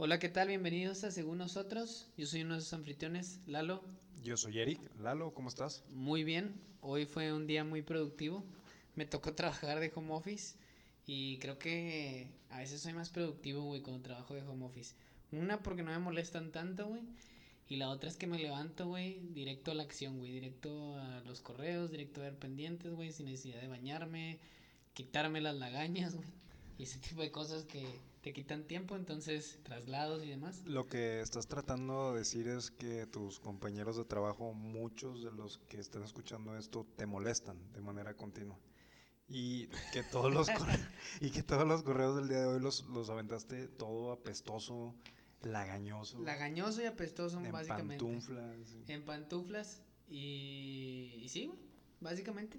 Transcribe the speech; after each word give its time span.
Hola, 0.00 0.20
¿qué 0.20 0.28
tal? 0.28 0.46
Bienvenidos 0.46 1.02
a 1.02 1.10
Según 1.10 1.38
Nosotros. 1.38 2.06
Yo 2.16 2.24
soy 2.24 2.42
uno 2.42 2.54
de 2.54 2.60
sus 2.60 2.72
anfitriones, 2.72 3.40
Lalo. 3.48 3.82
Yo 4.22 4.36
soy 4.36 4.60
Eric. 4.60 4.80
Lalo, 5.00 5.34
¿cómo 5.34 5.48
estás? 5.48 5.82
Muy 5.90 6.22
bien. 6.22 6.54
Hoy 6.82 7.04
fue 7.04 7.32
un 7.32 7.48
día 7.48 7.64
muy 7.64 7.82
productivo. 7.82 8.44
Me 8.94 9.06
tocó 9.06 9.32
trabajar 9.34 9.80
de 9.80 9.90
home 9.92 10.12
office 10.12 10.54
y 11.04 11.38
creo 11.38 11.58
que 11.58 12.28
a 12.48 12.58
veces 12.58 12.80
soy 12.80 12.92
más 12.92 13.10
productivo, 13.10 13.64
güey, 13.64 13.82
cuando 13.82 14.00
trabajo 14.00 14.34
de 14.34 14.42
home 14.42 14.66
office. 14.66 14.94
Una, 15.32 15.64
porque 15.64 15.82
no 15.82 15.90
me 15.90 15.98
molestan 15.98 16.52
tanto, 16.52 16.86
güey. 16.86 17.02
Y 17.68 17.74
la 17.74 17.88
otra 17.88 18.08
es 18.08 18.16
que 18.16 18.28
me 18.28 18.38
levanto, 18.38 18.86
güey, 18.86 19.18
directo 19.34 19.72
a 19.72 19.74
la 19.74 19.82
acción, 19.82 20.18
güey. 20.20 20.30
Directo 20.30 20.96
a 20.96 21.22
los 21.22 21.40
correos, 21.40 21.90
directo 21.90 22.20
a 22.20 22.24
ver 22.24 22.38
pendientes, 22.38 22.94
güey, 22.94 23.10
sin 23.10 23.26
necesidad 23.26 23.60
de 23.60 23.66
bañarme, 23.66 24.38
quitarme 24.94 25.40
las 25.40 25.56
lagañas, 25.56 26.14
güey. 26.14 26.28
Y 26.78 26.84
ese 26.84 27.00
tipo 27.00 27.20
de 27.20 27.32
cosas 27.32 27.64
que 27.64 27.84
te 28.22 28.32
quitan 28.32 28.64
tiempo, 28.64 28.96
entonces 28.96 29.60
traslados 29.62 30.24
y 30.24 30.28
demás. 30.28 30.62
Lo 30.64 30.86
que 30.86 31.20
estás 31.20 31.46
tratando 31.46 32.12
de 32.12 32.20
decir 32.20 32.48
es 32.48 32.70
que 32.70 33.06
tus 33.06 33.40
compañeros 33.40 33.96
de 33.96 34.04
trabajo, 34.04 34.52
muchos 34.52 35.22
de 35.22 35.30
los 35.32 35.58
que 35.68 35.78
están 35.78 36.02
escuchando 36.02 36.56
esto, 36.56 36.86
te 36.96 37.06
molestan 37.06 37.56
de 37.72 37.80
manera 37.80 38.14
continua. 38.14 38.58
Y 39.28 39.66
que 39.92 40.02
todos 40.10 40.32
los, 40.32 40.48
y 41.20 41.30
que 41.30 41.42
todos 41.42 41.66
los 41.66 41.82
correos 41.82 42.16
del 42.16 42.28
día 42.28 42.40
de 42.40 42.46
hoy 42.46 42.60
los, 42.60 42.86
los 42.86 43.10
aventaste 43.10 43.68
todo 43.68 44.12
apestoso, 44.12 44.94
lagañoso. 45.42 46.18
Lagañoso 46.20 46.82
y 46.82 46.86
apestoso, 46.86 47.38
en 47.38 47.52
básicamente. 47.52 48.04
Pantuflas. 48.04 48.76
En 48.88 49.04
pantuflas. 49.04 49.82
Y, 50.08 51.20
y 51.22 51.28
sí, 51.28 51.52
básicamente. 52.00 52.58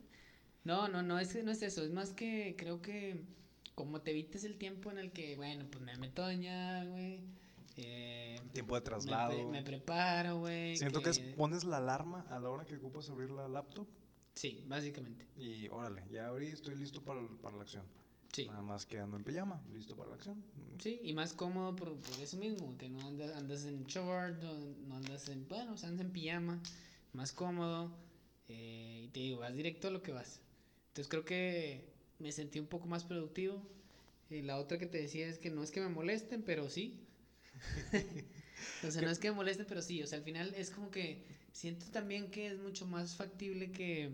No, 0.64 0.88
no, 0.88 1.02
no 1.02 1.20
es, 1.20 1.44
no 1.44 1.52
es 1.52 1.64
eso. 1.64 1.84
Es 1.84 1.92
más 1.92 2.14
que 2.14 2.56
creo 2.58 2.82
que 2.82 3.26
como 3.80 4.02
te 4.02 4.12
evites 4.12 4.44
el 4.44 4.58
tiempo 4.58 4.92
en 4.92 4.98
el 4.98 5.14
que, 5.14 5.38
bueno, 5.38 5.66
pues 5.72 5.82
me 5.82 5.96
meto 5.96 6.24
güey. 6.24 7.22
Eh, 7.78 8.38
tiempo 8.52 8.76
de 8.76 8.82
traslado. 8.82 9.48
Me, 9.48 9.64
preparo, 9.64 10.40
güey. 10.40 10.76
Siento 10.76 11.02
que, 11.02 11.12
es, 11.12 11.20
pones 11.20 11.64
la 11.64 11.78
alarma 11.78 12.26
a 12.30 12.40
la 12.40 12.50
hora 12.50 12.66
que 12.66 12.76
ocupas 12.76 13.10
abrir 13.10 13.32
la 13.32 13.48
laptop. 13.48 13.88
Sí, 14.36 14.66
básicamente. 14.68 15.26
Y 15.38 15.70
órale, 15.70 16.04
ya 16.12 16.28
abrí, 16.28 16.48
estoy 16.48 16.76
listo 16.76 17.02
para, 17.02 17.26
para 17.42 17.56
la 17.56 17.62
acción. 17.62 17.86
Sí. 18.34 18.48
Nada 18.48 18.62
más 18.64 18.86
quedando 18.86 19.16
en 19.16 19.24
pijama, 19.24 19.64
listo 19.74 19.96
para 19.96 20.10
la 20.10 20.16
acción. 20.16 20.44
Sí, 20.78 21.00
y 21.02 21.14
más 21.14 21.32
cómodo 21.32 21.74
por, 21.74 21.96
por 21.96 22.20
eso 22.20 22.36
mismo, 22.36 22.78
que 22.78 22.90
no 22.90 23.08
andas, 23.08 23.34
andas 23.38 23.64
en 23.64 23.86
short, 23.86 24.44
no, 24.44 24.98
andas 24.98 25.30
en, 25.30 25.48
bueno, 25.48 25.72
andas 25.72 26.02
en 26.02 26.12
pijama, 26.12 26.62
más 27.14 27.32
cómodo. 27.32 27.90
Eh, 28.50 29.04
y 29.06 29.08
te 29.08 29.22
digo, 29.22 29.40
vas 29.40 29.56
directo 29.56 29.88
a 29.88 29.92
lo 29.92 30.02
que 30.02 30.12
vas. 30.12 30.42
Entonces 30.90 31.08
creo 31.08 31.24
que 31.24 31.94
me 32.20 32.34
sentí 32.34 32.60
un 32.60 32.68
poco 32.68 32.88
más 32.88 33.06
productivo. 33.06 33.62
Y 34.30 34.42
la 34.42 34.58
otra 34.58 34.78
que 34.78 34.86
te 34.86 35.00
decía 35.00 35.28
es 35.28 35.40
que 35.40 35.50
no 35.50 35.64
es 35.64 35.72
que 35.72 35.82
me 35.82 35.90
molesten, 35.90 36.44
pero 36.44 36.70
sí. 36.70 37.00
o 38.88 38.92
sea, 38.92 39.02
no 39.02 39.10
es 39.10 39.20
que 39.20 39.30
me 39.30 39.36
molesten, 39.36 39.66
pero 39.68 39.82
sí. 39.82 40.04
O 40.04 40.08
sea, 40.08 40.20
al 40.20 40.24
final 40.24 40.54
es 40.56 40.70
como 40.70 40.92
que 40.92 41.24
siento 41.52 41.88
también 41.92 42.30
que 42.30 42.48
es 42.48 42.60
mucho 42.60 42.86
más 42.86 43.16
factible 43.16 43.72
que, 43.72 44.12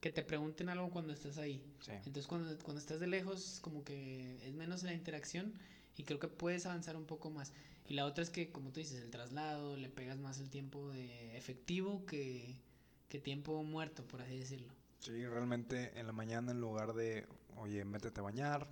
que 0.00 0.10
te 0.10 0.22
pregunten 0.22 0.68
algo 0.68 0.90
cuando 0.90 1.12
estás 1.12 1.38
ahí. 1.38 1.62
Entonces, 1.88 2.26
cuando, 2.26 2.56
cuando 2.58 2.80
estás 2.80 3.00
de 3.00 3.06
lejos, 3.06 3.58
como 3.60 3.84
que 3.84 4.38
es 4.46 4.54
menos 4.54 4.82
la 4.82 4.94
interacción 4.94 5.54
y 5.96 6.04
creo 6.04 6.18
que 6.18 6.28
puedes 6.28 6.64
avanzar 6.66 6.96
un 6.96 7.04
poco 7.04 7.30
más. 7.30 7.52
Y 7.86 7.94
la 7.94 8.06
otra 8.06 8.22
es 8.22 8.30
que, 8.30 8.50
como 8.50 8.70
tú 8.70 8.80
dices, 8.80 9.02
el 9.02 9.10
traslado, 9.10 9.76
le 9.76 9.88
pegas 9.88 10.18
más 10.18 10.38
el 10.38 10.48
tiempo 10.48 10.90
de 10.90 11.36
efectivo 11.36 12.06
que, 12.06 12.60
que 13.08 13.18
tiempo 13.18 13.62
muerto, 13.62 14.06
por 14.06 14.22
así 14.22 14.38
decirlo. 14.38 14.72
Sí, 15.00 15.26
realmente 15.26 15.98
en 15.98 16.06
la 16.06 16.12
mañana 16.12 16.52
en 16.52 16.60
lugar 16.60 16.94
de, 16.94 17.26
oye, 17.60 17.84
métete 17.84 18.20
a 18.20 18.22
bañar, 18.24 18.66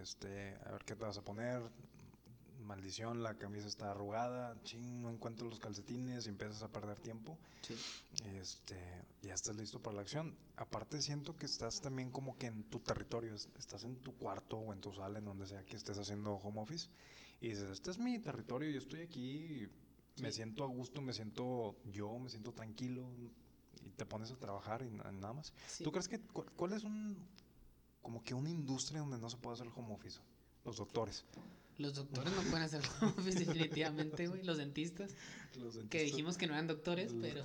este, 0.00 0.56
a 0.64 0.72
ver 0.72 0.84
qué 0.84 0.96
te 0.96 1.04
vas 1.04 1.18
a 1.18 1.22
poner, 1.22 1.62
maldición, 2.64 3.22
la 3.22 3.34
camisa 3.34 3.66
está 3.66 3.90
arrugada, 3.90 4.56
ching, 4.62 5.02
no 5.02 5.10
encuentro 5.10 5.48
los 5.48 5.58
calcetines 5.58 6.26
y 6.26 6.28
empiezas 6.30 6.62
a 6.62 6.68
perder 6.68 6.98
tiempo. 7.00 7.38
Sí. 7.62 7.74
Este, 8.36 8.76
ya 9.22 9.34
estás 9.34 9.56
listo 9.56 9.80
para 9.80 9.96
la 9.96 10.02
acción. 10.02 10.36
Aparte 10.56 11.02
siento 11.02 11.36
que 11.36 11.46
estás 11.46 11.80
también 11.80 12.10
como 12.10 12.38
que 12.38 12.46
en 12.46 12.64
tu 12.64 12.80
territorio, 12.80 13.34
estás 13.34 13.84
en 13.84 13.96
tu 13.96 14.16
cuarto 14.16 14.56
o 14.56 14.72
en 14.72 14.80
tu 14.80 14.92
sala, 14.92 15.18
en 15.18 15.24
donde 15.24 15.46
sea 15.46 15.64
que 15.64 15.76
estés 15.76 15.98
haciendo 15.98 16.34
home 16.34 16.60
office, 16.60 16.88
y 17.40 17.48
dices, 17.48 17.70
este 17.70 17.90
es 17.90 17.98
mi 17.98 18.18
territorio, 18.18 18.70
yo 18.70 18.78
estoy 18.78 19.02
aquí, 19.02 19.66
me 20.20 20.30
siento 20.30 20.64
a 20.64 20.66
gusto, 20.66 21.00
me 21.00 21.12
siento 21.12 21.76
yo, 21.90 22.18
me 22.18 22.28
siento 22.28 22.52
tranquilo, 22.52 23.10
y 23.84 23.90
te 23.96 24.04
pones 24.06 24.30
a 24.30 24.36
trabajar 24.36 24.82
y 24.82 24.90
nada 24.90 25.32
más. 25.32 25.52
¿Tú 25.82 25.90
crees 25.90 26.08
que 26.08 26.20
cuál 26.20 26.72
es 26.72 26.84
un 26.84 27.16
como 28.02 28.22
que 28.22 28.34
una 28.34 28.50
industria 28.50 29.00
donde 29.00 29.18
no 29.18 29.28
se 29.30 29.36
puede 29.36 29.54
hacer 29.54 29.66
el 29.66 29.72
home 29.74 29.94
office? 29.94 30.20
Los 30.64 30.76
doctores. 30.76 31.24
Los 31.78 31.94
doctores 31.94 32.30
no 32.34 32.42
pueden 32.42 32.62
hacer 32.62 32.82
home 33.00 33.12
office 33.16 33.38
definitivamente, 33.44 34.26
güey. 34.26 34.42
Los 34.42 34.58
dentistas. 34.58 35.14
Los 35.54 35.74
dentistas. 35.74 35.88
Que 35.88 36.02
dijimos 36.02 36.36
que 36.36 36.46
no 36.46 36.52
eran 36.52 36.66
doctores, 36.66 37.14
pero, 37.20 37.42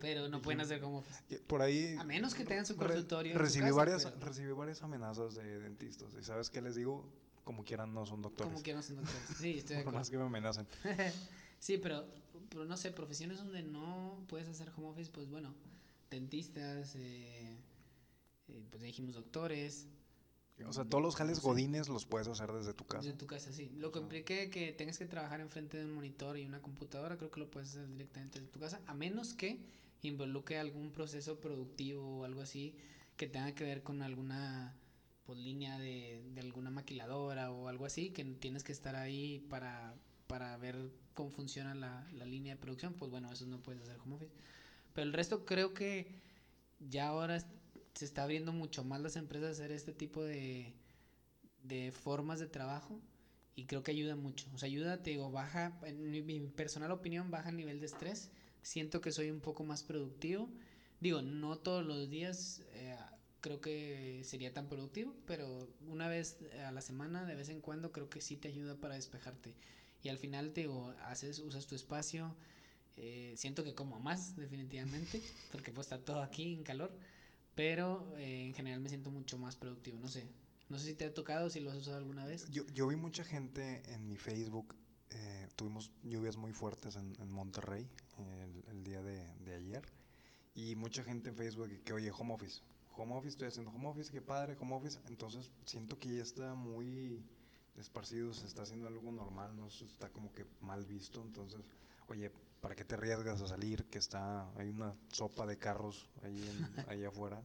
pero 0.00 0.28
no 0.28 0.42
pueden 0.42 0.60
hacer 0.60 0.82
home 0.82 0.98
office. 0.98 1.38
Por 1.46 1.62
ahí. 1.62 1.94
A 1.98 2.04
menos 2.04 2.34
que 2.34 2.44
tengan 2.44 2.66
su 2.66 2.76
consultorio. 2.76 3.38
recibí, 3.38 3.70
varias, 3.70 4.04
recibí 4.18 4.52
varias 4.52 4.82
amenazas 4.82 5.34
de 5.36 5.60
dentistas. 5.60 6.08
¿Y 6.20 6.24
sabes 6.24 6.50
qué 6.50 6.60
les 6.60 6.74
digo? 6.74 7.08
Como 7.44 7.64
quieran, 7.64 7.92
no 7.94 8.06
son 8.06 8.22
doctores. 8.22 8.52
Como 8.52 8.62
quieran, 8.62 8.80
no 8.80 8.86
son 8.86 8.96
doctores. 8.96 9.38
Sí, 9.38 9.50
estoy 9.58 9.76
de 9.76 9.82
acuerdo. 9.82 9.84
Por 9.84 10.00
más 10.00 10.10
que 10.10 10.18
me 10.18 10.24
amenacen. 10.24 10.66
Sí, 11.62 11.78
pero, 11.78 12.04
pero 12.48 12.64
no 12.64 12.76
sé, 12.76 12.90
profesiones 12.90 13.38
donde 13.38 13.62
no 13.62 14.18
puedes 14.26 14.48
hacer 14.48 14.72
home 14.76 14.88
office, 14.88 15.12
pues 15.12 15.30
bueno, 15.30 15.54
dentistas, 16.10 16.96
eh, 16.96 17.56
eh, 18.48 18.62
pues 18.70 18.82
dijimos 18.82 19.14
doctores. 19.14 19.88
O 20.66 20.72
sea, 20.72 20.84
todos 20.84 21.02
los 21.02 21.16
jales 21.16 21.40
godines 21.40 21.88
los 21.88 22.06
puedes 22.06 22.28
hacer 22.28 22.52
desde 22.52 22.72
tu 22.72 22.84
casa. 22.84 23.02
Desde 23.02 23.18
tu 23.18 23.26
casa, 23.26 23.52
sí. 23.52 23.70
Lo 23.76 23.90
que 23.90 23.98
implique 23.98 24.48
que 24.48 24.72
tengas 24.72 24.96
que 24.96 25.06
trabajar 25.06 25.40
enfrente 25.40 25.76
de 25.76 25.84
un 25.86 25.92
monitor 25.92 26.38
y 26.38 26.44
una 26.44 26.62
computadora, 26.62 27.16
creo 27.16 27.30
que 27.30 27.40
lo 27.40 27.50
puedes 27.50 27.70
hacer 27.70 27.88
directamente 27.88 28.38
desde 28.38 28.52
tu 28.52 28.60
casa, 28.60 28.80
a 28.86 28.94
menos 28.94 29.34
que 29.34 29.58
involucre 30.02 30.58
algún 30.58 30.92
proceso 30.92 31.40
productivo 31.40 32.20
o 32.20 32.24
algo 32.24 32.42
así 32.42 32.76
que 33.16 33.26
tenga 33.26 33.54
que 33.54 33.64
ver 33.64 33.82
con 33.82 34.02
alguna 34.02 34.76
pues, 35.24 35.38
línea 35.38 35.78
de, 35.78 36.22
de 36.32 36.40
alguna 36.40 36.70
maquiladora 36.70 37.50
o 37.50 37.68
algo 37.68 37.86
así, 37.86 38.10
que 38.10 38.24
tienes 38.24 38.62
que 38.62 38.72
estar 38.72 38.94
ahí 38.94 39.40
para 39.48 39.96
para 40.32 40.56
ver 40.56 40.90
cómo 41.12 41.28
funciona 41.28 41.74
la, 41.74 42.24
línea 42.24 42.54
de 42.54 42.58
producción, 42.58 42.94
pues 42.94 43.10
bueno, 43.10 43.30
eso 43.30 43.44
no 43.44 43.62
puedes 43.62 43.82
hacer 43.82 43.98
home 44.00 44.14
office. 44.14 44.32
Pero 44.94 45.06
el 45.06 45.12
resto 45.12 45.44
creo 45.44 45.74
que 45.74 46.06
ya 46.80 47.08
ahora 47.08 47.36
se 47.94 48.04
está 48.04 48.22
abriendo 48.24 48.52
mucho 48.52 48.84
más 48.84 49.00
las 49.00 49.16
empresas 49.16 49.48
a 49.48 49.52
hacer 49.52 49.72
este 49.72 49.92
tipo 49.92 50.22
de, 50.22 50.74
de 51.62 51.92
formas 51.92 52.40
de 52.40 52.46
trabajo 52.46 53.00
y 53.54 53.66
creo 53.66 53.82
que 53.82 53.90
ayuda 53.90 54.16
mucho. 54.16 54.48
O 54.54 54.58
sea, 54.58 54.66
ayuda, 54.66 55.02
te 55.02 55.10
digo, 55.10 55.30
baja, 55.30 55.78
en 55.84 56.10
mi, 56.10 56.40
personal 56.40 56.90
opinión, 56.90 57.30
baja 57.30 57.50
el 57.50 57.56
nivel 57.56 57.80
de 57.80 57.86
estrés. 57.86 58.30
Siento 58.62 59.00
que 59.00 59.12
soy 59.12 59.30
un 59.30 59.40
poco 59.40 59.64
más 59.64 59.82
productivo. 59.82 60.48
Digo, 61.00 61.20
no 61.22 61.58
todos 61.58 61.84
los 61.84 62.08
días 62.08 62.62
eh, 62.72 62.96
creo 63.40 63.60
que 63.60 64.22
sería 64.24 64.54
tan 64.54 64.68
productivo, 64.68 65.14
pero 65.26 65.68
una 65.88 66.08
vez 66.08 66.38
a 66.66 66.70
la 66.72 66.80
semana, 66.80 67.24
de 67.26 67.34
vez 67.34 67.48
en 67.48 67.60
cuando, 67.60 67.92
creo 67.92 68.08
que 68.08 68.20
sí 68.20 68.36
te 68.36 68.48
ayuda 68.48 68.76
para 68.76 68.94
despejarte 68.94 69.54
y 70.02 70.08
al 70.08 70.18
final 70.18 70.52
te 70.52 70.62
digo, 70.62 70.94
haces, 71.04 71.38
usas 71.38 71.66
tu 71.66 71.74
espacio, 71.74 72.34
eh, 72.96 73.34
siento 73.36 73.64
que 73.64 73.74
como 73.74 74.00
más 74.00 74.36
definitivamente, 74.36 75.22
porque 75.52 75.72
pues 75.72 75.86
está 75.86 75.98
todo 75.98 76.22
aquí 76.22 76.54
en 76.54 76.64
calor, 76.64 76.92
pero 77.54 78.14
eh, 78.16 78.46
en 78.46 78.54
general 78.54 78.80
me 78.80 78.88
siento 78.88 79.10
mucho 79.10 79.38
más 79.38 79.56
productivo, 79.56 79.98
no 79.98 80.08
sé, 80.08 80.26
no 80.68 80.78
sé 80.78 80.86
si 80.86 80.94
te 80.94 81.04
ha 81.04 81.14
tocado, 81.14 81.50
si 81.50 81.60
lo 81.60 81.70
has 81.70 81.76
usado 81.76 81.98
alguna 81.98 82.24
vez. 82.24 82.48
Yo, 82.50 82.66
yo 82.68 82.86
vi 82.86 82.96
mucha 82.96 83.24
gente 83.24 83.82
en 83.92 84.06
mi 84.08 84.16
Facebook, 84.16 84.74
eh, 85.10 85.48
tuvimos 85.56 85.90
lluvias 86.02 86.36
muy 86.36 86.52
fuertes 86.52 86.96
en, 86.96 87.30
Monterrey 87.30 87.88
el, 88.70 88.84
día 88.84 89.02
de, 89.02 89.26
de, 89.44 89.54
ayer, 89.54 89.82
y 90.54 90.74
mucha 90.76 91.02
gente 91.04 91.30
en 91.30 91.36
Facebook 91.36 91.68
que, 91.84 91.92
oye, 91.92 92.10
home 92.10 92.34
office, 92.34 92.62
home 92.96 93.14
office, 93.14 93.30
estoy 93.30 93.48
haciendo 93.48 93.70
home 93.70 93.88
office, 93.88 94.10
qué 94.10 94.22
padre, 94.22 94.56
home 94.60 94.74
office, 94.74 94.98
entonces 95.08 95.50
siento 95.64 95.98
que 95.98 96.16
ya 96.16 96.22
está 96.22 96.54
muy 96.54 97.22
esparcido 97.76 98.34
se 98.34 98.46
está 98.46 98.62
haciendo 98.62 98.88
algo 98.88 99.10
normal, 99.12 99.56
no 99.56 99.66
está 99.66 100.10
como 100.10 100.32
que 100.32 100.44
mal 100.60 100.84
visto, 100.84 101.22
entonces, 101.22 101.60
oye, 102.08 102.30
¿para 102.62 102.76
qué 102.76 102.84
te 102.84 102.94
arriesgas 102.94 103.42
a 103.42 103.48
salir? 103.48 103.84
Que 103.90 103.98
está, 103.98 104.48
hay 104.56 104.70
una 104.70 104.94
sopa 105.12 105.44
de 105.46 105.58
carros 105.58 106.08
ahí, 106.22 106.40
en, 106.48 106.84
ahí 106.88 107.04
afuera, 107.04 107.42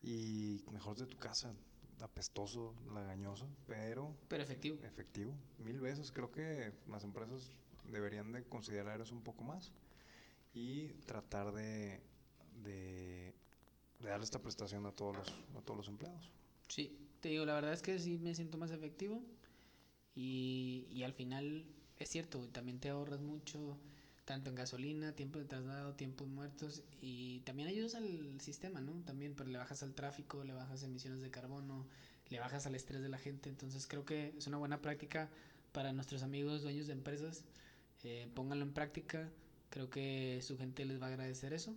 y 0.00 0.64
mejor 0.72 0.96
de 0.96 1.06
tu 1.06 1.18
casa, 1.18 1.52
apestoso, 2.00 2.74
lagañoso, 2.94 3.48
pero... 3.66 4.16
Pero 4.28 4.42
efectivo. 4.42 4.78
Efectivo, 4.84 5.34
mil 5.58 5.80
veces, 5.80 6.12
creo 6.12 6.30
que 6.30 6.72
las 6.86 7.02
empresas 7.02 7.50
deberían 7.90 8.32
de 8.32 8.44
considerar 8.44 9.00
eso 9.00 9.14
un 9.14 9.22
poco 9.22 9.42
más 9.42 9.72
y 10.54 10.88
tratar 11.06 11.52
de, 11.52 12.00
de, 12.62 13.34
de 13.98 14.08
darle 14.08 14.24
esta 14.24 14.38
prestación 14.38 14.86
a 14.86 14.92
todos 14.92 15.16
los, 15.16 15.28
a 15.56 15.62
todos 15.64 15.78
los 15.78 15.88
empleados. 15.88 16.30
Sí, 16.68 16.96
te 17.20 17.30
digo, 17.30 17.44
la 17.44 17.54
verdad 17.54 17.72
es 17.72 17.82
que 17.82 17.98
sí 17.98 18.18
me 18.18 18.36
siento 18.36 18.56
más 18.56 18.70
efectivo 18.70 19.20
y, 20.14 20.86
y 20.90 21.02
al 21.02 21.12
final 21.12 21.66
es 21.98 22.08
cierto, 22.08 22.48
también 22.48 22.78
te 22.78 22.88
ahorras 22.90 23.20
mucho, 23.20 23.76
tanto 24.28 24.50
en 24.50 24.56
gasolina, 24.56 25.16
tiempo 25.16 25.38
de 25.38 25.46
traslado, 25.46 25.94
tiempos 25.94 26.28
muertos 26.28 26.82
y 27.00 27.40
también 27.46 27.66
ayudas 27.66 27.94
al 27.94 28.38
sistema, 28.42 28.78
¿no? 28.78 28.92
También, 29.06 29.34
pero 29.34 29.48
le 29.48 29.56
bajas 29.56 29.82
al 29.82 29.94
tráfico, 29.94 30.44
le 30.44 30.52
bajas 30.52 30.82
emisiones 30.82 31.22
de 31.22 31.30
carbono, 31.30 31.86
le 32.28 32.38
bajas 32.38 32.66
al 32.66 32.74
estrés 32.74 33.00
de 33.00 33.08
la 33.08 33.16
gente, 33.16 33.48
entonces 33.48 33.86
creo 33.86 34.04
que 34.04 34.34
es 34.36 34.46
una 34.46 34.58
buena 34.58 34.82
práctica 34.82 35.30
para 35.72 35.94
nuestros 35.94 36.22
amigos 36.22 36.60
dueños 36.60 36.88
de 36.88 36.92
empresas, 36.92 37.46
eh, 38.04 38.30
pónganlo 38.34 38.66
en 38.66 38.74
práctica. 38.74 39.30
Creo 39.70 39.88
que 39.88 40.40
su 40.42 40.58
gente 40.58 40.84
les 40.84 41.00
va 41.00 41.06
a 41.06 41.08
agradecer 41.08 41.54
eso. 41.54 41.74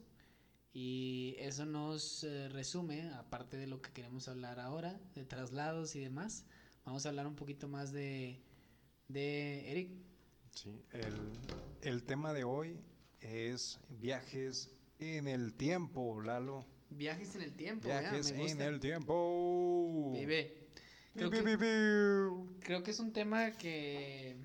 Y 0.74 1.36
eso 1.39 1.65
nos 1.65 2.25
eh, 2.25 2.50
resume, 2.50 3.12
aparte 3.12 3.56
de 3.56 3.68
lo 3.68 3.81
que 3.81 3.94
queremos 3.94 4.27
hablar 4.27 4.59
ahora, 4.59 5.00
de 5.15 5.24
traslados 5.24 5.95
y 5.95 6.01
demás, 6.01 6.44
vamos 6.83 7.06
a 7.06 7.09
hablar 7.09 7.27
un 7.27 7.36
poquito 7.36 7.69
más 7.69 7.94
de, 7.94 8.42
de 9.07 9.71
Eric. 9.71 10.11
Sí, 10.51 10.81
el, 10.92 11.31
el 11.81 12.03
tema 12.03 12.33
de 12.33 12.44
hoy 12.44 12.80
es 13.21 13.80
viajes 13.89 14.69
en 15.00 15.27
el 15.27 15.53
tiempo, 15.53 16.21
Lalo. 16.21 16.65
Viajes 16.89 17.36
en 17.36 17.42
el 17.42 17.53
tiempo, 17.53 17.88
Viajes 17.88 18.30
ya, 18.30 18.36
me 18.36 18.51
en 18.51 18.62
el 18.62 18.80
tiempo. 18.80 20.12
Vive. 20.13 20.62
Que, 21.13 21.30
creo 22.59 22.83
que 22.83 22.92
es 22.92 23.00
un 23.00 23.12
tema 23.12 23.51
que, 23.51 24.38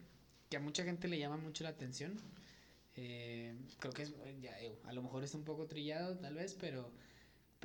que 0.49 0.57
a 0.57 0.61
mucha 0.61 0.83
gente 0.85 1.07
le 1.07 1.19
llama 1.19 1.37
mucho 1.37 1.65
la 1.65 1.71
atención. 1.71 2.17
Eh, 2.97 3.55
creo 3.79 3.93
que 3.93 4.03
es, 4.03 4.15
ya, 4.41 4.59
eh, 4.61 4.79
a 4.85 4.93
lo 4.93 5.03
mejor 5.03 5.23
es 5.23 5.35
un 5.35 5.45
poco 5.45 5.67
trillado 5.67 6.17
tal 6.19 6.35
vez, 6.35 6.57
pero, 6.59 6.91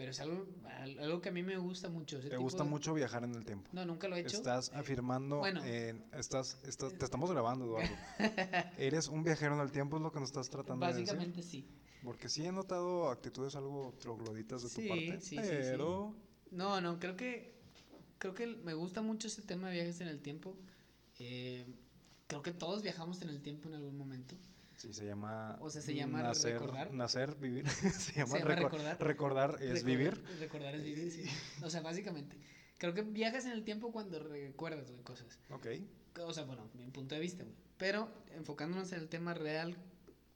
pero 0.01 0.09
es 0.09 0.19
algo, 0.19 0.47
al- 0.79 0.97
algo 0.97 1.21
que 1.21 1.29
a 1.29 1.31
mí 1.31 1.43
me 1.43 1.55
gusta 1.57 1.87
mucho. 1.87 2.17
ese 2.17 2.29
Te 2.29 2.31
tipo 2.31 2.41
gusta 2.41 2.63
de- 2.63 2.69
mucho 2.71 2.91
viajar 2.95 3.23
en 3.23 3.35
el 3.35 3.45
tiempo. 3.45 3.69
No, 3.71 3.85
nunca 3.85 4.07
lo 4.07 4.15
he 4.15 4.21
hecho. 4.21 4.35
Estás 4.37 4.71
afirmando, 4.73 5.37
bueno. 5.37 5.63
en- 5.63 6.03
estás, 6.13 6.57
estás- 6.63 6.97
te 6.97 7.05
estamos 7.05 7.29
grabando, 7.31 7.65
Eduardo. 7.65 7.95
Eres 8.79 9.07
un 9.09 9.23
viajero 9.23 9.53
en 9.53 9.61
el 9.61 9.71
tiempo, 9.71 9.97
es 9.97 10.01
lo 10.01 10.11
que 10.11 10.19
nos 10.19 10.29
estás 10.29 10.49
tratando 10.49 10.83
de 10.87 10.91
decir. 10.93 11.05
Básicamente 11.05 11.43
sí. 11.43 11.67
Porque 12.03 12.29
sí 12.29 12.43
he 12.43 12.51
notado 12.51 13.11
actitudes 13.11 13.55
algo 13.55 13.93
trogloditas 13.99 14.63
de 14.63 14.69
tu 14.69 14.87
parte, 14.89 15.21
sí, 15.21 15.35
sí, 15.37 15.43
sí. 15.43 15.43
pero 15.43 16.15
No, 16.49 16.81
no, 16.81 16.99
creo 16.99 17.15
que 17.15 17.53
creo 18.17 18.33
que 18.33 18.47
me 18.47 18.73
gusta 18.73 19.03
mucho 19.03 19.27
ese 19.27 19.43
tema 19.43 19.67
de 19.69 19.75
viajes 19.75 20.01
en 20.01 20.07
el 20.07 20.19
tiempo. 20.19 20.55
Eh, 21.19 21.63
creo 22.25 22.41
que 22.41 22.51
todos 22.53 22.81
viajamos 22.81 23.21
en 23.21 23.29
el 23.29 23.39
tiempo 23.43 23.69
en 23.69 23.75
algún 23.75 23.95
momento. 23.99 24.35
Sí 24.81 24.93
se 24.93 25.05
llama 25.05 25.57
O 25.61 25.69
sea, 25.69 25.81
se 25.81 25.93
llama 25.95 26.21
nacer, 26.23 26.53
recordar. 26.53 26.93
nacer, 26.93 27.35
vivir. 27.35 27.67
se 27.69 28.13
llama, 28.13 28.39
llama 28.39 28.51
recor- 28.51 28.63
recordar. 28.63 28.97
recordar 29.03 29.49
es 29.61 29.83
Recordar- 29.83 29.85
vivir. 29.85 30.23
Recordar 30.39 30.75
es 30.75 30.83
vivir, 30.83 31.11
sí. 31.11 31.23
O 31.63 31.69
sea, 31.69 31.81
básicamente. 31.81 32.35
Creo 32.77 32.93
que 32.93 33.03
viajas 33.03 33.45
en 33.45 33.51
el 33.51 33.63
tiempo 33.63 33.91
cuando 33.91 34.19
recuerdas, 34.19 34.89
güey, 34.89 35.03
cosas. 35.03 35.39
Ok. 35.51 35.67
O 36.25 36.33
sea, 36.33 36.43
bueno, 36.43 36.67
mi 36.73 36.89
punto 36.91 37.15
de 37.15 37.21
vista, 37.21 37.43
güey. 37.43 37.55
Pero 37.77 38.09
enfocándonos 38.35 38.91
en 38.91 38.99
el 38.99 39.07
tema 39.09 39.33
real, 39.33 39.75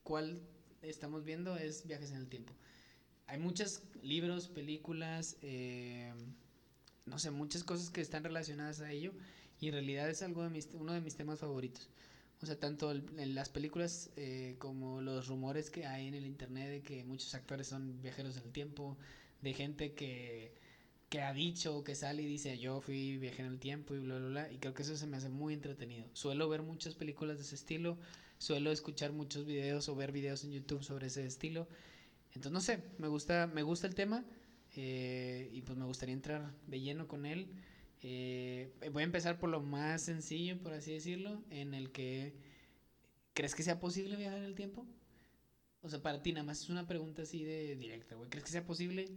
¿cuál 0.04 0.42
estamos 0.82 1.24
viendo? 1.24 1.58
Es 1.58 1.86
viajes 1.88 2.12
en 2.12 2.18
el 2.18 2.28
tiempo. 2.28 2.54
Hay 3.28 3.40
muchos 3.40 3.82
libros, 4.04 4.48
películas, 4.48 5.38
eh, 5.42 6.14
no 7.08 7.18
sé, 7.18 7.32
muchas 7.32 7.64
cosas 7.64 7.90
que 7.90 8.02
están 8.02 8.24
relacionadas 8.24 8.80
a 8.82 8.92
ello. 8.92 9.12
Y 9.60 9.68
en 9.70 9.74
realidad 9.74 10.08
es 10.10 10.22
algo 10.22 10.44
de 10.44 10.50
mis, 10.50 10.70
uno 10.74 10.94
de 10.94 11.02
mis 11.02 11.16
temas 11.16 11.40
favoritos. 11.40 11.90
O 12.46 12.48
sea, 12.48 12.60
tanto 12.60 12.92
en 12.92 13.34
las 13.34 13.50
películas 13.50 14.12
eh, 14.18 14.54
como 14.60 15.02
los 15.02 15.28
rumores 15.28 15.72
que 15.72 15.88
hay 15.88 16.08
en 16.08 16.14
el 16.14 16.28
internet 16.28 16.70
de 16.70 16.82
que 16.84 17.04
muchos 17.04 17.34
actores 17.34 17.66
son 17.66 18.00
viajeros 18.04 18.38
en 18.38 18.44
el 18.44 18.52
tiempo, 18.52 19.00
de 19.42 19.52
gente 19.56 19.94
que, 19.94 20.54
que 21.10 21.22
ha 21.22 21.34
dicho, 21.34 21.84
que 21.84 21.96
sale 21.96 22.22
y 22.22 22.28
dice 22.28 22.60
yo 22.60 22.82
fui 22.82 23.18
viajero 23.18 23.48
en 23.48 23.54
el 23.54 23.60
tiempo 23.60 23.96
y 23.96 23.98
bla, 23.98 24.20
bla, 24.20 24.28
bla. 24.28 24.52
Y 24.52 24.60
creo 24.60 24.76
que 24.76 24.84
eso 24.84 24.96
se 24.96 25.08
me 25.08 25.18
hace 25.18 25.28
muy 25.28 25.56
entretenido. 25.56 26.08
Suelo 26.14 26.48
ver 26.48 26.62
muchas 26.62 26.94
películas 26.94 27.38
de 27.38 27.46
ese 27.46 27.56
estilo, 27.56 27.98
suelo 28.38 28.72
escuchar 28.72 29.12
muchos 29.12 29.44
videos 29.48 29.90
o 29.90 29.96
ver 29.96 30.12
videos 30.12 30.44
en 30.44 30.52
YouTube 30.52 30.84
sobre 30.84 31.08
ese 31.08 31.26
estilo. 31.26 31.68
Entonces, 32.36 32.52
no 32.52 32.62
sé, 32.62 32.84
me 33.00 33.08
gusta, 33.08 33.48
me 33.48 33.64
gusta 33.64 33.88
el 33.88 33.96
tema 33.96 34.24
eh, 34.76 35.50
y 35.52 35.64
pues 35.64 35.80
me 35.80 35.86
gustaría 35.86 36.14
entrar 36.14 36.54
de 36.68 36.80
lleno 36.80 37.08
con 37.08 37.26
él. 37.26 37.48
Eh, 38.08 38.72
voy 38.94 39.02
a 39.02 39.06
empezar 39.06 39.40
por 39.40 39.50
lo 39.50 39.62
más 39.62 40.04
sencillo, 40.04 40.62
por 40.62 40.74
así 40.74 40.94
decirlo, 40.94 41.42
en 41.50 41.74
el 41.74 41.92
que 41.92 42.36
¿crees 43.34 43.56
que 43.56 43.64
sea 43.64 43.80
posible 43.80 44.16
viajar 44.16 44.38
en 44.38 44.44
el 44.46 44.54
tiempo? 44.54 44.86
O 45.82 45.90
sea, 45.90 46.04
para 46.04 46.22
ti 46.22 46.32
nada 46.32 46.44
más 46.44 46.62
es 46.62 46.70
una 46.70 46.86
pregunta 46.86 47.24
así 47.24 47.44
de 47.44 47.76
directa, 47.76 48.14
güey. 48.16 48.30
¿Crees 48.30 48.44
que 48.46 48.52
sea 48.52 48.64
posible? 48.66 49.10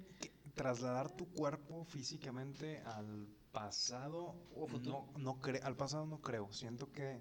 Trasladar 0.54 1.14
tu 1.14 1.26
cuerpo 1.32 1.84
físicamente 1.84 2.78
al 2.80 3.28
pasado 3.52 4.34
O 4.54 4.66
futuro. 4.66 5.06
no, 5.16 5.18
no 5.34 5.40
cre- 5.42 5.62
al 5.62 5.76
pasado 5.76 6.06
no 6.06 6.22
creo. 6.22 6.50
Siento 6.50 6.90
que 6.90 7.20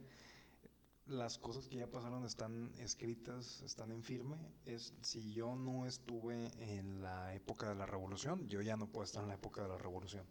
las 1.06 1.38
cosas 1.38 1.68
que 1.68 1.78
ya 1.78 1.88
pasaron 1.92 2.26
están 2.26 2.72
escritas, 2.80 3.62
están 3.64 3.92
en 3.92 4.04
firme. 4.04 4.38
Es 4.66 4.94
si 5.02 5.34
yo 5.34 5.56
no 5.58 5.86
estuve 5.86 6.50
en 6.60 7.02
la 7.02 7.36
época 7.36 7.68
de 7.68 7.76
la 7.76 7.86
revolución, 7.86 8.48
yo 8.48 8.62
ya 8.62 8.78
no 8.78 8.88
puedo 8.88 9.04
estar 9.04 9.22
en 9.24 9.30
la 9.30 9.36
época 9.36 9.64
de 9.64 9.68
la 9.68 9.78
revolución. 9.78 10.26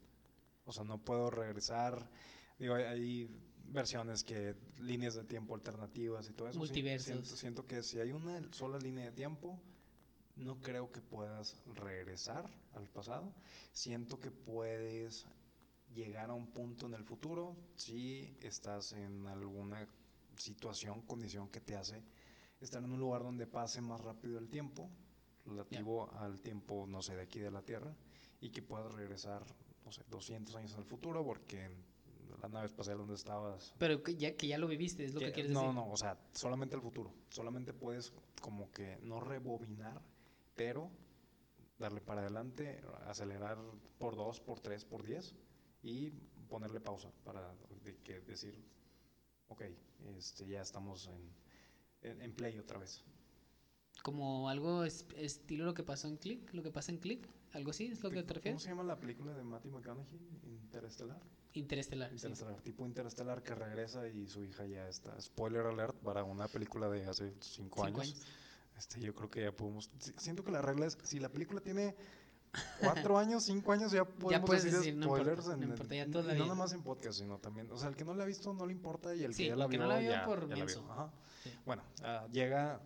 O 0.67 0.73
sea, 0.73 0.85
no 0.85 0.99
puedo 0.99 1.31
regresar. 1.31 2.11
Digo, 2.59 2.75
hay, 2.75 2.85
hay 2.85 3.31
versiones 3.69 4.23
que 4.23 4.55
líneas 4.81 5.15
de 5.15 5.25
tiempo 5.25 5.55
alternativas 5.55 6.29
y 6.29 6.33
todo 6.33 6.49
eso. 6.49 6.59
Multiversos. 6.59 7.07
siento, 7.07 7.37
siento 7.37 7.67
que 7.67 7.83
si 7.83 7.99
hay 7.99 8.13
una 8.13 8.41
sola 8.53 8.79
línea 8.79 9.07
de 9.07 9.13
tiempo, 9.13 9.59
no 10.37 10.61
creo 10.61 10.93
que 10.93 11.01
puedas 11.01 11.57
regresar 11.75 12.49
al 12.75 12.89
pasado. 12.89 13.33
Siento 13.73 14.21
que 14.21 14.31
puedes 14.31 15.27
llegar 15.95 16.31
a 16.31 16.35
un 16.35 16.49
punto 16.49 16.87
en 16.87 16.95
el 16.95 17.05
futuro 17.05 17.57
si 17.75 18.37
estás 18.43 18.93
en 18.93 19.27
alguna 19.27 19.89
situación, 20.37 21.03
condición 21.03 21.49
que 21.49 21.61
te 21.61 21.75
hace 21.75 22.03
estar 22.61 22.83
en 22.83 22.91
un 22.91 23.01
lugar 23.01 23.23
donde 23.23 23.47
pase 23.47 23.81
más 23.81 24.01
rápido 24.01 24.39
el 24.39 24.49
tiempo, 24.49 24.91
relativo 25.45 26.11
al 26.19 26.41
tiempo, 26.41 26.87
no 26.87 27.03
sé, 27.03 27.15
de 27.17 27.23
aquí 27.23 27.39
de 27.39 27.51
la 27.51 27.63
Tierra, 27.63 27.95
y 28.41 28.51
que 28.51 28.63
puedas 28.63 28.93
regresar, 28.93 29.45
no 29.87 29.93
sé, 29.93 30.03
200 30.11 30.55
años 30.57 30.73
en 30.75 30.81
el 30.81 30.85
futuro, 30.85 31.25
porque 31.25 31.71
la 32.43 32.49
nave 32.49 32.67
espacial 32.67 32.99
donde 32.99 33.15
estabas 33.15 33.73
Pero 33.79 34.03
que 34.03 34.17
ya, 34.17 34.37
que 34.37 34.49
ya 34.49 34.59
lo 34.59 34.67
viviste, 34.67 35.05
es 35.05 35.15
lo 35.15 35.21
que, 35.21 35.27
que- 35.27 35.33
quieres 35.33 35.53
no, 35.53 35.61
decir. 35.63 35.75
no, 35.75 35.91
o 35.91 35.97
sea, 35.97 36.19
solamente 36.33 36.75
el 36.77 36.83
futuro. 36.83 37.13
Solamente 37.31 37.73
puedes 37.73 38.13
como 38.43 38.71
que 38.73 38.99
no 39.03 39.21
rebobinar, 39.21 40.03
pero 40.57 40.91
darle 41.79 42.01
para 42.01 42.21
adelante, 42.23 42.83
acelerar 43.07 43.59
por 43.99 44.17
dos, 44.17 44.41
por 44.41 44.61
tres, 44.61 44.85
por 44.85 45.03
diez 45.05 45.35
y 45.83 46.11
ponerle 46.49 46.81
pausa 46.81 47.11
para 47.25 47.55
de 47.85 47.97
que 47.99 48.21
decir, 48.21 48.61
ok, 49.49 49.63
este, 50.17 50.47
ya 50.49 50.63
estamos 50.63 51.07
en, 51.09 52.11
en, 52.11 52.23
en 52.23 52.35
play 52.35 52.59
otra 52.59 52.79
vez. 52.79 53.05
Como 54.03 54.49
algo 54.49 54.85
es- 54.85 55.07
estilo 55.17 55.65
lo 55.65 55.75
que 55.75 55.83
pasó 55.83 56.09
en 56.09 56.17
Click, 56.17 56.53
lo 56.55 56.63
que 56.63 56.71
pasa 56.71 56.93
en 56.93 56.99
Click, 56.99 57.29
algo 57.57 57.71
así, 57.71 57.87
es 57.87 58.03
lo 58.03 58.11
que 58.11 58.17
te 58.17 58.23
¿Cómo 58.29 58.35
refieres. 58.35 58.63
se 58.63 58.69
llama 58.69 58.83
la 58.85 58.99
película 58.99 59.33
de 59.35 59.43
Matthew 59.43 59.73
McConaughey? 59.73 60.21
Interestelar. 60.45 61.21
Interestelar. 61.55 62.09
sí. 62.11 62.15
Interestelar, 62.17 62.61
tipo 62.63 62.87
Interestelar 62.87 63.43
que 63.43 63.55
regresa 63.55 64.07
y 64.09 64.27
su 64.29 64.45
hija 64.45 64.67
ya 64.67 64.89
está. 64.89 65.19
Spoiler 65.21 65.67
alert 65.67 65.97
para 65.97 66.23
una 66.25 66.49
película 66.49 66.89
de 66.89 67.07
hace 67.07 67.33
cinco, 67.41 67.77
Cinco 67.77 67.83
años. 67.85 68.01
años. 68.01 68.27
Este, 68.77 69.01
yo 69.01 69.15
creo 69.15 69.31
que 69.31 69.43
ya 69.43 69.53
podemos. 69.53 69.91
si- 69.99 70.13
Siento 70.19 70.45
que 70.45 70.53
la 70.53 70.61
regla 70.61 70.87
es: 70.87 70.99
si 71.03 71.19
la 71.19 71.31
película 71.31 71.63
tiene 71.63 71.97
cuatro 72.81 73.17
años, 73.19 73.43
cinco 73.45 73.73
años, 73.73 73.91
ya 73.91 74.05
podemos 74.05 74.47
puedes 74.47 74.65
decir, 74.65 74.79
decir, 74.81 74.97
no 74.97 75.05
importa, 75.07 75.25
spoilers. 75.25 75.49
en- 75.49 75.61
no 75.61 75.67
importa, 75.75 75.95
ya 75.95 76.07
la 76.07 76.35
no 76.35 76.45
nada 76.45 76.55
más 76.55 76.73
en 76.75 76.83
podcast, 76.83 77.19
sino 77.19 77.39
también. 77.39 77.71
O 77.71 77.79
sea, 77.79 77.89
el 77.89 77.97
que 77.97 78.05
no 78.05 78.15
la 78.15 78.25
ha 78.25 78.27
visto 78.27 78.53
no 78.53 78.67
le 78.67 78.73
importa 78.73 79.15
y 79.15 79.25
el 79.25 79.33
Sí, 79.35 79.45
que 79.45 79.49
ya 79.51 79.57
la 79.57 79.67
vio, 79.67 79.79
no 79.81 79.87
la 79.87 79.99
vio 79.99 80.11
ya, 80.11 80.25
por 80.27 80.47
ya 80.47 80.57
la 80.57 80.65
vio. 80.67 80.91
Ajá. 80.91 81.11
Sí. 81.43 81.51
Bueno, 81.65 81.83
ah, 82.03 82.27
llega. 82.31 82.81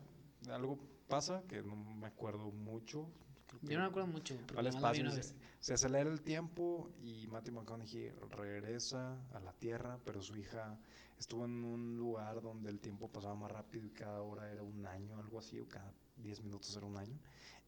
Algo 0.49 0.79
pasa 1.09 1.43
que 1.49 1.61
no 1.63 1.75
me 1.75 2.07
acuerdo 2.07 2.53
mucho. 2.53 3.09
Yo 3.63 3.77
no 3.79 3.85
me 3.85 3.91
acuerdo 3.91 4.09
mucho, 4.09 4.35
vi 4.37 4.69
espacio. 4.71 5.05
Se, 5.23 5.35
se 5.61 5.75
acelera 5.75 6.11
el 6.11 6.23
tiempo 6.23 6.91
y 7.03 7.27
Matthew 7.27 7.55
McConaughey 7.55 8.11
regresa 8.31 9.19
a 9.33 9.41
la 9.41 9.53
Tierra, 9.53 9.99
pero 10.05 10.23
su 10.23 10.37
hija 10.37 10.79
estuvo 11.19 11.45
en 11.45 11.65
un 11.65 11.97
lugar 11.99 12.41
donde 12.41 12.71
el 12.71 12.81
tiempo 12.81 13.09
pasaba 13.09 13.35
más 13.35 13.51
rápido 13.53 13.87
y 13.87 13.91
cada 13.91 14.23
hora 14.23 14.51
era 14.51 14.63
un 14.63 14.87
año, 14.87 15.19
algo 15.19 15.39
así, 15.39 15.61
o 15.61 15.69
cada 15.69 15.93
10 16.17 16.43
minutos 16.43 16.75
era 16.77 16.87
un 16.87 16.97
año. 16.97 17.19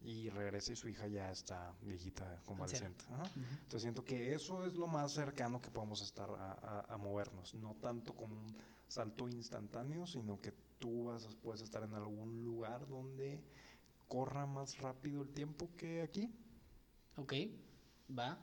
Y 0.01 0.31
regresa 0.31 0.73
y 0.73 0.77
su 0.77 0.89
hija 0.89 1.07
ya 1.07 1.31
está 1.31 1.75
viejita, 1.83 2.41
convaleciente. 2.45 3.05
Ajá. 3.13 3.23
Ujú. 3.23 3.41
Entonces 3.53 3.83
siento 3.83 4.05
que 4.05 4.35
eso 4.35 4.65
es 4.65 4.75
lo 4.75 4.87
más 4.89 5.13
cercano 5.13 5.61
que 5.61 5.71
podemos 5.71 6.03
estar 6.03 6.29
a, 6.31 6.53
a- 6.53 6.95
a 6.95 6.97
movernos, 6.97 7.55
no 7.55 7.77
tanto 7.81 8.15
como 8.15 8.35
un 8.35 8.57
salto 8.89 9.29
instantáneo, 9.29 10.07
sino 10.07 10.41
que 10.41 10.53
tú 10.81 11.05
vas, 11.05 11.29
puedes 11.43 11.61
estar 11.63 11.85
en 11.85 11.95
algún 11.95 12.43
lugar 12.43 12.89
donde 12.89 13.41
corra 14.13 14.45
más 14.45 14.77
rápido 14.77 15.23
el 15.23 15.31
tiempo 15.31 15.71
que 15.79 16.03
aquí. 16.03 16.29
Ok, 17.17 17.33
va. 18.11 18.39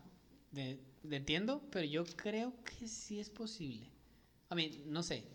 De, 0.49 0.79
de 1.03 1.15
entiendo, 1.15 1.61
pero 1.69 1.85
yo 1.85 2.05
creo 2.05 2.55
que 2.63 2.87
sí 2.87 3.19
es 3.19 3.29
posible. 3.29 3.87
A 4.49 4.55
mí, 4.55 4.83
no 4.87 5.03
sé. 5.03 5.27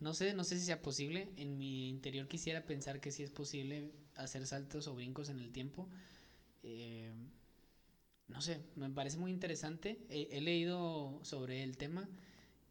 No 0.00 0.14
sé, 0.14 0.34
no 0.34 0.42
sé 0.42 0.58
si 0.58 0.66
sea 0.66 0.82
posible. 0.82 1.28
En 1.36 1.58
mi 1.58 1.88
interior 1.90 2.26
quisiera 2.26 2.66
pensar 2.66 3.00
que 3.00 3.12
sí 3.12 3.22
es 3.22 3.30
posible 3.30 3.92
hacer 4.16 4.48
saltos 4.48 4.88
o 4.88 4.96
brincos 4.96 5.28
en 5.28 5.38
el 5.38 5.52
tiempo. 5.52 5.88
Eh, 6.64 7.12
no 8.26 8.40
sé, 8.40 8.60
me 8.74 8.90
parece 8.90 9.16
muy 9.18 9.30
interesante. 9.30 10.04
He, 10.08 10.40
leído 10.40 11.20
sobre 11.22 11.62
el 11.62 11.76
tema. 11.76 12.08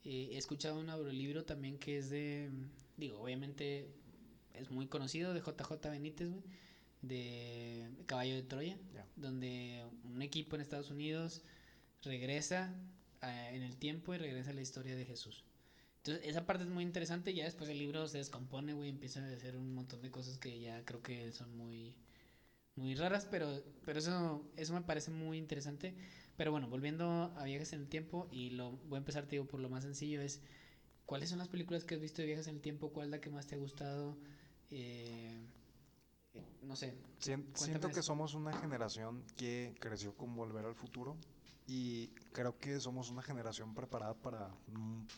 eh, 0.04 0.32
he 0.34 0.38
escuchado 0.38 0.78
un 0.78 0.90
audiolibro 0.90 1.46
también 1.46 1.78
que 1.80 2.00
es 2.00 2.10
de, 2.10 2.50
digo, 2.98 3.22
obviamente 3.22 3.88
es 4.54 4.72
muy 4.72 4.88
conocido, 4.88 5.34
de 5.34 5.40
JJ 5.40 5.90
Benítez, 5.90 6.30
güey, 6.30 6.44
de 7.02 7.90
Caballo 8.06 8.36
de 8.36 8.44
Troya, 8.44 8.78
Ya. 8.94 9.06
donde 9.16 9.86
un 10.04 10.22
equipo 10.22 10.56
en 10.56 10.62
Estados 10.62 10.90
Unidos 10.92 11.42
regresa 12.04 12.74
ah, 13.22 13.52
en 13.52 13.64
el 13.64 13.78
tiempo 13.78 14.14
y 14.14 14.18
regresa 14.18 14.52
a 14.52 14.54
la 14.54 14.62
historia 14.62 14.96
de 14.96 15.06
Jesús. 15.06 15.44
Entonces, 15.98 16.26
esa 16.28 16.46
parte 16.46 16.64
es 16.64 16.70
muy 16.70 16.84
interesante. 16.84 17.34
Ya 17.34 17.44
después 17.46 17.70
el 17.70 17.80
libro 17.80 18.08
se 18.08 18.18
descompone, 18.20 18.74
güey. 18.74 18.90
Empieza 18.90 19.22
a 19.24 19.34
hacer 19.34 19.58
un 19.58 19.74
montón 19.74 20.02
de 20.02 20.12
cosas 20.12 20.38
que 20.38 20.60
ya 20.60 20.84
creo 20.86 21.02
que 21.02 21.32
son 21.34 21.56
muy, 21.58 21.96
muy 22.76 22.96
raras. 22.96 23.26
Pero, 23.30 23.64
pero 23.86 24.00
eso, 24.00 24.46
eso 24.58 24.74
me 24.74 24.82
parece 24.82 25.12
muy 25.12 25.38
interesante. 25.38 25.96
Pero 26.38 26.52
bueno, 26.52 26.68
volviendo 26.70 27.34
a 27.36 27.44
viajes 27.44 27.74
en 27.74 27.82
el 27.82 27.90
tiempo. 27.90 28.28
Y 28.32 28.52
lo 28.52 28.72
voy 28.88 28.98
a 28.98 29.00
empezar, 29.00 29.26
te 29.26 29.32
digo, 29.32 29.48
por 29.48 29.60
lo 29.60 29.70
más 29.70 29.84
sencillo: 29.84 30.22
es 30.22 30.42
¿cuáles 31.06 31.30
son 31.30 31.40
las 31.40 31.50
películas 31.50 31.84
que 31.86 31.96
has 31.96 32.02
visto 32.02 32.22
de 32.22 32.28
viajes 32.28 32.48
en 32.48 32.56
el 32.56 32.62
tiempo? 32.62 32.92
¿Cuál 32.94 33.08
es 33.08 33.12
la 33.12 33.22
que 33.22 33.30
más 33.30 33.48
te 33.48 33.56
ha 33.56 33.58
gustado? 33.58 34.18
Eh, 34.72 35.40
no 36.62 36.76
sé. 36.76 36.98
Sien- 37.20 37.52
siento 37.56 37.90
que 37.90 38.02
somos 38.04 38.34
una 38.34 38.54
generación 38.54 39.24
que 39.36 39.76
creció 39.80 40.16
con 40.16 40.36
Volver 40.36 40.66
al 40.66 40.76
Futuro 40.76 41.18
y 41.66 42.08
creo 42.32 42.58
que 42.58 42.80
somos 42.80 43.10
una 43.10 43.22
generación 43.22 43.74
preparada 43.74 44.14
para 44.14 44.50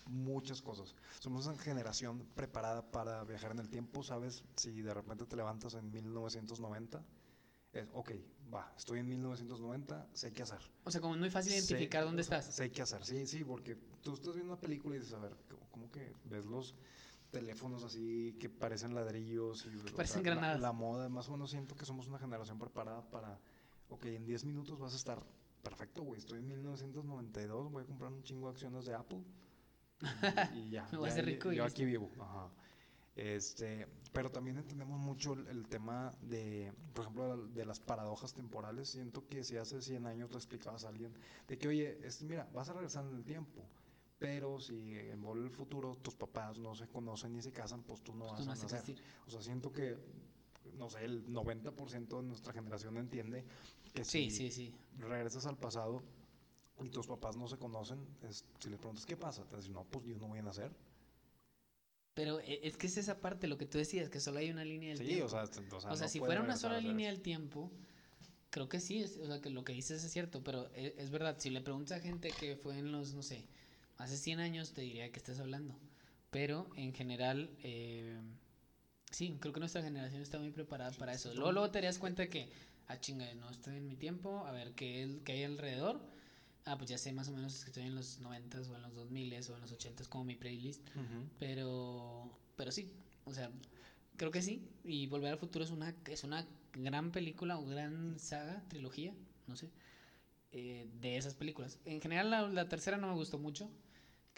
muchas 0.08 0.62
cosas. 0.62 0.96
Somos 1.20 1.46
una 1.48 1.58
generación 1.58 2.26
preparada 2.36 2.82
para 2.92 3.24
viajar 3.24 3.52
en 3.52 3.60
el 3.60 3.70
tiempo, 3.70 4.04
¿sabes? 4.04 4.44
Si 4.56 4.82
de 4.82 4.94
repente 4.94 5.26
te 5.26 5.36
levantas 5.36 5.74
en 5.76 5.92
1990, 5.92 7.04
es, 7.74 7.88
ok, 7.94 8.12
va, 8.52 8.74
estoy 8.78 9.00
en 9.00 9.10
1990, 9.10 10.08
sé 10.14 10.34
qué 10.34 10.42
hacer. 10.42 10.60
O 10.86 10.92
sea, 10.92 11.02
como 11.02 11.14
es 11.14 11.20
muy 11.20 11.30
fácil 11.30 11.54
identificar 11.54 12.02
Sé- 12.02 12.06
dónde 12.06 12.22
estás. 12.24 12.46
Sé 12.46 12.72
qué 12.72 12.82
hacer, 12.82 13.06
sí, 13.06 13.28
sí, 13.28 13.44
porque 13.44 13.76
tú 14.02 14.14
estás 14.16 14.34
viendo 14.34 14.54
una 14.54 14.60
película 14.62 14.96
y 14.96 15.00
dices, 15.00 15.14
a 15.14 15.20
ver, 15.20 15.36
¿cómo, 15.50 15.70
cómo 15.70 15.92
que 15.92 16.16
ves 16.26 16.46
los 16.46 16.76
teléfonos 17.32 17.84
así 17.84 18.36
que 18.40 18.50
parecen 18.50 18.94
ladrillos? 18.96 19.66
Y, 19.66 19.76
o 19.92 19.96
parecen 19.96 20.24
granadas. 20.24 20.60
La, 20.62 20.72
moda, 20.72 21.10
más 21.10 21.28
o 21.30 21.32
menos 21.34 21.52
siento 21.52 21.76
que 21.76 21.86
somos 21.86 22.08
una 22.08 22.20
generación 22.20 22.58
preparada 22.60 23.02
para, 23.10 23.40
ok, 23.90 24.06
en 24.06 24.26
10 24.26 24.46
minutos 24.46 24.80
vas 24.80 24.94
a 24.94 24.98
estar 24.98 25.24
perfecto, 25.64 26.04
güey, 26.04 26.20
estoy 26.20 26.40
en 26.40 26.48
1992, 26.48 27.72
voy 27.72 27.84
a 27.84 27.86
comprar 27.86 28.12
un 28.12 28.24
chingo 28.24 28.48
de 28.48 28.54
acciones 28.54 28.86
de 28.86 28.94
Apple 28.96 29.24
y, 30.54 30.60
y 30.60 30.70
ya. 30.70 30.88
Me 30.92 30.98
voy 30.98 31.10
a 31.10 31.12
hacer 31.12 31.26
yo- 31.26 31.32
rico 31.32 31.52
y 31.52 31.58
Yo 31.58 31.66
aquí 31.66 31.86
vivo, 31.86 32.10
ajá. 32.20 32.50
Este, 33.16 33.86
pero 34.14 34.32
también 34.32 34.58
entendemos 34.58 34.98
mucho 34.98 35.34
el, 35.34 35.46
el 35.48 35.68
tema 35.68 36.14
de, 36.22 36.72
por 36.94 37.04
ejemplo, 37.04 37.48
de 37.48 37.66
las 37.66 37.82
paradojas 37.82 38.34
temporales. 38.34 38.90
Siento 38.92 39.28
que 39.28 39.44
si 39.44 39.58
hace 39.58 39.82
100 39.82 40.06
años 40.06 40.32
le 40.32 40.38
explicabas 40.38 40.86
a 40.86 40.90
alguien 40.90 41.14
de 41.48 41.58
que, 41.58 41.68
oye, 41.68 42.00
es, 42.08 42.22
mira, 42.24 42.48
vas 42.54 42.70
a 42.70 42.74
regresar 42.74 43.06
en 43.06 43.16
el 43.18 43.26
tiempo, 43.26 43.62
pero 44.20 44.60
si 44.60 44.96
en 44.98 45.26
al 45.26 45.50
futuro 45.50 45.96
tus 45.96 46.14
papás 46.16 46.60
no 46.60 46.76
se 46.76 46.88
conocen 46.88 47.34
ni 47.34 47.42
se 47.42 47.52
casan, 47.54 47.84
pues 47.84 48.02
tú 48.04 48.14
no 48.14 48.26
Pues 48.28 48.32
vas 48.32 48.40
tú 48.42 48.46
no 48.46 48.52
a 48.52 48.56
nacer. 48.56 48.80
existir. 48.80 49.04
O 49.26 49.32
sea, 49.32 49.42
siento 49.42 49.72
que, 49.72 49.98
no 50.78 50.90
sé, 50.90 51.06
el 51.06 51.26
90% 51.28 52.18
de 52.18 52.24
nuestra 52.24 52.54
generación 52.54 52.98
entiende 52.98 53.46
que 53.94 54.04
Sí, 54.04 54.30
si 54.30 54.52
sí, 54.52 54.52
sí. 54.52 54.76
regresas 55.00 55.46
al 55.46 55.58
pasado 55.58 56.04
y 56.84 56.90
tus 56.90 57.08
papás 57.08 57.38
no 57.38 57.48
se 57.48 57.58
conocen, 57.58 58.06
es- 58.24 58.46
si 58.60 58.70
les 58.70 58.78
preguntas 58.78 59.06
qué 59.06 59.16
pasa, 59.18 59.46
te 59.46 59.56
dicen, 59.56 59.74
no, 59.74 59.86
pues 59.86 60.06
yo 60.06 60.18
no 60.18 60.28
voy 60.28 60.40
a 60.40 60.44
nacer. 60.44 60.72
Pero 62.14 62.40
e- 62.42 62.68
es 62.68 62.76
que 62.76 62.88
es 62.88 62.98
esa 62.98 63.22
parte, 63.22 63.48
lo 63.48 63.58
que 63.58 63.66
tú 63.66 63.78
decías, 63.78 64.10
que 64.10 64.20
solo 64.20 64.40
hay 64.40 64.50
una 64.50 64.66
línea 64.66 64.90
del 64.90 64.98
Sí, 64.98 65.06
tiempo. 65.06 65.26
o 65.26 65.30
sea, 65.30 65.48
t- 65.48 65.60
o 65.60 65.80
sea, 65.80 65.92
O 65.92 65.96
sea, 65.96 66.08
no 66.08 66.12
si 66.12 66.20
fuera 66.20 66.42
una 66.42 66.58
sola 66.58 66.80
línea 66.82 67.10
del 67.10 67.22
tiempo, 67.22 67.72
creo 68.50 68.68
que 68.68 68.80
sí, 68.82 69.02
es- 69.02 69.18
o 69.18 69.26
sea, 69.28 69.40
que 69.42 69.50
lo 69.50 69.64
que 69.64 69.72
dices 69.74 70.04
es 70.04 70.12
cierto, 70.12 70.44
pero 70.44 70.70
e- 70.74 70.96
es, 70.98 71.12
verdad, 71.12 71.38
si 71.40 71.50
le 71.50 71.62
preguntas 71.62 72.00
a 72.00 72.02
gente 72.02 72.32
que 72.32 72.58
fue 72.58 72.78
en 72.78 72.92
los, 72.92 73.14
no 73.14 73.22
sé, 73.24 73.46
hace 74.00 74.18
100 74.18 74.40
años, 74.40 74.74
te 74.74 74.82
diría 74.82 75.12
que 75.12 75.20
estás 75.20 75.40
hablando. 75.40 75.76
Pero 76.32 76.70
en 76.76 76.94
general, 76.94 77.52
eh, 77.64 78.20
sí, 79.12 79.38
creo 79.40 79.54
que 79.54 79.60
nuestra 79.60 79.82
generación 79.82 80.22
está 80.22 80.40
muy 80.40 80.52
preparada 80.52 80.92
para 80.92 81.14
eso. 81.14 81.34
Luego, 81.34 81.52
luego 81.52 81.70
te 81.72 81.78
darías 81.78 81.98
cuenta 82.00 82.28
que, 82.30 82.50
ah, 82.88 83.00
chinga, 83.00 83.34
no 83.36 83.50
estoy 83.50 83.78
en 83.78 83.88
mi 83.88 83.96
tiempo, 83.96 84.46
a 84.46 84.52
ver 84.52 84.74
qué, 84.74 85.04
es- 85.04 85.20
qué 85.24 85.34
hay 85.34 85.44
alrededor. 85.44 86.02
Ah, 86.66 86.78
pues 86.78 86.90
ya 86.90 86.98
sé 86.98 87.12
más 87.14 87.28
o 87.30 87.32
menos 87.32 87.64
que 87.64 87.70
estoy 87.72 87.84
en 87.84 87.96
los 87.96 88.20
90s 88.20 88.68
o 88.70 88.76
en 88.76 88.82
los 88.84 88.94
2000s 88.94 89.50
o 89.50 89.56
en 89.56 89.62
los 89.62 89.72
80s 89.72 90.08
como 90.08 90.24
mi 90.26 90.36
playlist. 90.36 90.86
Ujú. 90.96 91.28
Pero, 91.40 92.38
pero 92.56 92.72
sí, 92.72 92.92
o 93.26 93.34
sea, 93.34 93.50
creo 94.18 94.30
que 94.30 94.42
sí. 94.42 94.62
Y 94.84 95.08
Volver 95.08 95.32
al 95.32 95.40
Futuro 95.40 95.64
es 95.66 95.72
una, 95.72 95.96
es 96.06 96.24
una 96.24 96.46
gran 96.74 97.12
película 97.12 97.58
o 97.58 97.66
gran 97.66 98.20
saga, 98.20 98.62
trilogía, 98.68 99.14
no 99.48 99.56
sé, 99.56 99.70
eh, 100.52 100.88
de 101.02 101.18
esas 101.18 101.34
películas. 101.34 101.80
En 101.86 102.02
general 102.02 102.30
la, 102.30 102.48
la 102.48 102.68
tercera 102.70 102.98
no 102.98 103.08
me 103.08 103.14
gustó 103.14 103.40
mucho, 103.40 103.72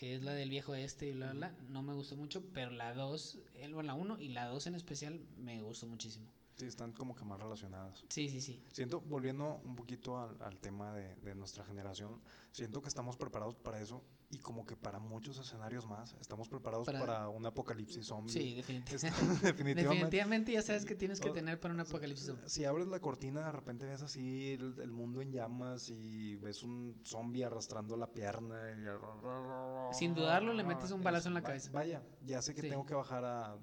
que 0.01 0.15
es 0.15 0.23
la 0.23 0.33
del 0.33 0.49
viejo 0.49 0.73
este 0.73 1.09
y 1.09 1.11
bla, 1.11 1.31
bla, 1.31 1.49
bla, 1.49 1.57
no 1.69 1.83
me 1.83 1.93
gustó 1.93 2.15
mucho, 2.15 2.43
pero 2.55 2.71
la 2.71 2.91
dos, 2.95 3.37
el, 3.53 3.75
bueno, 3.75 3.85
la 3.85 3.93
uno 3.93 4.17
y 4.19 4.29
la 4.29 4.47
dos 4.47 4.65
en 4.65 4.73
especial 4.73 5.21
me 5.37 5.61
gustó 5.61 5.85
muchísimo. 5.85 6.25
Sí, 6.55 6.65
están 6.65 6.91
como 6.91 7.13
que 7.13 7.23
más 7.23 7.39
relacionadas. 7.39 8.03
Sí, 8.09 8.27
sí, 8.27 8.41
sí. 8.41 8.63
Siento, 8.73 9.01
volviendo 9.01 9.61
un 9.63 9.75
poquito 9.75 10.17
al, 10.19 10.41
al 10.41 10.57
tema 10.57 10.95
de, 10.95 11.15
de 11.17 11.35
nuestra 11.35 11.63
generación, 11.65 12.19
siento 12.51 12.81
que 12.81 12.87
estamos 12.87 13.15
preparados 13.15 13.53
para 13.57 13.79
eso 13.79 14.01
y 14.33 14.39
como 14.39 14.65
que 14.65 14.75
para 14.77 14.97
muchos 14.99 15.37
escenarios 15.37 15.85
más, 15.87 16.15
estamos 16.21 16.47
preparados 16.47 16.85
Para- 16.85 16.99
para, 17.01 17.29
un 17.29 17.45
apocalipsis 17.45 18.05
zombie. 18.07 18.31
Sí, 18.31 18.55
definitivamente. 18.55 19.07
Está- 19.07 19.09
definitivamente. 19.53 19.83
Definitivamente 20.05 20.51
ya 20.53 20.61
sabes 20.61 20.85
que 20.85 20.95
tienes 20.95 21.19
que 21.19 21.29
tener 21.31 21.59
para 21.59 21.73
un 21.73 21.81
apocalipsis. 21.81 22.27
zombie. 22.27 22.49
Si 22.49 22.63
abres 22.65 22.87
la 22.87 22.99
cortina, 22.99 23.45
de 23.45 23.51
repente 23.51 23.85
ves 23.85 24.01
así 24.01 24.53
el, 24.53 24.79
el 24.79 24.91
mundo 24.91 25.21
en 25.21 25.31
llamas 25.31 25.89
y 25.89 26.37
ves 26.37 26.63
un 26.63 26.95
zombie 27.05 27.43
arrastrando 27.43 27.97
la 27.97 28.07
pierna. 28.07 28.55
y- 28.71 29.93
Sin 29.93 30.13
dudarlo, 30.15 30.53
le 30.53 30.63
metes 30.63 30.91
un 30.91 31.03
balazo 31.03 31.27
en 31.27 31.33
la 31.35 31.43
cabeza. 31.43 31.69
Vaya, 31.71 32.01
ya 32.25 32.41
sé 32.41 32.55
que 32.55 32.61
Sí. 32.61 32.69
tengo 32.69 32.85
que 32.85 32.93
bajar 32.95 33.25
a 33.25 33.57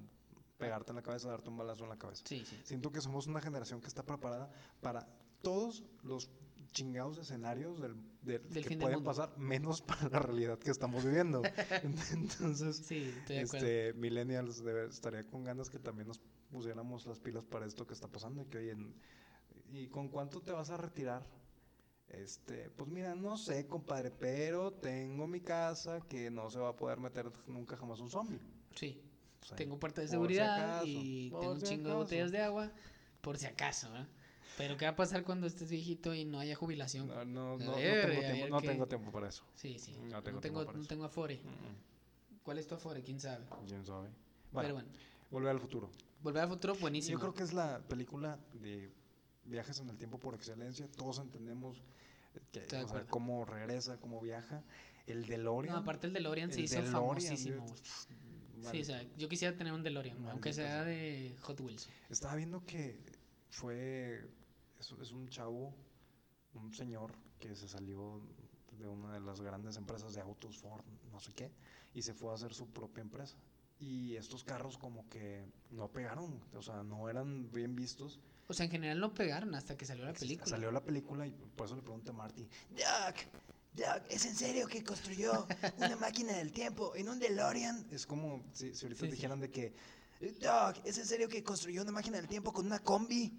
pegarte 0.59 0.91
en 0.91 0.97
la 0.97 1.03
cabeza, 1.03 1.29
darte 1.31 1.49
un 1.49 1.57
balazo 1.57 1.85
en 1.85 1.91
la 1.91 1.97
cabeza. 1.99 2.25
Sí, 2.27 2.45
sí. 2.45 2.61
Siento 2.65 2.91
que 2.93 3.01
somos 3.01 3.27
una 3.27 3.41
generación 3.41 3.81
que 3.81 3.87
está 3.87 4.03
preparada 4.03 4.51
para 4.81 5.07
todos 5.41 5.85
los 6.03 6.29
chingados 6.73 7.17
escenarios 7.19 7.81
del, 7.81 7.95
del- 8.23 8.49
Del 8.49 8.67
que 8.67 8.77
pueden 8.77 9.03
pasar, 9.03 9.37
menos 9.39 9.81
para 9.83 10.09
la 10.09 10.19
realidad 10.19 10.59
que 10.59 10.71
estamos 10.71 11.05
viviendo. 11.05 11.43
Entonces, 12.13 12.77
Sí, 12.77 13.13
de 13.27 13.43
este, 13.43 13.93
millennials 13.95 14.61
estaría 14.91 15.25
con 15.27 15.45
ganas 15.45 15.71
que 15.71 15.79
también 15.79 16.09
nos 16.09 16.21
pusiéramos 16.51 17.07
las 17.07 17.21
pilas 17.21 17.45
para 17.45 17.67
esto 17.67 17.87
que 17.87 17.95
está 17.95 18.09
pasando 18.09 18.43
y 18.43 18.47
que 18.47 18.59
oye, 18.59 18.77
¿y 19.73 19.89
con 19.89 20.09
cuánto 20.09 20.41
te 20.41 20.53
vas 20.53 20.71
a 20.71 20.77
retirar? 20.77 21.27
Este, 22.09 22.71
pues 22.71 22.89
mira, 22.91 23.15
no 23.15 23.37
sé, 23.37 23.67
compadre, 23.67 24.11
pero 24.11 24.73
tengo 24.73 25.27
mi 25.27 25.41
casa 25.43 26.01
que 26.09 26.31
no 26.31 26.49
se 26.49 26.59
va 26.59 26.71
a 26.71 26.77
poder 26.77 26.99
meter 26.99 27.31
nunca 27.47 27.77
jamás 27.77 28.01
un 28.01 28.09
zombie. 28.09 28.41
Sí. 28.75 29.03
O 29.43 29.45
sea, 29.45 29.57
Tengo 29.59 29.79
puerta 29.79 30.01
de 30.01 30.07
si 30.09 30.13
seguridad 30.13 30.81
acaso, 30.81 30.89
y 30.89 31.31
por 31.31 31.41
tengo 31.41 31.53
un 31.55 31.61
si 31.61 31.67
chingo 31.67 31.89
de 31.91 31.95
botellas 31.97 32.31
de 32.33 32.41
agua, 32.41 32.73
por 33.21 33.37
si 33.39 33.45
acaso, 33.47 33.91
¿verdad? 33.93 34.09
Pero 34.59 34.77
¿qué 34.77 34.85
va 34.85 34.91
a 34.91 34.97
pasar 34.97 35.23
cuando 35.25 35.47
estés 35.47 35.71
viejito 35.71 36.13
y 36.15 36.25
no 36.27 36.39
haya 36.41 36.55
jubilación? 36.57 37.07
No, 37.07 37.25
no, 37.25 37.57
no, 37.59 37.65
no 37.65 37.79
Eh, 37.79 38.03
tengo, 38.07 38.21
tiempo, 38.21 38.49
no 38.49 38.61
tengo 38.61 38.87
tiempo 38.89 39.11
para 39.13 39.29
eso. 39.29 39.45
Sí, 39.55 39.79
sí. 39.79 39.93
No 39.97 40.09
No 40.17 40.23
tengo 40.23 40.37
no 40.37 40.41
tengo, 40.41 40.63
eso. 40.63 41.05
afore. 41.05 41.37
Mm, 41.37 42.37
¿Cuál 42.43 42.59
es 42.59 42.67
tu 42.67 42.75
afore? 42.75 43.03
¿Quién 43.03 43.21
sabe? 43.21 43.45
¿Quién 43.67 43.87
sabe? 43.87 44.09
Pero 44.53 44.75
Bueno, 44.75 44.89
volver 45.31 45.51
al 45.51 45.61
futuro. 45.61 45.91
Volver 46.23 46.43
al 46.43 46.49
futuro, 46.49 46.75
buenísimo. 46.75 47.13
Yo 47.17 47.21
creo 47.21 47.35
que 47.35 47.45
es 47.45 47.53
la 47.53 47.79
película 47.89 48.39
de 48.55 48.91
viajes 49.45 49.79
en 49.81 49.89
el 49.91 49.97
tiempo 49.97 50.19
por 50.19 50.35
excelencia. 50.35 50.89
Todos 50.97 51.19
entendemos 51.21 51.81
que, 52.53 52.61
Estoy 52.61 52.61
de 52.63 52.67
o 52.67 52.71
sea, 52.71 52.81
acuerdo. 52.89 53.07
cómo 53.11 53.45
regresa, 53.45 53.99
cómo 54.01 54.21
viaja. 54.21 54.63
El 55.07 55.27
DeLorean. 55.27 55.75
No, 55.75 55.81
aparte 55.83 56.07
el 56.09 56.13
DeLorean 56.13 56.51
se 56.53 56.59
el 56.59 56.65
hizo 56.65 56.77
DeLorean, 56.83 56.93
famosísimo. 56.93 57.65
yo-. 57.67 58.71
Sí, 58.73 58.81
o 58.81 58.85
sea, 58.85 59.03
yo 59.17 59.29
quisiera 59.29 59.57
tener 59.57 59.73
un 59.73 59.83
DeLorean, 59.85 60.17
aunque 60.29 60.51
Maldita 60.51 60.53
sea 60.53 60.67
sea. 60.69 60.85
de 60.85 61.37
Hot 61.43 61.61
Wheels. 61.61 61.89
Estaba 62.11 62.35
viendo 62.35 62.65
que 62.67 62.99
fue. 63.51 64.27
Es, 64.79 64.93
es 65.01 65.13
un 65.13 65.29
chavo, 65.29 65.75
un 66.55 66.73
señor 66.73 67.13
que 67.39 67.55
se 67.55 67.69
salió 67.69 68.21
de 68.79 68.87
una 68.87 69.13
de 69.15 69.21
las 69.21 69.41
grandes 69.41 69.77
empresas 69.77 70.15
de 70.15 70.21
autos, 70.21 70.57
Ford, 70.59 70.85
no 71.11 71.21
sé 71.21 71.33
qué, 71.33 71.51
y 71.95 72.03
se 72.03 72.15
fue 72.15 72.31
a 72.31 72.35
hacer 72.35 72.55
su 72.55 72.67
propia 72.69 73.03
empresa. 73.03 73.37
Y 73.81 74.17
estos 74.17 74.43
carros, 74.43 74.77
como 74.77 75.09
que 75.09 75.47
no 75.71 75.89
pegaron, 75.89 76.41
o 76.55 76.63
sea, 76.63 76.83
no 76.83 77.09
eran 77.09 77.51
bien 77.53 77.77
vistos. 77.77 78.19
O 78.49 78.55
sea, 78.55 78.65
en 78.67 78.73
general 78.73 78.99
no 78.99 79.15
pegaron 79.15 79.55
hasta 79.55 79.77
que 79.77 79.85
salió 79.87 80.05
la 80.05 80.13
película. 80.15 80.47
Salió 80.47 80.73
la 80.73 80.83
película 80.83 81.27
y 81.27 81.31
por 81.31 81.67
eso 81.67 81.77
le 81.77 81.83
pregunté 81.83 82.11
a 82.11 82.15
Marty: 82.15 82.49
Doc, 82.71 83.17
Doc, 83.75 84.03
¿es 84.11 84.25
en 84.27 84.35
serio 84.35 84.67
que 84.67 84.83
construyó 84.83 85.47
una 85.77 85.97
máquina 85.97 86.33
del 86.33 86.53
tiempo 86.53 86.95
en 86.97 87.09
un 87.09 87.19
DeLorean? 87.21 87.87
Es 87.93 88.07
como 88.07 88.43
si, 88.53 88.75
si 88.75 88.87
ahorita 88.87 89.01
Sí, 89.03 89.07
sí. 89.07 89.13
dijeran 89.13 89.41
de 89.41 89.51
que. 89.51 89.75
Doc, 90.41 90.79
¿es 90.85 90.99
en 90.99 91.07
serio 91.07 91.29
que 91.29 91.45
construyó 91.45 91.83
una 91.83 91.93
máquina 91.93 92.17
del 92.17 92.27
tiempo 92.27 92.53
con 92.53 92.67
una 92.67 92.81
combi? 92.81 93.33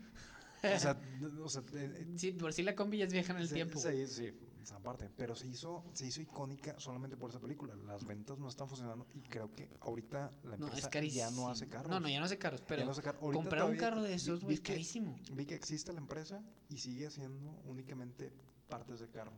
O 0.76 0.80
sea, 0.80 1.02
o 1.44 1.50
sea, 1.50 1.64
eh, 1.74 2.14
Sí, 2.18 2.32
por 2.34 2.54
si 2.54 2.64
la 2.64 2.76
combi 2.76 2.98
ya 2.98 3.06
es 3.06 3.14
vieja 3.14 3.34
en 3.34 3.40
el 3.40 3.48
sí, 3.48 3.54
tiempo. 3.54 3.80
Sí, 3.80 4.08
sí, 4.08 4.32
esa 4.62 4.80
parte. 4.80 5.10
Pero 5.16 5.36
se 5.36 5.48
hizo, 5.48 5.84
se 5.94 6.08
hizo 6.08 6.22
icónica 6.22 6.80
solamente 6.80 7.18
por 7.18 7.30
esa 7.30 7.40
película. 7.40 7.76
Las 7.76 8.06
ventas 8.06 8.38
no 8.38 8.50
están 8.50 8.68
funcionando 8.68 9.08
y 9.14 9.22
creo 9.22 9.54
que 9.56 9.70
ahorita 9.82 10.32
la 10.44 10.56
empresa 10.56 10.90
ya 11.02 11.32
no 11.32 11.50
hace 11.50 11.68
carros. 11.68 11.90
No, 11.90 12.00
no, 12.00 12.10
ya 12.10 12.20
no 12.20 12.26
hace 12.26 12.38
carros, 12.38 12.62
pero 12.68 12.80
Ya 12.80 12.86
no 12.86 12.92
hace 12.92 13.02
carros. 13.02 13.22
Ahorita 13.22 13.42
comprar 13.42 13.64
un 13.70 13.78
carro 13.78 14.02
de 14.02 14.14
esos, 14.14 14.44
güey, 14.44 14.58
carísimo. 14.58 15.18
Vi 15.34 15.46
que 15.46 15.56
existe 15.56 15.94
la 15.94 16.00
empresa 16.00 16.44
y 16.70 16.78
sigue 16.78 17.08
haciendo 17.08 17.62
únicamente 17.66 18.32
partes 18.68 19.00
de 19.00 19.10
carro. 19.10 19.34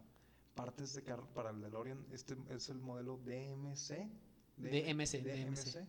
Partes 0.56 0.94
de 0.94 1.04
carro 1.04 1.28
para 1.34 1.52
el 1.52 1.62
DeLorean. 1.62 2.06
Este 2.12 2.36
es 2.50 2.70
el 2.70 2.80
modelo 2.80 3.18
DMC. 3.18 4.10
DMC, 4.58 5.24
DMC. 5.24 5.88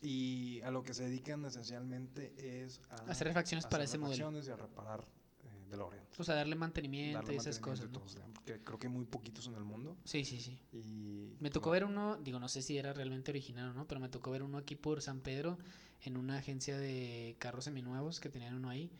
Y 0.00 0.60
a 0.62 0.70
lo 0.70 0.82
que 0.82 0.94
se 0.94 1.04
dedican 1.04 1.44
esencialmente 1.44 2.32
es 2.64 2.80
a 2.90 2.96
Hacer 3.10 3.28
refacciones 3.28 3.66
para 3.66 3.84
hacer 3.84 3.96
ese 3.96 3.98
modelo. 3.98 4.42
y 4.42 4.48
a 4.50 4.56
reparar 4.56 5.00
eh, 5.44 5.68
DeLorean. 5.70 6.04
O 6.18 6.24
sea, 6.24 6.34
darle 6.34 6.56
mantenimiento 6.56 7.18
Darle 7.18 7.34
y 7.34 7.36
esas 7.36 7.60
mantenimiento 7.60 8.00
cosas, 8.00 8.16
y 8.16 8.22
¿no? 8.22 8.32
todo, 8.34 8.64
creo 8.64 8.78
que 8.78 8.86
hay 8.88 8.92
muy 8.92 9.04
poquitos 9.04 9.46
en 9.46 9.54
el 9.54 9.64
mundo. 9.64 9.96
Sí, 10.04 10.24
sí, 10.24 10.40
sí. 10.40 10.58
Y 10.72 11.36
Me 11.40 11.50
tocó 11.50 11.68
no, 11.68 11.72
ver 11.72 11.84
uno, 11.84 12.16
digo, 12.16 12.40
no 12.40 12.48
sé 12.48 12.62
si 12.62 12.78
era 12.78 12.92
realmente 12.92 13.30
original 13.30 13.70
o 13.70 13.74
no, 13.74 13.86
pero 13.86 14.00
me 14.00 14.08
tocó 14.08 14.30
ver 14.30 14.42
uno 14.42 14.58
aquí 14.58 14.74
por 14.74 15.02
San 15.02 15.20
Pedro 15.20 15.58
en 16.00 16.16
una 16.16 16.38
agencia 16.38 16.76
de 16.78 17.36
carros 17.38 17.64
seminuevos 17.64 18.18
que 18.18 18.28
tenían 18.28 18.54
uno 18.56 18.70
ahí. 18.70 18.90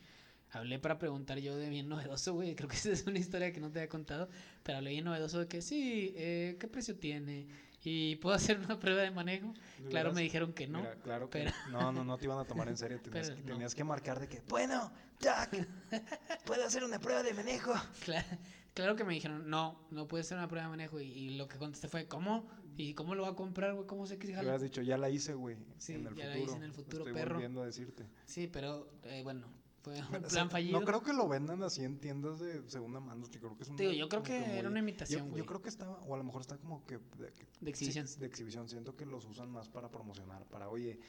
Hablé 0.51 0.77
para 0.77 0.99
preguntar 0.99 1.39
yo 1.39 1.57
de 1.57 1.67
bien 1.69 1.89
novedoso, 1.89 2.33
güey. 2.35 2.55
Creo 2.55 2.69
que 2.69 2.75
esa 2.75 2.91
es 2.91 3.05
una 3.07 3.17
historia 3.19 3.51
que 3.51 3.59
no 3.59 3.71
te 3.71 3.79
había 3.79 3.89
contado. 3.89 4.29
Pero 4.61 4.77
hablé 4.77 4.91
bien 4.91 5.03
novedoso 5.05 5.39
de 5.39 5.47
que 5.47 5.61
sí, 5.61 6.13
eh, 6.15 6.57
¿qué 6.59 6.67
precio 6.67 6.95
tiene? 6.95 7.47
¿Y 7.83 8.15
puedo 8.17 8.35
hacer 8.35 8.59
una 8.59 8.79
prueba 8.79 9.01
de 9.01 9.11
manejo? 9.11 9.53
¿de 9.79 9.89
Claro, 9.89 10.13
me 10.13 10.21
dijeron 10.21 10.53
que 10.53 10.67
no. 10.67 10.79
Mira, 10.79 10.95
claro 10.95 11.29
que 11.29 11.39
pero- 11.39 11.51
no, 11.71 11.91
no, 11.91 12.03
no 12.03 12.17
te 12.17 12.25
iban 12.25 12.39
a 12.39 12.45
tomar 12.45 12.67
en 12.69 12.77
serio. 12.77 12.99
Tenías, 13.03 13.29
que, 13.31 13.35
no. 13.41 13.45
tenías 13.45 13.75
que 13.75 13.83
marcar 13.83 14.19
de 14.19 14.27
que, 14.29 14.41
bueno, 14.47 14.91
Jack, 15.19 15.67
¿puedo 16.45 16.63
hacer 16.65 16.83
una 16.83 16.99
prueba 16.99 17.23
de 17.23 17.33
manejo? 17.33 17.73
Claro, 18.05 18.27
claro 18.73 18.95
que 18.95 19.03
me 19.03 19.13
dijeron, 19.13 19.49
no, 19.49 19.85
no 19.91 20.07
puede 20.07 20.23
ser 20.23 20.37
una 20.37 20.47
prueba 20.47 20.65
de 20.67 20.69
manejo. 20.71 20.99
Y, 20.99 21.05
y 21.07 21.37
lo 21.37 21.47
que 21.47 21.57
contesté 21.57 21.87
fue, 21.87 22.07
¿cómo? 22.07 22.47
¿Y 22.75 22.93
cómo 22.95 23.13
lo 23.15 23.23
va 23.23 23.29
a 23.29 23.35
comprar, 23.35 23.73
güey? 23.75 23.85
¿Cómo 23.85 24.07
sé 24.07 24.17
que 24.17 24.27
se 24.27 24.33
jala? 24.33 24.43
hubieras 24.43 24.61
dicho, 24.61 24.81
ya 24.81 24.97
la 24.97 25.09
hice, 25.09 25.33
güey. 25.33 25.57
Sí, 25.77 25.93
en 25.93 26.07
el 26.07 26.15
ya 26.15 26.25
la 26.27 26.37
hice 26.37 26.55
en 26.55 26.63
el 26.63 26.73
futuro, 26.73 27.03
Estoy 27.05 27.13
perro. 27.21 27.35
volviendo 27.35 27.61
a 27.61 27.65
decirte. 27.65 28.07
Sí, 28.25 28.47
pero 28.47 28.89
eh, 29.03 29.21
bueno, 29.23 29.45
fue 29.83 29.93
un 29.93 30.05
Pero, 30.07 30.17
o 30.17 30.19
plan 30.21 30.31
sea, 30.31 30.49
fallido. 30.49 30.79
No 30.79 30.85
creo 30.85 31.03
que 31.03 31.13
lo 31.13 31.27
vendan 31.27 31.61
así 31.61 31.83
en 31.83 31.99
tiendas 31.99 32.39
de 32.39 32.67
segunda 32.69 32.99
mano. 32.99 33.27
Yo 33.29 33.39
creo 33.39 33.55
que 33.55 33.63
es 33.63 33.69
un. 33.69 33.75
Digo, 33.75 33.91
yo 33.91 34.09
creo 34.09 34.23
que 34.23 34.57
era 34.57 34.69
una 34.69 34.79
imitación, 34.79 35.35
yo, 35.35 35.45
creo 35.45 35.61
que 35.61 35.69
estaba, 35.69 35.99
o 36.03 36.15
a 36.15 36.17
lo 36.17 36.23
mejor 36.23 36.41
está 36.41 36.57
como 36.57 36.85
que. 36.85 36.97
De, 36.97 37.31
que- 37.33 37.47
De 37.61 37.69
exhibición. 37.69 38.07
sí, 38.07 38.19
de 38.19 38.25
exhibición. 38.25 38.69
Siento 38.69 38.95
que 38.95 39.05
los 39.05 39.25
usan 39.25 39.51
más 39.51 39.69
para 39.69 39.89
promocionar. 39.89 40.45
Para, 40.45 40.69
oye, 40.69 40.99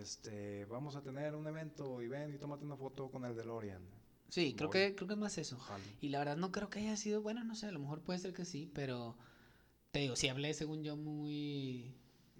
este, 0.00 0.64
vamos 0.66 0.96
a 0.96 1.02
tener 1.02 1.34
un 1.34 1.46
evento 1.46 2.00
y 2.02 2.08
ven 2.08 2.34
y 2.34 2.38
tómate 2.38 2.64
una 2.64 2.76
foto 2.76 3.10
con 3.10 3.24
el 3.24 3.36
DeLorean. 3.36 3.82
Sí, 4.30 4.54
creo 4.56 4.70
que, 4.70 4.94
creo 4.96 5.06
que 5.06 5.14
es 5.14 5.20
más 5.20 5.38
eso. 5.38 5.58
Y 6.00 6.08
la 6.08 6.18
verdad 6.18 6.36
no 6.36 6.50
creo 6.50 6.68
que 6.70 6.80
haya 6.80 6.96
sido, 6.96 7.22
bueno, 7.22 7.44
no 7.44 7.54
sé, 7.54 7.66
a 7.66 7.72
lo 7.72 7.78
mejor 7.78 8.00
puede 8.02 8.18
ser 8.18 8.32
que 8.32 8.44
sí, 8.44 8.68
pero 8.74 9.16
te 9.92 10.00
digo, 10.00 10.16
sí 10.16 10.28
hablé 10.28 10.54
según 10.54 10.82
yo 10.82 10.96
muy, 10.96 11.94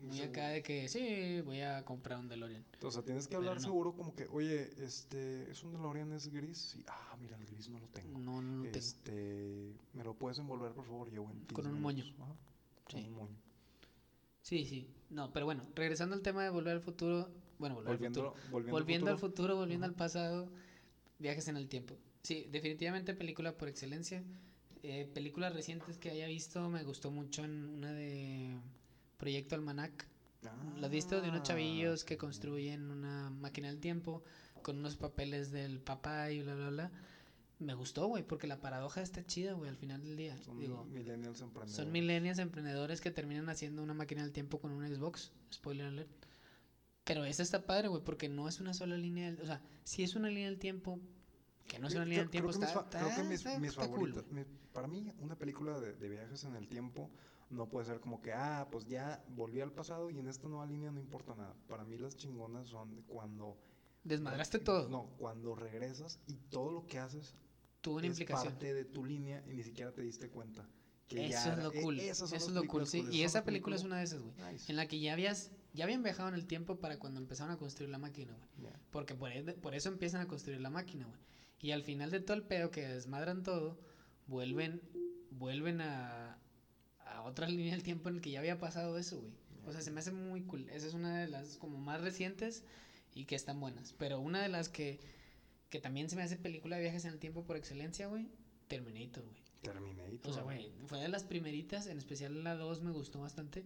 muy 0.05 0.21
acá 0.21 0.49
de 0.49 0.63
que 0.63 0.89
sí, 0.89 1.41
voy 1.43 1.61
a 1.61 1.85
comprar 1.85 2.19
un 2.19 2.29
DeLorean. 2.29 2.65
O 2.83 2.91
sea, 2.91 3.03
tienes 3.03 3.27
que 3.29 3.37
hablar 3.37 3.57
no. 3.57 3.61
seguro 3.63 3.95
como 3.95 4.15
que, 4.15 4.27
oye, 4.31 4.71
este, 4.83 5.51
¿es 5.51 5.63
un 5.65 5.73
DeLorean 5.73 6.13
es 6.13 6.29
gris? 6.29 6.59
Sí, 6.59 6.85
ah, 6.89 7.17
mira, 7.21 7.37
el 7.37 7.47
gris 7.47 7.69
no 7.69 7.79
lo 7.79 7.89
tengo. 7.89 8.19
No, 8.19 8.41
no 8.43 8.57
lo 8.59 8.63
tengo. 8.65 8.77
Este, 8.79 9.75
¿me 9.93 10.05
lo 10.05 10.15
puedes 10.15 10.39
envolver, 10.39 10.73
por 10.73 10.85
favor? 10.85 11.11
Llevo 11.11 11.31
en 11.31 11.39
Con 11.47 11.65
15 11.65 11.71
un 11.71 11.81
moño. 11.83 12.05
Ajá, 12.21 12.37
con 12.85 13.01
Sí. 13.01 13.07
un 13.09 13.15
moño. 13.15 13.37
Sí, 14.43 14.65
sí. 14.67 14.91
No, 15.11 15.33
pero 15.33 15.47
bueno, 15.47 15.65
regresando 15.75 16.15
al 16.15 16.23
tema 16.23 16.43
de 16.45 16.51
volver 16.51 16.75
al 16.75 16.81
futuro, 16.83 17.31
bueno, 17.59 17.77
volver 17.77 17.93
Volviendo, 17.95 18.21
al 18.21 18.27
futuro. 18.33 18.51
volviendo, 18.51 18.73
Volviendo 18.79 19.11
al 19.11 19.17
futuro. 19.19 19.31
futuro, 19.33 19.57
volviendo 19.57 19.87
al 19.87 19.95
pasado, 19.95 20.51
viajes 21.19 21.49
en 21.49 21.57
el 21.57 21.69
tiempo. 21.69 21.97
Sí, 22.23 22.47
definitivamente 22.51 23.15
película 23.15 23.57
por 23.57 23.69
excelencia. 23.69 24.23
Eh, 24.83 25.11
películas 25.15 25.55
recientes 25.55 25.97
que 25.97 26.11
haya 26.11 26.27
visto, 26.27 26.69
me 26.69 26.83
gustó 26.85 27.11
mucho 27.11 27.43
en 27.45 27.69
una 27.71 27.93
de 27.93 28.59
Proyecto 29.16 29.54
Almanac. 29.54 30.06
¿La 30.78 30.87
has 30.87 30.92
visto? 30.92 31.21
De 31.23 31.30
unos 31.30 31.42
chavillos 31.42 32.02
Ah, 32.02 32.06
que 32.06 32.14
sí. 32.14 32.18
construyen 32.18 32.90
una 32.90 33.30
máquina 33.30 33.68
del 33.68 33.80
tiempo 33.80 34.23
con 34.62 34.78
unos 34.78 34.97
papeles 34.97 35.50
del 35.50 35.80
papá 35.80 36.30
y 36.30 36.42
bla, 36.42 36.54
bla, 36.54 36.68
bla. 36.71 36.90
Me 37.61 37.73
gustó, 37.75 38.09
güey, 38.09 38.23
porque 38.26 38.47
la 38.47 38.61
paradoja 38.61 39.00
está 39.00 39.25
chida, 39.25 39.52
güey, 39.54 39.71
al 39.71 39.76
final 39.76 40.02
del 40.02 40.16
día. 40.16 40.37
Son 40.38 40.59
Digo, 40.59 40.85
millennials 40.85 41.40
emprendedores. 41.40 41.75
son 41.76 41.92
millennials 41.92 42.38
emprendedores 42.38 43.00
que 43.00 43.11
terminan 43.11 43.49
haciendo 43.49 43.83
una 43.83 43.94
máquina 43.94 44.23
del 44.23 44.33
tiempo 44.33 44.61
con 44.61 44.73
un 44.73 44.87
Xbox. 44.87 45.33
Spoiler 45.52 45.87
alert. 45.87 46.11
Pero 47.04 47.25
esa 47.25 47.42
está 47.42 47.64
padre, 47.64 47.88
güey, 47.88 48.02
porque 48.02 48.28
no 48.28 48.49
es 48.49 48.61
una 48.61 48.75
sola 48.75 48.97
línea 48.97 49.30
del... 49.30 49.40
O 49.40 49.47
sea, 49.47 49.62
si 49.85 50.02
es 50.02 50.14
una 50.14 50.28
línea 50.28 50.47
del 50.47 50.59
tiempo, 50.59 50.99
que 51.68 51.78
no 51.78 51.88
es 51.88 51.94
una 51.94 52.04
línea 52.04 52.21
del 52.21 52.30
tiempo, 52.30 52.50
que 52.50 52.64
está, 52.64 52.87
creo 52.90 53.14
que 53.14 53.23
mis, 53.25 53.44
mis 53.61 53.75
cool, 53.75 54.12
favoritas- 54.14 54.25
para 54.73 54.88
mí, 54.88 55.12
una 55.21 55.37
película 55.38 55.78
de, 55.80 55.94
de 55.94 56.09
viajes 56.09 56.44
en 56.44 56.56
el 56.56 56.66
tiempo 56.68 57.11
no 57.55 57.69
puede 57.69 57.87
ser 57.87 58.01
como 58.01 58.21
que, 58.21 58.33
ah, 58.33 58.69
pues 58.71 58.87
ya 58.87 59.25
volví 59.29 59.61
al 59.61 59.73
pasado 59.73 60.11
y 60.11 60.19
en 60.19 60.29
esta 60.29 60.49
nueva 60.49 60.67
línea 60.67 60.91
no 60.91 61.01
importa 61.01 61.35
nada. 61.35 61.55
Para 61.69 61.85
mí 61.85 61.97
las 61.97 62.17
chingonas 62.17 62.69
son 62.69 63.03
cuando... 63.07 63.57
Desmadraste 64.03 64.59
todo. 64.59 64.89
No, 64.89 65.07
cuando 65.17 65.55
regresas 65.55 66.21
y 66.27 66.35
todo 66.35 66.71
lo 66.73 66.87
que 66.87 66.99
haces 66.99 67.35
Tuvo 67.81 67.97
una 67.97 68.07
es 68.07 68.11
implicación. 68.12 68.53
parte 68.53 68.75
de 68.75 68.85
tu 68.85 69.05
línea 69.05 69.43
y 69.49 69.55
ni 69.55 69.62
siquiera 69.62 69.93
te 69.93 70.03
diste 70.03 70.29
cuenta. 70.29 70.69
que 71.09 71.29
ya 71.29 71.40
Eso 71.40 71.53
es 71.53 71.59
lo 71.64 71.73
e- 71.73 71.83
cool. 71.83 72.01
Eso 72.01 72.25
es 72.37 72.49
lo 72.51 72.67
cool, 72.67 72.87
sí. 72.87 73.01
cool, 73.03 73.14
Y 73.14 73.23
esa 73.23 73.45
película 73.45 73.77
es 73.77 73.85
una 73.85 73.99
de 73.99 74.05
esas, 74.05 74.21
güey. 74.23 74.35
Nice. 74.53 74.71
En 74.71 74.77
la 74.77 74.87
que 74.88 75.01
ya 75.01 75.12
habías, 75.14 75.53
ya 75.73 75.85
habían 75.85 76.03
viajado 76.03 76.29
en 76.29 76.35
el 76.35 76.47
tiempo 76.47 76.77
para 76.77 76.99
cuando 76.99 77.21
empezaron 77.21 77.53
a 77.53 77.57
construir 77.59 77.90
la 77.90 77.99
máquina, 77.99 78.37
güey. 78.59 78.73
Porque 78.90 79.14
por, 79.14 79.31
e- 79.33 79.55
por 79.55 79.75
eso 79.75 79.88
empiezan 79.88 80.21
a 80.21 80.27
construir 80.29 80.61
la 80.61 80.71
máquina, 80.71 81.07
güey. 81.07 81.19
Y 81.61 81.71
al 81.73 81.83
final 81.83 82.11
de 82.11 82.21
todo 82.21 82.37
el 82.37 82.43
pedo 82.43 82.71
que 82.71 82.87
desmadran 82.87 83.43
todo, 83.43 83.79
vuelven, 84.27 84.83
vuelven 85.31 85.81
a 85.81 86.38
otra 87.25 87.49
línea 87.49 87.73
del 87.73 87.83
tiempo 87.83 88.09
en 88.09 88.17
el 88.17 88.21
que 88.21 88.31
ya 88.31 88.39
había 88.39 88.59
pasado 88.59 88.99
eso, 88.99 89.21
güey. 89.21 89.33
O 89.67 89.73
sea, 89.73 89.81
se 89.81 89.91
me 89.91 90.01
hace 90.01 90.13
muy 90.13 90.43
cool. 90.43 90.69
Esa 90.71 90.87
es 90.87 90.95
una 90.95 91.21
de 91.21 91.29
las 91.29 91.57
como 91.57 91.79
más 91.79 92.01
recientes 92.01 92.65
y 93.15 93.25
que 93.25 93.35
están 93.35 93.61
buenas. 93.61 93.95
Pero 93.99 94.21
una 94.21 94.43
de 94.43 94.49
las 94.49 94.69
que, 94.69 95.01
que 95.71 95.81
también 95.81 96.11
se 96.11 96.17
me 96.17 96.23
hace 96.23 96.37
película 96.37 96.77
de 96.77 96.83
viajes 96.83 97.05
en 97.05 97.13
el 97.13 97.19
tiempo 97.19 97.45
por 97.45 97.57
excelencia, 97.57 98.07
güey. 98.09 98.29
Terminator, 98.69 99.25
güey. 99.25 99.43
Terminator. 99.63 100.31
O 100.31 100.35
sea, 100.35 100.43
güey, 100.43 100.71
fue 100.87 100.99
de 100.99 101.09
las 101.09 101.25
primeritas, 101.25 101.87
en 101.87 101.99
especial 101.99 102.45
la 102.45 102.55
2 102.57 102.83
me 102.83 102.91
gustó 102.91 103.21
bastante, 103.21 103.65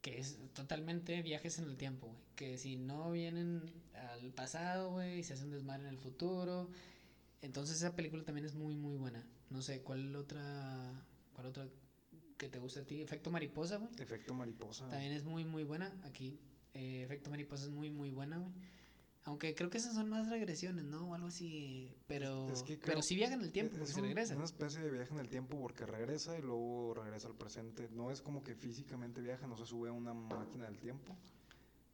que 0.00 0.18
es 0.18 0.38
totalmente 0.54 1.20
viajes 1.22 1.58
en 1.58 1.64
el 1.64 1.76
tiempo, 1.76 2.06
güey. 2.06 2.22
Que 2.36 2.58
si 2.58 2.76
no 2.76 3.10
vienen 3.10 3.72
al 3.94 4.32
pasado, 4.32 4.92
güey, 4.92 5.24
se 5.24 5.34
hacen 5.34 5.50
desmadre 5.50 5.82
en 5.82 5.88
el 5.88 5.98
futuro. 5.98 6.70
Entonces 7.42 7.76
esa 7.76 7.96
película 7.96 8.24
también 8.24 8.46
es 8.46 8.54
muy, 8.54 8.76
muy 8.76 8.96
buena. 8.96 9.24
No 9.50 9.62
sé, 9.62 9.82
¿cuál 9.82 10.14
otra, 10.14 11.04
cuál 11.32 11.46
otra 11.46 11.68
que 12.38 12.48
te 12.48 12.58
gusta 12.58 12.80
a 12.80 12.84
ti? 12.84 13.02
Efecto 13.02 13.30
Mariposa, 13.30 13.76
güey. 13.76 13.90
Efecto 13.98 14.32
mariposa. 14.32 14.88
También 14.88 15.12
es 15.12 15.24
muy, 15.24 15.44
muy 15.44 15.64
buena. 15.64 15.92
Aquí, 16.04 16.38
eh, 16.72 17.02
Efecto 17.02 17.30
Mariposa 17.30 17.64
es 17.64 17.70
muy, 17.70 17.90
muy 17.90 18.10
buena, 18.10 18.38
güey. 18.38 18.52
Aunque 19.24 19.54
creo 19.54 19.68
que 19.68 19.76
esas 19.76 19.94
son 19.94 20.08
más 20.08 20.30
regresiones, 20.30 20.84
¿no? 20.84 21.10
O 21.10 21.14
algo 21.14 21.26
así. 21.26 21.92
Pero, 22.06 22.48
Es 22.50 22.62
que 22.62 22.78
pero 22.78 23.02
sí 23.02 23.14
viajan 23.14 23.40
en 23.40 23.46
el 23.46 23.52
tiempo, 23.52 23.76
Es 23.82 23.90
se 23.90 24.00
una 24.00 24.44
especie 24.44 24.80
de 24.80 24.90
viaje 24.90 25.12
en 25.12 25.20
el 25.20 25.28
tiempo 25.28 25.60
porque 25.60 25.84
regresa 25.84 26.38
y 26.38 26.40
luego 26.40 26.94
regresa 26.94 27.28
al 27.28 27.34
presente. 27.34 27.90
No 27.90 28.10
es 28.10 28.22
como 28.22 28.42
que 28.42 28.54
físicamente 28.54 29.20
viaja, 29.20 29.46
no 29.46 29.56
se 29.58 29.66
sube 29.66 29.90
a 29.90 29.92
una 29.92 30.14
máquina 30.14 30.64
del 30.64 30.78
tiempo. 30.78 31.14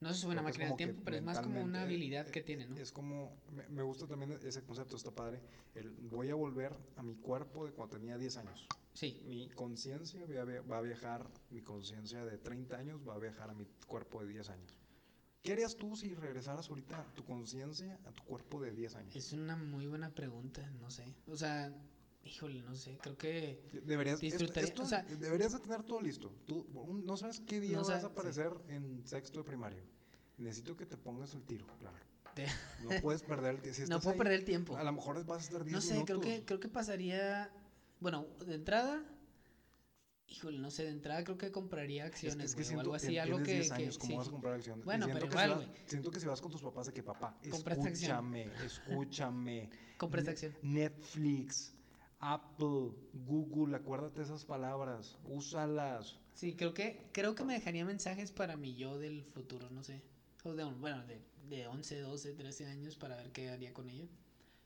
No 0.01 0.13
se 0.13 0.21
sube 0.21 0.33
una 0.33 0.43
Creo 0.43 0.53
que 0.53 0.59
máquina 0.59 0.69
del 0.69 0.77
tiempo, 0.77 1.03
pero 1.05 1.17
es 1.17 1.23
más 1.25 1.41
como 1.41 1.61
una 1.61 1.83
habilidad 1.83 2.29
eh, 2.29 2.31
que 2.31 2.43
tiene, 2.43 2.69
¿no? 2.69 2.77
Es 2.77 2.93
como, 2.93 3.37
me, 3.51 3.67
me 3.69 3.83
gusta 3.83 4.07
también 4.07 4.39
ese 4.45 4.63
concepto, 4.63 4.97
está 4.97 5.11
padre. 5.11 5.41
El, 5.75 5.91
voy 5.91 6.31
a 6.31 6.37
volver 6.37 6.77
a 6.97 7.03
mi 7.03 7.17
cuerpo 7.17 7.65
de 7.65 7.73
cuando 7.73 7.97
tenía 7.97 8.17
10 8.17 8.37
años. 8.37 8.69
Sí, 8.95 9.21
Mi 9.27 9.49
conciencia 9.51 10.25
va 10.71 10.79
a 10.79 10.81
viajar, 10.83 11.29
mi 11.51 11.61
conciencia 11.63 12.25
de 12.25 12.39
30 12.39 12.77
años 12.77 13.01
va 13.07 13.15
a 13.15 13.19
viajar 13.19 13.51
a 13.51 13.55
mi 13.55 13.67
cuerpo 13.89 14.21
de 14.23 14.29
10 14.29 14.49
años. 14.51 14.79
¿Qué 15.43 15.53
harías 15.53 15.77
tú 15.77 15.95
si 15.97 16.15
regresaras 16.15 16.69
ahorita 16.71 17.05
tu 17.15 17.25
conciencia 17.25 17.99
a 18.07 18.13
tu 18.13 18.23
cuerpo 18.23 18.61
de 18.63 18.71
10 18.71 18.95
años? 18.95 19.15
es 19.17 19.33
una 19.33 19.57
muy 19.57 19.87
buena 19.87 20.15
pregunta, 20.15 20.63
no 20.81 20.91
sé. 20.91 21.13
O 21.27 21.37
sea, 21.37 21.71
híjole, 22.23 22.63
no 22.63 22.75
sé, 22.77 22.97
creo 23.03 23.19
que 23.19 23.69
Deberías, 23.85 24.21
o 24.23 24.87
sea- 24.87 25.03
deberías 25.03 25.53
de 25.53 25.59
tener 25.59 25.83
todo 25.83 26.01
listo. 26.01 26.31
Tú 26.47 26.65
no 27.05 27.17
sabes 27.17 27.41
qué 27.41 27.61
día 27.61 27.73
No 27.73 27.79
vas 27.79 27.89
sé, 27.89 27.95
a 27.95 28.01
sí. 28.01 28.07
aparecer 28.07 28.53
en 28.69 29.05
sexto 29.07 29.41
de 29.41 29.45
primario. 29.45 29.83
Necesito 30.39 30.77
que 30.77 30.87
te 30.87 30.97
pongas 30.97 31.35
el 31.35 31.43
tiro, 31.43 31.67
claro. 31.81 31.97
de- 32.37 32.47
No 32.83 33.01
puedes 33.03 33.23
perder 33.23 33.57
el 33.57 33.61
tiempo. 33.61 33.81
no 33.91 34.01
puedo 34.01 34.17
perder 34.17 34.35
el 34.35 34.45
tiempo. 34.45 34.77
A 34.77 34.85
lo 34.85 34.93
mejor 34.93 35.23
vas 35.27 35.43
a 35.43 35.45
estar 35.47 35.65
10 35.65 35.75
No 35.75 35.81
sé, 35.81 35.89
creo 36.05 36.19
minutos. 36.19 36.25
que, 36.27 36.45
creo 36.45 36.61
que 36.61 36.69
pasaría, 36.69 37.53
bueno, 38.05 38.27
de 38.47 38.55
entrada, 38.55 39.03
híjole, 40.29 40.59
no 40.59 40.71
sé, 40.71 40.85
de 40.85 40.91
entrada 40.91 41.25
creo 41.25 41.39
que 41.39 41.51
compraría 41.51 42.05
Es 42.05 42.11
que- 42.11 42.27
acciones, 42.29 42.51
es 42.51 42.55
que 42.55 42.63
güey, 42.63 42.65
o 42.65 42.69
siento 42.69 42.81
algo 42.83 42.95
así, 42.95 43.19
algo 43.19 43.39
que, 43.43 43.53
10 43.55 43.69
que- 43.69 43.75
años, 43.75 43.99
¿cómo 43.99 44.11
sí. 44.13 44.17
vas 44.19 44.29
a 44.29 44.31
comprar 44.31 44.55
acciones? 44.55 44.85
Bueno, 44.85 45.07
siento 45.07 45.27
pero 45.27 45.33
igual, 45.33 45.55
güey. 45.57 45.69
Siento 45.87 46.11
que 46.11 46.21
si 46.21 46.27
vas 46.27 46.41
con 46.43 46.51
tus 46.53 46.61
papás 46.63 46.87
de 46.87 46.93
que 46.93 47.03
papá, 47.03 47.35
escúchame, 47.43 48.49
escúchame. 48.63 49.71
Compra 49.99 50.21
esta 50.21 50.31
Ne- 50.33 50.35
acción. 50.35 50.55
Netflix, 50.63 51.73
Apple, 52.21 52.93
Google, 53.13 53.75
acuérdate 53.77 54.21
esas 54.23 54.45
palabras, 54.45 55.17
úsalas. 55.25 56.19
Sí, 56.35 56.55
creo 56.57 56.75
que, 56.75 57.09
creo 57.13 57.35
que 57.35 57.45
me 57.45 57.55
dejaría 57.55 57.85
mensajes 57.87 58.31
para 58.33 58.57
mi 58.57 58.75
yo 58.77 58.99
del 58.99 59.25
futuro, 59.25 59.71
no 59.71 59.83
sé. 59.83 60.03
O 60.45 60.53
de, 60.53 60.65
bueno, 60.65 61.03
de, 61.07 61.21
de 61.49 61.67
11, 61.69 62.01
12, 62.01 62.33
13 62.35 62.67
años 62.67 62.97
para 62.97 63.17
ver 63.17 63.31
qué 63.33 63.49
haría 63.51 63.73
con 63.73 63.89
ella. 63.89 64.07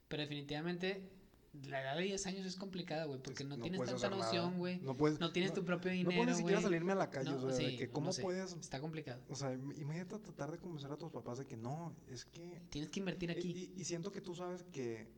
Pero 0.08 0.22
definitivamente, 0.22 1.08
la 1.52 1.80
edad 1.82 1.96
de 1.96 2.02
10 2.04 2.26
años 2.26 2.46
es 2.46 2.56
complicada, 2.56 3.04
güey, 3.06 3.20
porque 3.20 3.42
no, 3.44 3.56
tienes 3.58 3.82
tanta 3.84 4.10
noción, 4.10 4.58
güey. 4.58 4.78
No, 4.80 4.94
puedes, 4.94 5.18
No 5.18 5.32
tienes 5.32 5.52
tu 5.54 5.64
propio 5.64 5.90
No 5.90 5.96
dinero, 5.96 6.16
puedes 6.16 6.36
ni 6.36 6.38
siquiera 6.42 6.60
güey. 6.60 6.70
salirme 6.70 6.92
a 6.92 6.96
la 6.96 7.10
calle, 7.10 7.30
No, 7.30 7.36
o 7.38 7.50
sea, 7.50 7.64
de 7.64 7.70
sí, 7.70 7.76
que 7.76 7.90
cómo 7.90 8.06
no 8.06 8.12
sé. 8.12 8.22
puedes... 8.22 8.52
Está 8.54 8.80
complicado. 8.80 9.22
O 9.28 9.34
sea, 9.34 9.52
im- 9.54 9.76
imagínate 9.78 10.18
tratar 10.18 10.52
de 10.52 10.58
convencer 10.58 10.90
a 10.92 10.96
tus 10.96 11.10
papás 11.10 11.38
de 11.38 11.46
que 11.46 11.56
no, 11.56 11.96
es 12.08 12.24
que... 12.26 12.62
Tienes 12.70 12.90
que 12.90 13.00
invertir 13.00 13.30
aquí. 13.30 13.72
Y, 13.76 13.80
y 13.80 13.84
siento 13.84 14.12
que 14.12 14.20
tú 14.20 14.34
sabes 14.34 14.62
que 14.72 15.08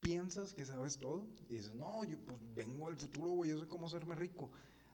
piensas 0.00 0.54
que 0.54 0.64
sabes 0.64 0.98
todo 0.98 1.26
y 1.48 1.54
dices, 1.56 1.74
no, 1.74 2.04
yo 2.04 2.16
pues 2.24 2.38
vengo 2.54 2.86
del 2.88 2.96
futuro, 2.96 3.30
güey, 3.32 3.50
yo 3.50 3.58
sé 3.58 3.66
cómo 3.66 3.86
hacerme 3.86 4.14
rico. 4.14 4.50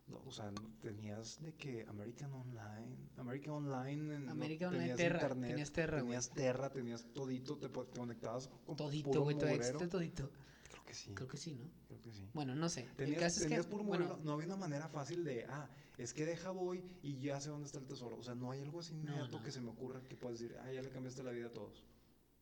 No, 0.06 0.20
o 0.26 0.30
sea, 0.30 0.50
no- 0.50 0.70
tenías 0.80 1.40
de 1.42 1.54
que 1.54 1.84
American 1.88 2.32
Online, 2.32 2.96
American 3.16 3.54
Online, 3.54 4.14
en- 4.16 4.24
no, 4.26 4.32
American 4.32 4.68
Online, 4.68 4.82
tenías 4.82 4.96
Terra, 4.98 5.18
internet, 5.22 5.50
tenías 5.50 5.72
Terra, 5.72 5.98
tenías 5.98 6.30
Terra, 6.30 6.70
tenías 6.70 7.04
todito, 7.14 7.56
te, 7.58 7.68
te 7.68 7.98
conectabas 7.98 8.48
con 8.66 8.76
Todito, 8.76 9.22
güey, 9.22 9.36
mugrero. 9.36 9.88
todito. 9.88 10.30
Creo 10.70 10.84
que 10.84 10.94
sí, 10.94 11.10
Creo 11.14 11.28
que 11.28 11.36
sí, 11.36 11.54
¿no? 11.54 11.70
creo 11.88 12.00
que 12.00 12.10
sí. 12.12 12.28
Bueno, 12.34 12.54
no 12.54 12.68
sé. 12.68 12.82
el 12.82 12.88
Tenías, 12.96 13.20
caso 13.20 13.36
es 13.40 13.42
tenías 13.46 13.66
que, 13.66 13.70
puro 13.72 13.84
bueno, 13.84 14.18
no 14.24 14.32
había 14.32 14.46
una 14.46 14.56
manera 14.56 14.88
fácil 14.88 15.24
de, 15.24 15.46
ah, 15.48 15.68
es 15.98 16.12
que 16.12 16.26
deja 16.26 16.50
voy 16.50 16.84
y 17.02 17.18
ya 17.20 17.40
sé 17.40 17.48
dónde 17.50 17.66
está 17.66 17.78
el 17.78 17.86
tesoro. 17.86 18.16
O 18.18 18.22
sea, 18.22 18.34
no 18.34 18.50
hay 18.50 18.60
algo 18.60 18.80
así 18.80 18.92
inmediato 18.94 19.38
no. 19.38 19.42
que 19.42 19.50
se 19.52 19.60
me 19.60 19.70
ocurra 19.70 20.02
que 20.02 20.16
puedas 20.16 20.38
decir, 20.38 20.56
ah, 20.62 20.70
ya 20.72 20.82
le 20.82 20.90
cambiaste 20.90 21.22
la 21.22 21.30
vida 21.30 21.46
a 21.46 21.52
todos. 21.52 21.84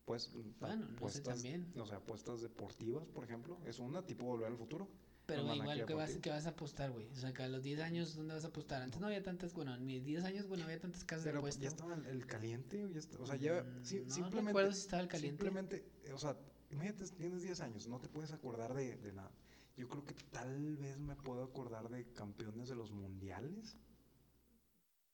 Pues, 0.05 0.33
Bueno, 0.59 0.87
no 1.01 1.09
sé 1.09 1.21
también. 1.21 1.73
O 1.79 1.87
sea, 1.87 1.99
apuestas 1.99 2.41
deportivas, 2.41 3.07
por 3.09 3.23
ejemplo, 3.25 3.59
es 3.67 3.79
una, 3.79 4.05
tipo 4.05 4.25
volver 4.27 4.49
al 4.49 4.57
futuro. 4.57 4.89
Pero 5.27 5.55
igual, 5.55 5.85
¿qué 5.87 5.95
vas. 5.95 6.17
¿qué 6.21 6.31
vas 6.31 6.47
a 6.47 6.51
apostar, 6.51 6.91
güey? 6.91 7.07
O 7.11 7.15
sea, 7.17 7.33
que 7.33 7.43
a 7.43 7.49
los 7.49 7.63
10 7.63 7.81
años, 7.81 8.15
¿dónde 8.17 8.35
vas 8.35 8.45
a 8.45 8.49
apostar? 8.49 8.83
Antes 8.83 9.01
no 9.01 9.07
había 9.07 9.23
tantas, 9.23 9.53
bueno, 9.55 9.75
en 9.75 9.87
mis 9.87 10.05
10 10.05 10.25
años, 10.25 10.47
bueno, 10.49 10.65
había 10.65 10.81
tantas 10.81 11.05
casas 11.05 11.25
de 11.25 11.31
apuestas. 11.31 11.63
ya 11.63 11.69
estaba 11.69 11.95
el, 11.95 12.27
caliente, 12.27 12.89
ya 12.93 12.99
está- 12.99 13.19
o 13.19 13.27
sea, 13.27 13.37
ya 13.37 13.63
Mm, 13.63 13.67
no 13.77 13.85
simplemente. 14.15 14.41
recuerdo 14.51 14.73
si 14.73 14.81
estaba 14.81 15.03
el 15.03 15.09
caliente. 15.09 15.43
Simplemente, 15.45 15.85
o 16.13 16.19
sea, 16.19 16.37
imagínate, 16.71 17.07
tienes 17.09 17.43
10 17.43 17.61
años, 17.61 17.87
no 17.87 17.99
te 18.01 18.09
puedes 18.09 18.33
acordar 18.33 18.75
de, 18.75 18.97
de 18.97 19.13
nada. 19.13 19.31
Yo 19.77 19.89
creo 19.89 20.05
que 20.05 20.15
tal 20.31 20.77
vez 20.77 20.99
me 20.99 21.17
puedo 21.17 21.43
acordar 21.45 21.89
de 21.89 22.05
campeones 22.13 22.69
de 22.69 22.75
los 22.75 22.91
mundiales. 22.91 23.77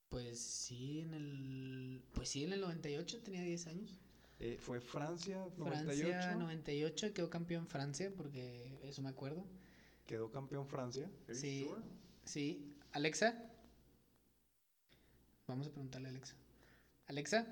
Pues 0.08 0.40
sí, 0.40 1.00
en 1.00 1.14
el. 1.14 2.02
Pues 2.14 2.30
sí, 2.30 2.42
en 2.44 2.52
el 2.54 2.60
98 2.62 3.20
tenía 3.22 3.42
10 3.42 3.66
años. 3.66 4.00
Eh, 4.40 4.56
fue 4.58 4.80
Francia 4.80 5.46
98. 5.56 6.08
Francia 6.08 6.34
98 6.36 7.12
quedó 7.12 7.28
campeón 7.28 7.66
Francia, 7.66 8.10
porque 8.16 8.78
eso 8.84 9.02
me 9.02 9.10
acuerdo. 9.10 9.44
Quedó 10.08 10.32
campeón 10.32 10.66
Francia. 10.66 11.06
Sí. 11.30 11.66
sure? 11.68 11.82
Sí. 12.24 12.74
Alexa. 12.92 13.44
Vamos 15.46 15.66
a 15.66 15.70
preguntarle 15.70 16.08
a 16.08 16.10
Alexa. 16.10 16.34
Alexa. 17.08 17.46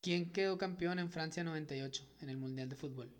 ¿Quién 0.00 0.32
quedó 0.32 0.56
campeón 0.56 0.98
en 0.98 1.10
Francia 1.10 1.44
98 1.44 2.06
en 2.22 2.30
el 2.30 2.38
Mundial 2.38 2.70
de 2.70 2.76
Fútbol? 2.76 3.10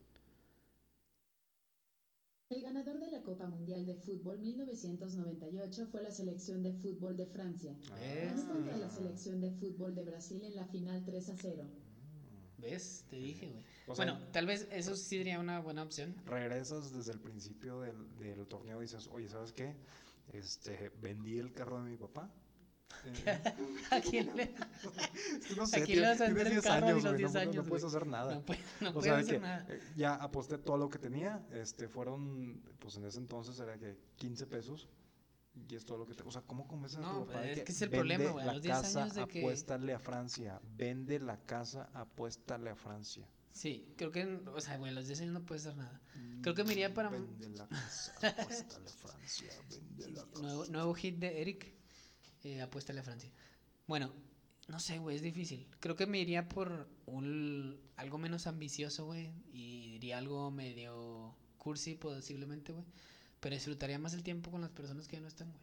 El 2.49 2.62
ganador 2.62 2.99
de 3.01 3.11
la 3.11 3.23
Copa 3.23 3.47
Mundial 3.49 3.85
de 3.85 3.97
Fútbol 3.97 4.38
1998 4.38 5.87
fue 5.88 6.03
la 6.03 6.11
selección 6.11 6.62
de 6.62 6.73
fútbol 6.73 7.18
de 7.18 7.27
Francia. 7.27 7.77
¿Ves? 8.01 8.47
Ganó 8.47 8.55
contra 8.55 8.77
la 8.79 8.88
selección 8.88 9.42
de 9.42 9.51
fútbol 9.51 9.94
de 9.94 10.05
Brasil 10.05 10.42
en 10.42 10.57
la 10.57 10.64
final 10.64 11.05
3 11.05 11.29
a 11.29 11.37
0. 11.37 11.64
¿Ves? 12.64 13.05
Te 13.11 13.16
dije, 13.16 13.50
güey. 13.50 13.64
O 13.87 13.94
sea, 13.94 14.05
Bueno, 14.07 14.27
tal 14.33 14.46
vez 14.46 14.66
eso 14.70 14.96
sí 14.96 15.18
sería 15.18 15.38
una 15.38 15.61
buena 15.61 15.83
opción. 15.83 16.14
regresas 16.27 16.92
desde 16.92 17.12
el 17.12 17.20
principio 17.20 17.81
del, 17.81 18.16
del 18.18 18.46
torneo 18.46 18.79
y 18.81 18.83
dices, 18.87 19.09
oye, 19.12 19.29
¿sabes 19.29 19.53
qué? 19.53 19.77
Este, 20.33 20.90
vendí 21.03 21.38
el 21.38 21.53
carro 21.53 21.83
de 21.83 21.90
mi 21.90 21.96
papá. 21.96 22.31
Eh, 23.05 23.42
¿A 23.90 24.00
quién 24.00 24.35
le.? 24.37 24.55
no 25.57 25.66
sé, 25.66 25.83
¿A 25.83 25.85
quién 25.85 26.00
le 26.00 26.07
vas 26.09 26.20
a 26.20 26.27
tienes 26.27 26.35
vender 26.35 26.46
el 26.46 26.53
10 26.53 26.62
carro 26.62 26.87
a 26.87 26.88
años, 26.88 27.03
los 27.03 27.12
güey, 27.12 27.12
no, 27.12 27.18
10 27.18 27.33
no 27.35 27.40
años, 27.40 27.68
puedes 27.68 27.85
hacer 27.85 28.07
nada. 28.07 28.35
No, 28.35 28.42
puede, 28.46 28.61
no 28.81 28.90
o 28.90 28.92
puedes 28.94 29.05
sea, 29.05 29.18
hacer 29.18 29.35
que 29.35 29.40
nada. 29.40 29.66
eh, 29.68 29.81
ya 29.96 30.14
aposté 30.14 30.57
todo 30.59 30.79
lo 30.79 30.88
que 30.88 30.98
tenía, 30.98 31.44
este, 31.53 31.88
fueron, 31.88 32.62
pues 32.79 32.96
en 32.96 33.05
ese 33.05 33.18
entonces 33.18 33.59
era 33.61 33.77
que 33.79 33.98
15 34.16 34.46
pesos. 34.46 34.88
Y 35.69 35.75
es 35.77 35.85
todo 35.85 35.99
lo 35.99 36.07
que 36.07 36.14
te... 36.14 36.23
O 36.25 36.31
sea, 36.31 36.43
¿cómo 36.43 36.67
convences 36.67 36.99
a 36.99 37.03
No, 37.03 37.21
tu 37.21 37.27
papá 37.27 37.47
es 37.47 37.59
que 37.59 37.64
que 37.64 37.73
es 37.73 37.83
el 37.83 37.88
vende 37.88 37.99
problema, 38.17 38.31
güey, 38.33 38.43
a 38.43 38.47
la 38.47 38.53
los 38.55 38.62
10 38.62 38.75
casa, 38.77 39.03
años 39.03 39.14
de 39.14 39.27
que- 39.29 39.40
apuéstale 39.40 39.95
a 39.95 39.99
Francia. 39.99 40.61
Vende 40.77 41.21
la 41.21 41.37
casa, 41.47 41.88
apuéstale 41.95 42.71
a 42.71 42.77
Francia. 42.77 43.27
Sí, 43.53 43.95
creo 43.97 44.11
que. 44.11 44.25
O 44.53 44.61
sea, 44.61 44.77
güey, 44.79 44.90
a 44.90 44.95
los 44.95 45.07
10 45.07 45.21
años 45.21 45.33
no 45.33 45.47
puedes 45.47 45.64
hacer 45.64 45.77
nada. 45.79 46.01
Creo 46.43 46.55
que 46.57 46.64
me 46.64 46.73
iría 46.73 46.93
para- 46.93 47.09
Vende 47.11 47.49
la 47.51 47.69
casa, 47.69 48.12
apuéstale 48.21 48.88
a 48.88 48.93
Francia. 48.93 49.51
Vende 49.71 50.09
la 50.11 50.25
casa. 50.27 50.43
Nuevo, 50.43 50.67
nuevo 50.67 50.95
hit 50.95 51.19
de 51.19 51.40
Eric. 51.40 51.73
Eh, 52.43 52.61
apuéstale 52.61 52.99
a 53.01 53.05
Francia. 53.05 53.31
Bueno, 53.87 54.12
no 54.67 54.81
sé, 54.81 54.99
güey, 54.99 55.14
es 55.17 55.23
difícil. 55.23 55.69
Creo 55.79 55.95
que 55.95 56.07
me 56.07 56.19
iría 56.19 56.49
por 56.49 56.88
un, 57.07 57.81
algo 57.97 58.19
menos 58.19 58.47
ambicioso, 58.49 59.07
güey. 59.07 59.33
Y 59.53 59.93
diría 59.93 60.19
algo 60.19 60.51
medio 60.51 61.37
cursi, 61.59 61.95
posiblemente, 61.95 62.73
güey. 62.73 62.85
Pero 63.44 63.57
disfrutaría 63.57 63.98
más 63.98 64.14
el 64.14 64.22
tiempo 64.22 64.50
con 64.50 64.62
las 64.62 64.70
personas 64.70 65.07
que 65.07 65.16
ya 65.16 65.20
no 65.20 65.28
están, 65.28 65.50
güey. 65.50 65.62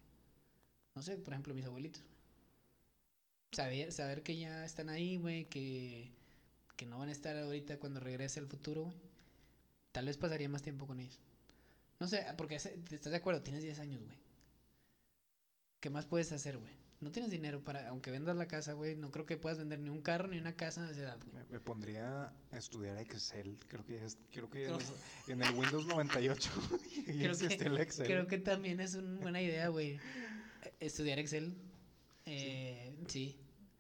No 0.94 1.02
sé, 1.02 1.18
por 1.18 1.34
ejemplo, 1.34 1.56
mis 1.56 1.66
abuelitos. 1.66 2.04
Saber, 3.52 3.92
saber 3.92 4.22
que 4.22 4.38
ya 4.38 4.64
están 4.64 4.88
ahí, 4.88 5.18
güey, 5.18 5.46
que, 5.46 6.12
que 6.78 6.86
no 6.86 7.00
van 7.00 7.10
a 7.10 7.12
estar 7.12 7.36
ahorita 7.36 7.80
cuando 7.80 8.00
regrese 8.00 8.40
al 8.40 8.46
futuro, 8.46 8.84
güey. 8.84 8.98
Tal 9.94 10.06
vez 10.06 10.16
pasaría 10.16 10.48
más 10.48 10.62
tiempo 10.62 10.86
con 10.86 11.00
ellos. 11.00 11.20
No 12.00 12.08
sé, 12.08 12.24
porque 12.38 12.54
estás 12.54 13.12
de 13.12 13.16
acuerdo, 13.16 13.42
tienes 13.42 13.64
10 13.64 13.80
años, 13.80 14.04
güey. 14.04 14.18
¿Qué 15.80 15.90
más 15.90 16.06
puedes 16.06 16.32
hacer, 16.34 16.60
güey? 16.60 16.74
No 17.02 17.12
tienes 17.12 17.32
dinero 17.32 17.64
para, 17.64 17.88
aunque 17.90 18.12
vendas 18.12 18.36
la 18.36 18.48
casa, 18.48 18.74
güey, 18.74 18.96
no 18.96 19.10
creo 19.10 19.26
que 19.26 19.36
puedas 19.36 19.58
vender 19.58 19.80
ni 19.80 19.90
un 19.90 20.02
carro 20.02 20.28
ni 20.28 20.38
una 20.38 20.56
casa 20.56 20.86
a 20.86 20.92
esa 20.92 21.02
edad. 21.02 21.18
Me, 21.34 21.44
me 21.46 21.60
pondría 21.60 22.32
a 22.52 22.58
estudiar 22.58 22.98
Excel. 23.00 23.58
Creo 23.68 23.84
que, 23.84 24.06
es, 24.06 24.18
creo 24.32 24.50
que 24.52 24.66
Creo- 24.66 24.78
en, 25.28 25.42
el 25.42 25.54
Windows 25.56 25.88
98 25.88 26.52
ya 27.08 27.14
Creo 27.34 27.38
que- 27.50 27.56
el 27.66 27.78
Excel. 27.80 28.06
Creo 28.06 28.28
que 28.28 28.38
también 28.38 28.80
es 28.80 28.94
una 28.94 29.20
buena 29.20 29.42
idea, 29.42 29.68
güey. 29.70 30.00
Estudiar 30.80 31.18
Excel. 31.18 31.56
Eh, 32.26 32.94
sí. 33.08 33.36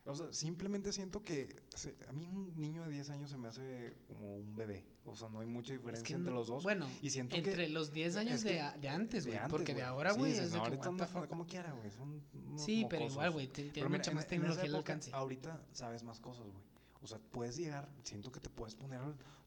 O 0.06 0.16
sea, 0.16 0.34
simplemente 0.34 0.92
siento 0.92 1.22
que 1.24 1.62
se- 1.76 1.96
a 2.08 2.12
mí 2.12 2.26
un 2.26 2.60
niño 2.60 2.84
de 2.86 2.92
10 2.92 3.10
años 3.12 3.30
se 3.30 3.38
me 3.38 3.48
hace 3.50 3.96
como 4.08 4.36
un 4.38 4.56
bebé. 4.56 4.84
O 5.06 5.16
sea, 5.16 5.30
no 5.30 5.42
hay 5.42 5.48
mucha 5.48 5.74
Es 5.74 5.80
diferencia 5.80 6.08
que 6.08 6.14
entre 6.14 6.32
no- 6.32 6.40
los 6.40 6.48
dos. 6.48 6.64
Bueno, 6.64 6.88
y 7.04 7.10
siento 7.12 7.36
entre 7.36 7.54
que 7.68 7.70
los 7.70 7.92
10 7.94 8.16
años 8.16 8.36
es 8.38 8.44
de, 8.44 8.50
que 8.74 8.80
de 8.80 8.90
antes, 8.90 9.26
de 9.26 9.32
güey. 9.38 9.48
Porque 9.48 9.76
de 9.76 9.84
ahora, 9.84 10.14
Sí, 10.14 10.20
güey, 10.20 10.32
dices, 10.32 10.48
es 10.48 10.52
de 10.54 10.58
no, 10.58 10.64
que, 10.66 10.78
the 10.78 10.88
anda 10.90 11.06
fuck. 11.08 11.28
como 11.28 11.46
quiera, 11.46 11.72
güey. 11.74 11.92
Son 11.92 12.20
Sí, 12.58 12.86
pero 12.90 13.06
igual, 13.06 13.30
güey, 13.32 13.48
tiene 13.48 13.88
mucha 13.90 14.12
más 14.12 14.28
tecnología 14.28 14.64
al 14.64 14.76
alcance. 14.76 15.12
Ahorita 15.14 15.62
sabes 15.72 16.04
más 16.04 16.20
cosas, 16.20 16.48
güey. 16.48 16.64
O 17.04 17.08
sea, 17.08 17.20
puedes 17.20 17.58
llegar, 17.58 17.88
siento 18.04 18.32
que 18.32 18.40
te 18.40 18.50
puedes 18.50 18.74
poner 18.76 19.00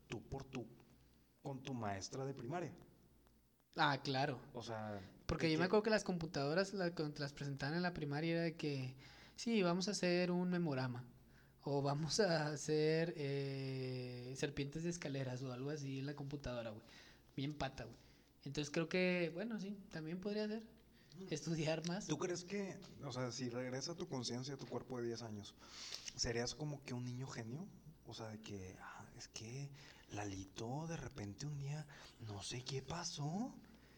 tú 0.08 0.22
por 0.22 0.44
tú 0.44 0.66
con 1.42 1.62
tu 1.62 1.74
maestra 1.74 2.24
de 2.24 2.32
primaria. 2.34 2.72
Ah, 3.76 3.98
claro. 4.02 4.38
O 4.54 4.62
sea, 4.62 5.00
Porque 5.26 5.46
de 5.46 5.54
yo 5.54 5.58
me 5.58 5.64
que- 5.64 5.66
acuerdo 5.66 5.82
que 5.82 5.90
las 5.90 6.04
computadoras, 6.04 6.72
la- 6.74 6.92
cuando 6.94 7.14
te 7.14 7.20
las 7.22 7.32
presentaban 7.32 7.74
en 7.74 7.82
la 7.82 7.92
primaria, 7.92 8.34
era 8.34 8.42
de 8.42 8.56
que, 8.56 8.94
sí, 9.37 9.62
vamos 9.62 9.88
a 9.88 9.92
hacer 9.92 10.31
un 10.31 10.51
memorama. 10.51 11.05
O 11.62 11.81
vamos 11.81 12.20
a 12.20 12.49
hacer 12.49 13.14
eh, 13.16 14.35
serpientes 14.37 14.85
de 14.85 14.90
escaleras 14.90 15.42
o 15.42 15.53
algo 15.53 15.70
así 15.70 16.01
en 16.01 16.07
la 16.07 16.14
computadora, 16.14 16.70
güey. 16.70 16.83
Bien 17.37 17.55
pata, 17.55 17.85
güey. 17.85 17.97
Entonces 18.44 18.70
creo 18.70 18.88
que, 18.88 19.31
bueno, 19.33 19.59
sí, 19.59 19.79
también 19.90 20.20
podría 20.20 20.47
ser. 20.47 20.62
Estudiar 21.31 21.87
más. 21.87 22.07
¿Tú 22.07 22.18
crees 22.18 22.44
que, 22.44 22.77
o 23.05 23.12
sea, 23.12 23.31
si 23.31 23.49
regresa 23.49 23.94
tu 23.94 24.09
conciencia 24.09 24.55
a 24.55 24.57
tu 24.57 24.66
cuerpo 24.66 24.99
de 24.99 25.07
10 25.07 25.23
años, 25.23 25.55
serías 26.16 26.55
como 26.55 26.83
que 26.83 26.92
un 26.92 27.05
niño 27.05 27.29
genio? 27.29 27.66
O 28.07 28.14
sea, 28.14 28.29
de 28.29 28.40
que, 28.40 28.77
ah, 28.81 29.07
es 29.16 29.29
que 29.29 29.70
Lalito 30.11 30.87
de 30.87 30.97
repente 30.97 31.47
un 31.47 31.57
día, 31.57 31.87
no 32.20 32.42
sé 32.42 32.62
qué 32.64 32.83
pasó. 32.83 33.55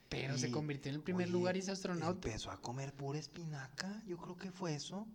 Pero 0.08 0.38
se 0.38 0.50
convirtió 0.50 0.90
en 0.90 0.96
el 0.96 1.02
primer 1.02 1.26
oye, 1.26 1.32
lugar 1.32 1.56
y 1.56 1.60
es 1.60 1.68
astronauta. 1.68 2.28
Empezó 2.28 2.50
a 2.50 2.60
comer 2.60 2.92
pura 2.94 3.18
espinaca, 3.18 4.02
yo 4.06 4.18
creo 4.18 4.36
que 4.36 4.52
fue 4.52 4.74
eso. 4.74 5.06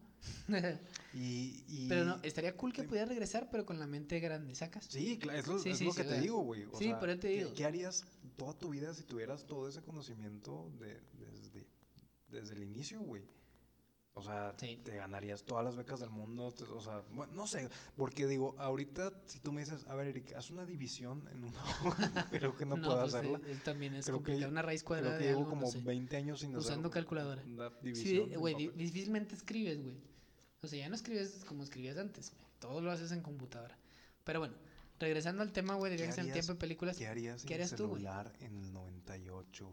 Y, 1.14 1.64
y- 1.68 1.86
pero 1.90 2.06
no, 2.06 2.20
estaría 2.24 2.56
cool 2.56 2.74
que 2.74 2.82
sí. 2.84 2.88
pudiera 2.88 3.06
regresar, 3.08 3.50
pero 3.52 3.66
con 3.66 3.80
la 3.80 3.88
mente 3.88 4.20
grande, 4.20 4.56
¿sacas? 4.56 4.86
Sí, 4.86 5.18
claro, 5.20 5.40
es 5.40 5.48
lo, 5.48 5.60
Sí, 5.60 5.70
es 5.72 5.78
sí, 5.78 5.86
lo 5.86 5.92
sí, 5.94 6.02
que 6.02 6.08
te 6.08 6.20
digo, 6.22 6.40
güey. 6.42 6.66
o 6.72 6.78
sí, 6.78 6.86
sea, 6.86 7.00
pero 7.00 7.20
te 7.20 7.30
¿qué- 7.30 7.38
digo. 7.38 7.54
¿qué, 7.54 7.66
harías 7.66 8.06
toda 8.38 8.54
tu 8.58 8.70
vida 8.70 8.94
si 8.94 9.04
tuvieras 9.04 9.46
todo 9.46 9.68
ese 9.68 9.82
conocimiento 9.82 10.72
de, 10.80 11.00
desde, 11.20 11.68
desde 12.30 12.56
el 12.56 12.64
inicio, 12.64 13.00
güey? 13.02 13.24
O 14.14 14.22
sea, 14.22 14.54
Sí. 14.60 14.78
te 14.84 14.98
ganarías 14.98 15.44
todas 15.46 15.64
las 15.64 15.78
becas 15.78 16.02
del 16.02 16.10
mundo, 16.10 16.52
te- 16.52 16.66
o 16.66 16.82
sea, 16.82 17.02
bueno, 17.14 17.32
no 17.34 17.48
sé, 17.48 17.70
porque 17.96 18.28
digo, 18.28 18.56
ahorita 18.60 19.14
si 19.26 19.40
tú 19.40 19.54
me 19.54 19.62
dices, 19.62 19.86
a 19.88 19.96
ver, 19.96 20.08
Eric, 20.08 20.34
haz 20.36 20.50
una 20.52 20.66
división 20.66 21.26
en 21.32 21.46
una 21.46 21.64
hoja, 21.86 22.28
creo 22.30 22.54
que 22.58 22.66
no, 22.66 22.76
puedo 22.76 23.00
pues, 23.00 23.14
hacerla. 23.14 23.38
eh, 23.38 23.54
eh, 23.54 23.58
también 23.64 23.96
es 23.96 24.06
Creo 24.06 24.22
que-. 24.22 24.46
Una 24.46 24.62
raíz 24.62 24.82
Creo 24.82 24.88
cuadrada 24.88 25.18
que 25.18 25.24
de 25.28 25.30
llevo 25.32 25.48
como 25.48 25.62
no 25.62 25.72
sé. 25.72 25.80
20 25.80 26.18
años 26.18 26.42
sin 26.42 26.54
Usando 26.56 26.90
hacer 26.90 26.92
calculadora. 27.02 27.42
Una 27.46 27.70
Sí, 27.70 27.76
división. 27.84 28.34
en 28.34 28.40
güey, 28.40 28.70
difícilmente 28.76 29.36
escribes, 29.36 29.82
güey. 29.82 29.96
O 30.64 30.68
sea, 30.68 30.80
ya 30.80 30.90
no 30.90 30.96
escribes 30.96 31.44
como 31.46 31.64
escribías 31.64 31.98
antes, 31.98 32.32
güey. 32.32 32.44
Todo 32.60 32.82
lo 32.82 32.92
haces 32.92 33.12
en 33.12 33.22
computadora. 33.22 33.76
Pero 34.24 34.40
bueno, 34.40 34.54
regresando 35.00 35.42
al 35.42 35.52
tema, 35.52 35.76
güey, 35.76 35.92
de 35.92 35.98
¿Qué 35.98 36.04
viajes 36.04 36.24
en 36.24 36.32
tiempo 36.32 36.54
de 36.54 36.60
películas. 36.60 36.98
¿Qué 36.98 37.08
harías 37.08 37.42
sin 37.42 37.48
¿Qué 37.48 37.56
harías 37.56 37.76
tú, 37.76 37.88
güey? 37.88 38.02
celular 38.04 38.32
en 38.40 38.56
el 38.58 38.72
98? 38.72 39.72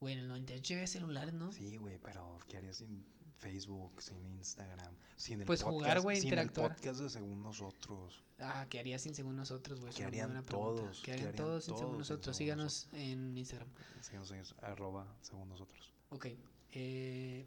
Güey, 0.00 0.14
en 0.14 0.20
el 0.20 0.28
98 0.28 0.74
había 0.74 0.86
celulares, 0.86 1.34
¿no? 1.34 1.52
Sí, 1.52 1.76
güey, 1.76 1.98
pero 1.98 2.38
¿qué 2.48 2.58
harías 2.58 2.76
sin 2.76 3.04
Facebook, 3.38 4.00
sin 4.00 4.24
Instagram, 4.36 4.94
sin 5.16 5.40
el 5.40 5.46
Pues 5.46 5.62
podcast, 5.62 5.74
jugar, 5.74 6.00
güey, 6.02 6.16
sin 6.18 6.26
interactuar. 6.28 6.70
el 6.70 6.76
podcast 6.76 7.00
de 7.00 7.10
según 7.10 7.42
nosotros? 7.42 8.22
Ah, 8.38 8.66
¿qué 8.70 8.78
harías 8.78 9.02
sin 9.02 9.14
según 9.14 9.34
nosotros, 9.34 9.80
güey? 9.80 9.92
¿Qué 9.92 10.04
harían 10.04 10.44
todos? 10.44 10.98
¿Qué 11.00 11.02
¿Qué 11.02 11.12
harían 11.12 11.34
todos 11.34 11.64
sin 11.64 11.76
según 11.76 11.92
sin 11.94 11.98
nosotros? 11.98 12.36
según 12.36 12.46
Síganos 12.46 12.88
en 12.92 13.36
Instagram. 13.36 13.68
Síganos 14.00 14.30
en 14.30 14.42
arroba 14.62 15.16
según 15.20 15.48
nosotros. 15.48 15.92
Ok. 16.10 16.28
Eh, 16.72 17.44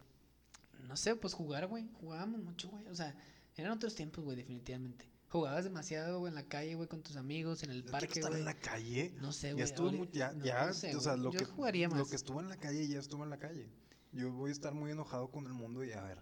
no 0.84 0.96
sé, 0.98 1.16
pues 1.16 1.34
jugar, 1.34 1.68
güey. 1.68 1.90
Jugábamos 2.00 2.42
mucho, 2.42 2.70
güey. 2.70 2.88
O 2.88 2.96
sea, 2.96 3.16
eran 3.56 3.72
otros 3.72 3.96
tiempos, 3.96 4.24
güey, 4.24 4.36
definitivamente. 4.38 5.10
Jugabas 5.30 5.64
demasiado, 5.64 6.20
güey, 6.20 6.30
en 6.30 6.36
la 6.36 6.44
calle, 6.48 6.76
güey, 6.76 6.88
con 6.88 7.02
tus 7.02 7.16
amigos, 7.16 7.64
en 7.64 7.72
el 7.72 7.84
¿Ya 7.84 7.92
parque, 7.92 8.20
estar 8.20 8.30
güey. 8.30 8.42
en 8.42 8.46
la 8.46 8.54
calle? 8.54 9.14
No 9.20 9.32
sé, 9.34 9.54
güey. 9.54 9.60
ya 9.60 9.66
estuvo 9.66 9.92
mu- 9.92 10.06
ya, 10.12 10.32
no, 10.32 10.46
ya, 10.46 10.68
no 10.68 10.74
sé, 10.74 10.96
o 10.96 11.00
sea, 11.00 11.16
lo 11.18 11.32
Yo 11.32 11.40
que, 11.40 11.46
jugaría 11.46 11.88
lo 11.88 12.06
que 12.06 12.16
estuvo 12.16 12.40
en 12.40 12.50
la 12.50 12.58
calle 12.58 12.88
ya 12.88 13.00
estuvo 13.00 13.24
en 13.24 13.32
la 13.32 13.40
calle. 13.40 13.68
Yo 14.12 14.32
voy 14.32 14.50
a 14.50 14.54
estar 14.54 14.74
muy 14.76 14.92
enojado 14.92 15.32
con 15.32 15.46
el 15.48 15.54
mundo 15.54 15.84
y 15.84 15.92
a 15.92 16.02
ver, 16.02 16.20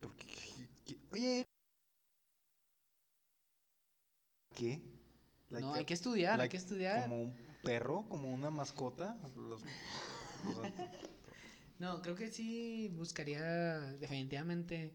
porque, 0.00 0.26
qué- 0.84 0.96
oye, 1.10 1.44
¿qué? 4.54 4.80
Like, 5.50 5.66
no, 5.66 5.74
hay 5.74 5.84
que 5.84 5.94
estudiar, 5.94 6.40
hay 6.40 6.48
que 6.48 6.56
estudiar. 6.56 7.02
Como 7.02 7.22
un 7.22 7.36
perro, 7.64 8.04
como 8.08 8.32
una 8.32 8.50
mascota. 8.50 9.16
los- 9.36 9.62
o 9.62 10.62
sea, 10.62 10.92
No, 11.84 12.00
creo 12.02 12.14
que 12.14 12.30
sí 12.30 12.90
buscaría 12.96 13.80
definitivamente 14.00 14.92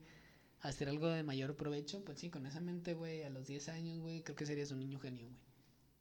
hacer 0.61 0.89
algo 0.89 1.07
de 1.07 1.21
mayor 1.23 1.55
provecho. 1.55 2.03
Pues 2.03 2.19
sí, 2.19 2.29
con 2.29 2.45
esa 2.47 2.59
mente, 2.61 2.93
güey, 2.95 3.23
a 3.23 3.29
los 3.29 3.45
10 3.47 3.69
años, 3.69 3.99
güey, 3.99 4.23
creo 4.23 4.35
que 4.35 4.45
serías 4.45 4.71
un 4.71 4.79
niño 4.79 4.99
genio, 4.99 5.25
güey. 5.27 5.37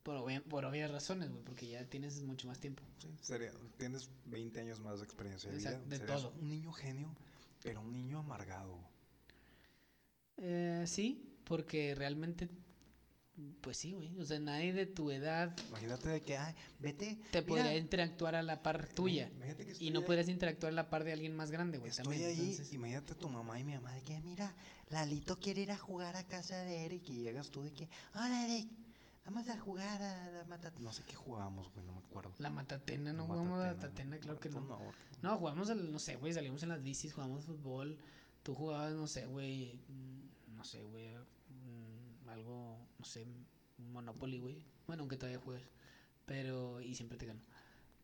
Por, 0.02 0.16
obvia- 0.16 0.42
por 0.42 0.64
obvias 0.64 0.90
razones, 0.90 1.30
güey, 1.30 1.42
porque 1.44 1.68
ya 1.68 1.84
tienes 1.84 2.22
mucho 2.22 2.46
más 2.46 2.58
tiempo. 2.58 2.82
sí, 2.98 3.08
sería- 3.20 3.52
tienes 3.76 4.08
20 4.24 4.60
años 4.60 4.80
más 4.80 4.98
de 5.00 5.04
experiencia 5.04 5.50
de 5.50 5.56
Exacto, 5.58 5.80
vida. 5.80 5.88
de 5.90 5.96
serías 5.98 6.22
todo. 6.22 6.32
Un 6.40 6.48
niño 6.48 6.72
genio, 6.72 7.14
pero 7.62 7.80
un 7.82 7.92
niño 7.92 8.20
amargado. 8.20 8.78
Eh, 10.38 10.84
sí, 10.86 11.36
porque 11.44 11.94
realmente, 11.94 12.48
pues 13.60 13.76
sí, 13.76 13.92
güey. 13.92 14.16
O 14.18 14.24
sea, 14.24 14.38
nadie 14.38 14.72
de 14.72 14.86
tu 14.86 15.10
edad 15.10 15.54
Imagínate 15.68 16.08
de 16.08 16.20
que, 16.22 16.36
ay, 16.36 16.54
vete. 16.78 17.18
te 17.30 17.40
mira, 17.42 17.46
podría 17.46 17.76
interactuar 17.76 18.34
a 18.34 18.42
la 18.42 18.62
par 18.62 18.88
tuya. 18.88 19.28
imagínate 19.34 19.66
que 19.66 19.84
Y 19.84 19.90
no 19.90 20.00
ahí- 20.00 20.06
podrías 20.06 20.28
interactuar 20.28 20.72
a 20.72 20.76
la 20.76 20.90
par 20.90 21.04
de 21.04 21.12
alguien 21.12 21.34
más 21.36 21.50
grande, 21.50 21.78
güey. 21.78 21.90
Estoy 21.90 22.04
también, 22.04 22.28
ahí, 22.30 22.38
entonces- 22.50 22.72
imagínate 22.72 23.14
tu 23.14 23.28
mamá 23.28 23.58
y 23.60 23.64
mi 23.64 23.74
mamá 23.74 23.92
de 23.94 24.02
que, 24.02 24.20
mira, 24.20 24.54
Lalito 24.90 25.38
quiere 25.38 25.62
ir 25.62 25.70
a 25.72 25.76
jugar 25.78 26.16
a 26.16 26.24
casa 26.26 26.56
de 26.64 26.84
Eric 26.86 27.08
y 27.10 27.22
llegas 27.22 27.50
tú 27.50 27.62
de 27.62 27.72
que, 27.72 27.88
hola 28.14 28.46
Eric, 28.46 28.68
vamos 29.26 29.48
a 29.48 29.58
jugar 29.58 30.00
a 30.02 30.30
la 30.30 30.44
mata... 30.44 30.72
No 30.80 30.92
sé 30.92 31.02
qué 31.06 31.14
jugábamos, 31.14 31.70
güey, 31.74 31.84
no 31.84 31.92
me 31.92 31.98
acuerdo. 31.98 32.32
La 32.38 32.48
matatena, 32.50 33.12
no 33.12 33.22
La 33.22 33.28
jugamos 33.28 33.60
a 33.60 33.66
la 33.66 33.74
matatena, 33.74 34.16
matatena, 34.16 34.18
claro 34.18 34.40
que 34.40 34.48
no. 34.48 34.66
Favor. 34.66 34.94
No, 35.22 35.36
jugamos, 35.36 35.68
al, 35.70 35.92
no 35.92 35.98
sé, 35.98 36.16
güey, 36.16 36.32
salimos 36.32 36.62
en 36.62 36.70
las 36.70 36.82
bicis, 36.82 37.12
jugamos 37.12 37.44
fútbol. 37.44 37.98
Tú 38.42 38.54
jugabas, 38.54 38.94
no 38.94 39.06
sé, 39.06 39.26
güey, 39.26 39.74
mm, 39.88 40.56
no 40.56 40.64
sé, 40.64 40.82
güey, 40.82 41.14
mm, 41.16 42.28
algo, 42.30 42.67
no 42.67 42.67
sé, 43.08 43.26
Monopoly, 43.78 44.38
güey. 44.38 44.64
Bueno, 44.86 45.02
aunque 45.02 45.16
todavía 45.16 45.40
juegas. 45.40 45.68
Pero, 46.26 46.80
y 46.80 46.94
siempre 46.94 47.18
te 47.18 47.26
gano. 47.26 47.40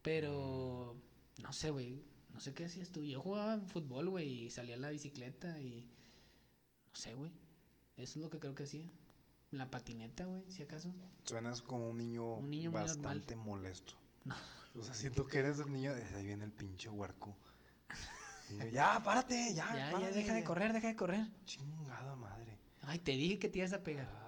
Pero, 0.03 0.97
no 1.43 1.53
sé, 1.53 1.71
güey, 1.71 2.03
no 2.33 2.41
sé 2.41 2.55
qué 2.55 2.65
hacías 2.65 2.91
tú. 2.91 3.05
Yo 3.05 3.21
jugaba 3.21 3.61
fútbol, 3.61 4.09
güey, 4.11 4.45
y 4.45 4.51
salía 4.51 4.75
a 4.75 4.79
la 4.79 4.91
bicicleta 4.91 5.61
y, 5.61 5.83
no 6.91 6.97
sé, 6.97 7.15
güey. 7.15 7.31
Eso 7.97 8.19
es 8.19 8.25
lo 8.25 8.31
que 8.31 8.39
creo 8.39 8.55
que 8.55 8.65
hacía. 8.65 8.85
La 9.51 9.71
patineta, 9.71 10.25
güey, 10.25 10.43
si 10.51 10.63
acaso. 10.63 10.93
Suenas 11.25 11.63
como 11.63 11.91
un 11.91 11.99
niño, 11.99 12.35
Un 12.35 12.51
niño 12.51 12.73
bastante 12.73 13.37
molesto. 13.37 13.95
No. 14.25 14.35
O 14.75 14.83
sea, 14.83 14.95
siento 14.95 15.27
que 15.27 15.39
eres 15.39 15.61
el 15.61 15.73
niño, 15.73 15.95
de 15.95 16.03
ahí 16.03 16.27
viene 16.27 16.45
el 16.45 16.53
pinche 16.53 16.89
yo, 16.89 16.97
ya, 18.73 19.03
párate, 19.03 19.55
ya, 19.55 19.69
Ya, 19.75 19.91
ya, 19.91 19.93
párate". 19.93 20.15
deja 20.15 20.35
de 20.35 20.45
correr, 20.45 20.73
deja 20.73 20.89
de 20.89 20.97
correr. 20.97 21.27
Chingada 21.45 22.17
madre. 22.17 22.59
Ay, 22.83 22.99
te 22.99 23.13
dije 23.13 23.39
que 23.39 23.49
te 23.49 23.59
ibas 23.59 23.73
a 23.73 23.83
pegar. 23.83 24.24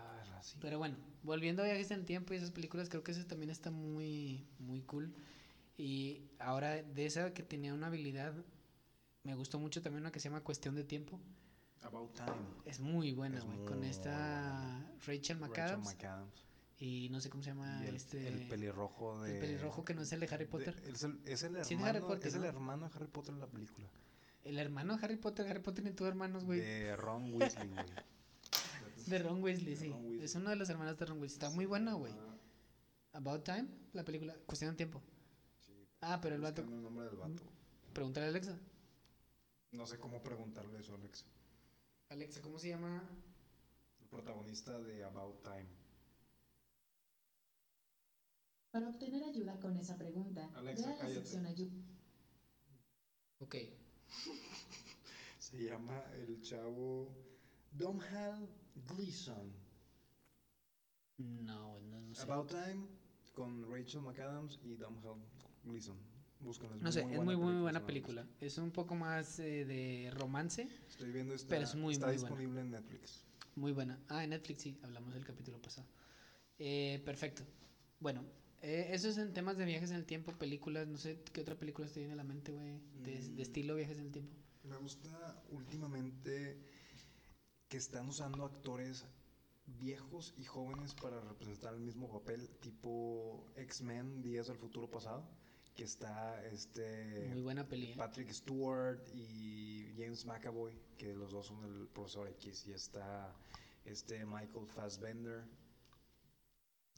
Así. 0.46 0.56
Pero 0.60 0.78
bueno, 0.78 0.96
volviendo 1.22 1.62
a 1.62 1.66
viajes 1.66 1.90
en 1.90 2.00
el 2.00 2.04
tiempo 2.06 2.32
y 2.34 2.36
esas 2.36 2.50
películas, 2.52 2.88
creo 2.88 3.02
que 3.02 3.12
eso 3.12 3.24
también 3.26 3.50
está 3.50 3.70
muy, 3.70 4.46
muy 4.58 4.82
cool. 4.82 5.12
Y 5.76 6.22
ahora, 6.38 6.82
de 6.82 7.06
esa 7.06 7.34
que 7.34 7.42
tenía 7.42 7.74
una 7.74 7.88
habilidad, 7.88 8.32
me 9.24 9.34
gustó 9.34 9.58
mucho 9.58 9.82
también 9.82 10.02
una 10.02 10.12
que 10.12 10.20
se 10.20 10.28
llama 10.28 10.42
Cuestión 10.42 10.74
de 10.74 10.84
Tiempo. 10.84 11.20
About 11.82 12.14
Time. 12.14 12.30
Es 12.64 12.80
muy 12.80 13.12
buena, 13.12 13.38
Es 13.38 13.44
güey. 13.44 13.64
Con 13.64 13.84
esta 13.84 14.80
Rachel 15.06 15.06
Rachel 15.06 15.38
McAdams. 15.38 15.84
McAdams. 15.86 16.46
Y 16.78 17.08
no 17.10 17.20
sé 17.20 17.30
cómo 17.30 17.42
se 17.42 17.50
llama 17.50 17.80
Y 17.84 17.88
el, 17.88 17.96
este. 17.96 18.26
el 18.28 18.48
pelirrojo 18.48 19.22
de... 19.22 19.34
el 19.34 19.40
pelirrojo 19.40 19.84
que 19.84 19.94
no 19.94 20.02
es 20.02 20.12
el 20.12 20.20
de 20.20 20.26
Harry 20.26 20.44
de- 20.44 20.50
Potter. 20.50 20.74
es, 20.86 21.02
el, 21.04 21.18
es 21.24 21.42
el 21.42 21.64
Sí, 21.64 21.74
de 21.74 21.80
hermano, 21.80 21.86
Harry 21.98 22.00
Potter, 22.06 22.28
es 22.28 22.34
el 22.34 22.40
¿no? 22.42 22.46
hermano 22.48 22.88
de 22.88 22.94
Harry 22.96 23.06
Potter 23.08 23.34
en 23.34 23.40
la 23.40 23.46
película. 23.46 23.88
El 24.44 24.58
hermano 24.58 24.96
de 24.96 25.04
Harry 25.04 25.16
Potter. 25.16 25.46
Harry 25.48 25.60
Potter 25.60 25.82
tiene 25.84 25.96
tus 25.96 26.06
hermanos, 26.06 26.44
güey. 26.44 26.60
De... 26.60 26.66
De 26.66 26.96
Ron 26.96 27.32
Weasley, 27.34 27.68
güey. 27.68 27.84
Ron 29.20 29.42
Weasley, 29.42 29.74
de 29.74 29.80
sí. 29.80 29.88
Ron 29.88 30.04
Weasley. 30.04 30.24
Es 30.24 30.34
uno 30.34 30.50
de 30.50 30.56
los 30.56 30.68
hermanos 30.68 30.98
de 30.98 31.06
Ron 31.06 31.18
Weasley. 31.20 31.34
Está 31.34 31.50
muy 31.50 31.66
buena, 31.66 31.94
güey. 31.94 32.12
About 33.12 33.44
Time, 33.44 33.66
la 33.92 34.04
película. 34.04 34.34
Cuestión 34.46 34.70
de 34.72 34.76
tiempo. 34.76 35.02
Ah, 36.00 36.18
pero 36.20 36.34
el 36.34 36.40
vato. 36.40 36.62
El 36.62 36.82
nombre 36.82 37.06
del 37.06 37.16
vato. 37.16 37.42
Pregúntale 37.92 38.26
a 38.26 38.28
Alexa. 38.30 38.58
No 39.72 39.86
sé 39.86 39.98
cómo 39.98 40.22
preguntarle 40.22 40.78
eso, 40.78 40.94
Alex. 40.94 41.24
Alexa, 42.10 42.40
¿cómo 42.42 42.58
se 42.58 42.68
llama? 42.68 43.02
El 44.00 44.06
protagonista 44.08 44.78
de 44.80 45.02
About 45.04 45.42
Time. 45.42 45.66
Para 48.70 48.88
obtener 48.90 49.24
ayuda 49.24 49.58
con 49.60 49.76
esa 49.76 49.96
pregunta, 49.96 50.50
Alexa, 50.54 50.86
ve 50.88 50.92
a 50.92 50.96
la 50.96 51.00
cállate. 51.00 51.20
sección 51.20 51.46
ayuda. 51.46 51.72
Ok. 53.38 53.56
Se 55.38 55.62
llama 55.62 56.02
el 56.14 56.40
chavo 56.42 57.08
Domhnall 57.72 58.48
Gleeson. 58.88 59.52
No, 61.18 61.80
no, 61.80 62.00
no 62.00 62.14
sé. 62.14 62.22
About 62.22 62.48
Time 62.50 62.86
con 63.34 63.70
Rachel 63.70 64.02
McAdams 64.02 64.58
y 64.62 64.74
Domhnall 64.76 65.20
Gleeson. 65.64 65.96
Búscanlo. 66.40 66.76
No 66.76 66.92
sé, 66.92 67.00
es 67.00 67.22
muy, 67.22 67.36
muy 67.36 67.54
buena 67.60 67.84
película. 67.86 68.26
Es 68.40 68.58
un 68.58 68.70
poco 68.70 68.94
más 68.94 69.38
eh, 69.38 69.64
de 69.64 70.10
romance. 70.14 70.68
Estoy 70.88 71.10
viendo 71.10 71.34
esta. 71.34 71.48
Pero 71.48 71.64
es 71.64 71.74
muy, 71.74 71.94
está 71.94 72.06
muy 72.06 72.16
buena. 72.16 72.28
disponible 72.28 72.60
en 72.60 72.70
Netflix. 72.70 73.24
Muy 73.54 73.72
buena. 73.72 73.98
Ah, 74.08 74.22
en 74.22 74.30
Netflix 74.30 74.60
sí, 74.62 74.78
hablamos 74.82 75.14
del 75.14 75.24
capítulo 75.24 75.60
pasado. 75.62 75.86
Eh, 76.58 77.00
perfecto. 77.06 77.42
Bueno, 78.00 78.22
eh, 78.60 78.88
eso 78.90 79.08
es 79.08 79.16
en 79.16 79.32
temas 79.32 79.56
de 79.56 79.64
viajes 79.64 79.90
en 79.90 79.96
el 79.96 80.04
tiempo, 80.04 80.32
películas. 80.32 80.86
No 80.86 80.98
sé 80.98 81.22
qué 81.32 81.40
otra 81.40 81.54
película 81.58 81.88
te 81.88 82.00
viene 82.00 82.12
a 82.12 82.16
la 82.16 82.24
mente, 82.24 82.52
güey. 82.52 82.78
De, 83.02 83.22
de 83.22 83.30
Mm. 83.30 83.40
estilo 83.40 83.74
viajes 83.74 83.98
en 83.98 84.04
el 84.04 84.12
tiempo. 84.12 84.36
Me 84.64 84.76
gusta 84.76 85.42
últimamente 85.52 86.58
que 87.68 87.76
están 87.76 88.08
usando 88.08 88.44
actores 88.44 89.04
viejos 89.66 90.34
y 90.36 90.44
jóvenes 90.44 90.94
para 90.94 91.20
representar 91.20 91.74
el 91.74 91.80
mismo 91.80 92.08
papel, 92.08 92.48
tipo 92.60 93.44
X-Men, 93.56 94.22
Días 94.22 94.46
del 94.46 94.56
Futuro 94.56 94.88
Pasado, 94.90 95.28
que 95.74 95.84
está 95.84 96.42
este 96.46 97.28
Muy 97.32 97.42
buena 97.42 97.68
peli. 97.68 97.92
¿eh? 97.92 97.94
Patrick 97.96 98.30
Stewart 98.30 99.00
y 99.14 99.92
James 99.98 100.24
McAvoy, 100.24 100.72
que 100.96 101.14
los 101.14 101.32
dos 101.32 101.46
son 101.46 101.64
el 101.64 101.88
profesor 101.88 102.28
X, 102.28 102.66
y 102.68 102.72
está 102.72 103.34
este 103.84 104.24
Michael 104.24 104.66
Fassbender, 104.68 105.44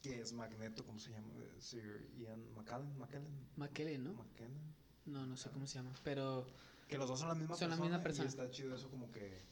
que 0.03 0.21
es 0.21 0.33
Magneto, 0.33 0.85
¿cómo 0.85 0.99
se 0.99 1.11
llama? 1.11 1.29
Eh, 1.39 1.57
Sir 1.61 2.11
Ian 2.19 2.55
McKellen, 2.55 2.99
McKellen, 2.99 3.49
McKellen, 3.57 4.05
¿no? 4.05 4.13
McKellen. 4.15 4.75
No, 5.07 5.27
no 5.27 5.37
sé 5.37 5.51
cómo 5.51 5.67
se 5.67 5.77
llama. 5.79 5.93
Pero 6.05 6.47
Que 6.87 6.99
los 6.99 7.09
dos 7.09 7.19
son 7.19 7.29
la 7.29 7.35
misma 7.35 7.57
Son 7.57 7.71
la 7.71 7.77
persona. 7.77 7.91
misma 7.97 8.03
persona. 8.05 8.25
Y 8.27 8.29
está 8.29 8.51
chido 8.51 8.75
eso 8.77 8.91
como 8.91 9.11
que... 9.11 9.43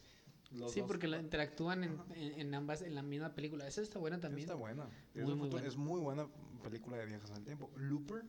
los 0.57 0.73
sí, 0.73 0.81
dos- 0.81 0.87
porque 0.89 1.07
la 1.09 1.19
interactúan 1.21 1.85
en, 1.85 1.99
en, 2.15 2.41
en 2.41 2.55
ambas, 2.55 2.83
en 2.83 2.95
la 2.95 3.03
misma 3.03 3.35
película. 3.35 3.67
Esa 3.67 3.83
está 3.83 3.99
buena 3.99 4.19
también. 4.21 4.45
Está 4.49 4.55
buena. 4.55 4.85
Muy, 4.85 5.23
es, 5.23 5.25
muy 5.25 5.35
futuro- 5.35 5.51
buena. 5.51 5.69
es 5.69 5.77
muy 5.77 6.01
buena 6.01 6.29
película 6.63 6.97
de 6.97 7.07
viajes 7.07 7.31
en 7.31 7.37
el 7.37 7.45
tiempo. 7.45 7.71
Looper, 7.77 8.25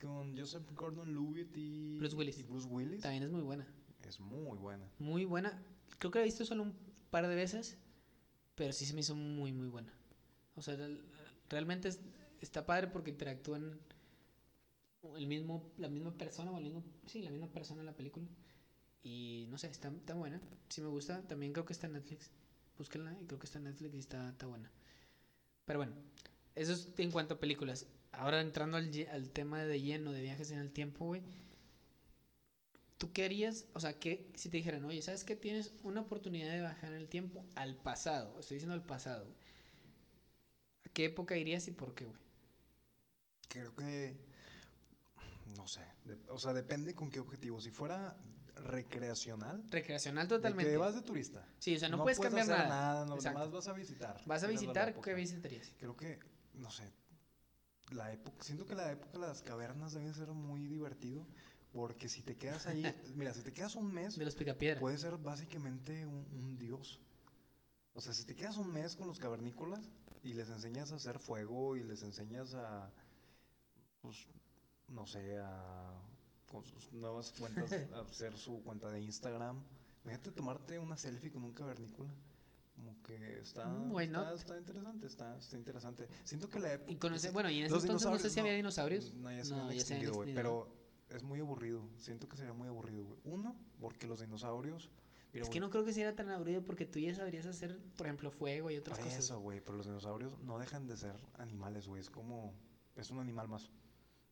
con 0.00 0.36
Joseph 0.36 0.62
Gordon-Levitt 0.74 1.56
y 1.56 1.98
Bruce 1.98 2.16
Willis. 2.16 2.38
y 2.38 2.42
Bruce 2.44 2.66
Willis. 2.68 3.00
También 3.02 3.22
es 3.24 3.30
muy 3.30 3.42
buena. 3.42 3.66
Es 4.06 4.20
muy 4.20 4.56
buena. 4.58 4.88
Muy 4.98 5.24
buena. 5.24 5.62
Creo 5.98 6.10
que 6.10 6.18
la 6.18 6.22
he 6.24 6.26
visto 6.26 6.44
solo 6.44 6.62
un 6.62 6.74
par 7.10 7.26
de 7.26 7.34
veces, 7.34 7.76
pero 8.54 8.72
sí 8.72 8.86
se 8.86 8.94
me 8.94 9.00
hizo 9.00 9.14
muy, 9.14 9.52
muy 9.52 9.68
buena. 9.68 9.92
O 10.54 10.62
sea, 10.62 10.76
real- 10.76 11.02
realmente 11.48 11.88
es- 11.88 12.00
está 12.40 12.64
padre 12.66 12.86
porque 12.88 13.10
interactúan 13.10 13.78
el 15.16 15.26
mismo, 15.26 15.70
la 15.78 15.88
misma 15.88 16.12
persona, 16.16 16.50
o 16.50 16.58
el 16.58 16.64
mismo, 16.64 16.82
sí, 17.06 17.22
la 17.22 17.30
misma 17.30 17.48
persona 17.48 17.80
en 17.80 17.86
la 17.86 17.96
película. 17.96 18.26
Y 19.02 19.46
no 19.48 19.58
sé, 19.58 19.68
está, 19.68 19.88
está 19.88 20.14
buena. 20.14 20.40
Sí 20.68 20.80
me 20.80 20.88
gusta. 20.88 21.22
También 21.22 21.52
creo 21.52 21.64
que 21.64 21.72
está 21.72 21.86
en 21.86 21.94
Netflix. 21.94 22.30
Búsquenla 22.76 23.16
y 23.20 23.26
creo 23.26 23.38
que 23.38 23.46
está 23.46 23.58
en 23.58 23.64
Netflix 23.64 23.94
y 23.94 23.98
está, 23.98 24.28
está 24.28 24.46
buena. 24.46 24.70
Pero 25.64 25.80
bueno, 25.80 25.94
eso 26.54 26.72
es 26.72 26.88
en 26.98 27.10
cuanto 27.10 27.34
a 27.34 27.40
películas. 27.40 27.86
Ahora 28.12 28.40
entrando 28.40 28.76
al, 28.78 29.30
tema 29.30 29.62
de 29.64 29.80
lleno 29.80 30.12
de 30.12 30.22
viajes 30.22 30.50
en 30.50 30.58
el 30.58 30.72
tiempo, 30.72 31.06
güey. 31.06 31.22
¿Tú 32.96 33.12
qué 33.12 33.24
harías? 33.24 33.66
O 33.74 33.80
sea, 33.80 33.98
que 33.98 34.32
si 34.34 34.48
te 34.48 34.56
dijeran, 34.56 34.84
oye, 34.84 35.02
¿sabes 35.02 35.24
qué? 35.24 35.36
Tienes 35.36 35.72
una 35.84 36.00
oportunidad 36.00 36.50
de 36.50 36.62
bajar 36.62 36.90
en 36.90 36.96
el 36.96 37.08
tiempo 37.08 37.44
al 37.54 37.76
pasado. 37.76 38.40
Estoy 38.40 38.56
diciendo 38.56 38.74
al 38.74 38.84
pasado. 38.84 39.26
¿A 40.84 40.88
qué 40.88 41.04
época 41.04 41.36
irías 41.36 41.68
y 41.68 41.70
por 41.70 41.94
qué, 41.94 42.06
güey? 42.06 42.18
Creo 43.48 43.74
que... 43.76 44.16
No 45.56 45.66
sé. 45.68 45.82
o 46.28 46.38
sea, 46.38 46.52
depende 46.52 46.94
con 46.94 47.10
qué 47.10 47.20
objetivo. 47.20 47.60
Si 47.60 47.70
fuera 47.70 48.16
recreacional... 48.64 49.62
Recreacional 49.70 50.28
de 50.28 50.36
totalmente. 50.36 50.70
que 50.70 50.76
vas 50.76 50.94
de 50.94 51.02
turista. 51.02 51.44
Sí, 51.58 51.76
o 51.76 51.78
sea, 51.78 51.88
no, 51.88 52.02
puedes 52.02 52.18
cambiar 52.18 52.50
hacer 52.50 52.68
nada. 52.68 53.04
no, 53.06 53.14
Exacto. 53.14 53.38
nomás 53.38 53.52
vas 53.52 53.68
a 53.68 53.72
visitar. 53.72 54.22
Vas 54.26 54.42
a 54.44 54.46
visitar. 54.46 54.94
¿qué 55.00 55.14
visitarías? 55.14 55.72
Creo 55.78 55.96
que, 55.96 56.18
no 56.54 56.70
sé, 56.70 56.92
la 57.92 58.12
época, 58.12 58.42
siento 58.42 58.66
que 58.66 58.74
la 58.74 58.92
época 58.92 59.12
de 59.18 59.26
las 59.26 59.42
cavernas 59.42 59.92
debe 59.94 60.12
ser 60.12 60.28
muy 60.28 60.66
divertido, 60.66 61.26
porque 61.72 62.08
si 62.08 62.22
te 62.22 62.36
quedas 62.36 62.66
ahí, 62.66 62.82
mira, 63.14 63.32
si 63.34 63.42
te 63.42 63.52
quedas 63.52 63.74
un 63.76 63.92
mes, 63.92 64.16
De 64.16 64.24
los 64.24 64.34
picapiedra. 64.34 64.80
puedes 64.80 65.00
ser 65.00 65.16
básicamente 65.16 66.06
un, 66.06 66.26
un 66.32 66.58
dios. 66.58 67.00
O 67.94 68.00
sea, 68.00 68.12
si 68.12 68.24
te 68.24 68.34
quedas 68.36 68.56
un 68.58 68.72
mes 68.72 68.94
con 68.94 69.08
los 69.08 69.18
cavernícolas 69.18 69.90
y 70.22 70.34
les 70.34 70.48
enseñas 70.50 70.92
a 70.92 70.96
hacer 70.96 71.18
fuego 71.18 71.76
y 71.76 71.82
les 71.82 72.02
enseñas 72.02 72.54
a, 72.54 72.92
pues, 74.00 74.26
no 74.88 75.06
sé, 75.06 75.38
a 75.38 75.92
con 76.48 76.64
sus 76.64 76.92
nuevas 76.92 77.32
cuentas, 77.38 77.70
hacer 78.10 78.36
su 78.36 78.62
cuenta 78.62 78.90
de 78.90 79.00
Instagram. 79.02 79.62
Imagínate 80.04 80.30
tomarte 80.32 80.78
una 80.78 80.96
selfie 80.96 81.30
con 81.30 81.44
un 81.44 81.52
cavernícola. 81.52 82.10
Como 82.74 83.02
que 83.02 83.40
está, 83.40 83.66
Mm, 83.66 83.92
why 83.92 84.04
está, 84.04 84.32
está 84.34 84.56
interesante, 84.58 85.06
está, 85.06 85.36
está 85.36 85.56
interesante. 85.56 86.08
Siento 86.24 86.48
que 86.48 86.60
la 86.60 86.74
época... 86.74 86.92
Y 86.92 86.96
conocer, 86.96 87.32
bueno, 87.32 87.50
y 87.50 87.58
en 87.58 87.66
ese 87.66 87.74
entonces 87.74 88.08
no 88.08 88.18
sé 88.18 88.30
si 88.30 88.38
había 88.40 88.54
dinosaurios. 88.54 89.12
No, 89.14 89.30
ya 89.32 89.44
se 89.44 89.50
No, 89.50 89.62
habían 89.62 89.74
ya 89.74 89.80
extinguido, 89.80 90.14
güey. 90.14 90.32
Pero 90.34 90.68
es 91.10 91.22
muy 91.24 91.40
aburrido. 91.40 91.82
Siento 91.96 92.28
que 92.28 92.36
sería 92.36 92.52
muy 92.52 92.68
aburrido, 92.68 93.04
güey. 93.04 93.18
Uno, 93.24 93.56
porque 93.80 94.06
los 94.06 94.20
dinosaurios... 94.20 94.90
mira, 95.32 95.44
Es 95.44 95.50
que 95.50 95.58
no 95.58 95.70
creo 95.70 95.84
que 95.84 95.92
sea 95.92 96.14
tan 96.14 96.30
aburrido 96.30 96.62
porque 96.64 96.86
tú 96.86 97.00
ya 97.00 97.12
sabrías 97.14 97.46
hacer, 97.46 97.78
por 97.96 98.06
ejemplo, 98.06 98.30
fuego 98.30 98.70
y 98.70 98.76
otras 98.76 98.96
Por 98.96 99.08
cosas. 99.08 99.24
eso, 99.24 99.40
güey, 99.40 99.60
pero 99.60 99.76
los 99.76 99.86
dinosaurios 99.86 100.38
no 100.42 100.58
dejan 100.60 100.86
de 100.86 100.96
ser 100.96 101.16
animales, 101.38 101.88
güey. 101.88 102.00
Es 102.00 102.10
como... 102.10 102.54
Es 102.94 103.10
un 103.10 103.18
animal 103.18 103.48
más. 103.48 103.70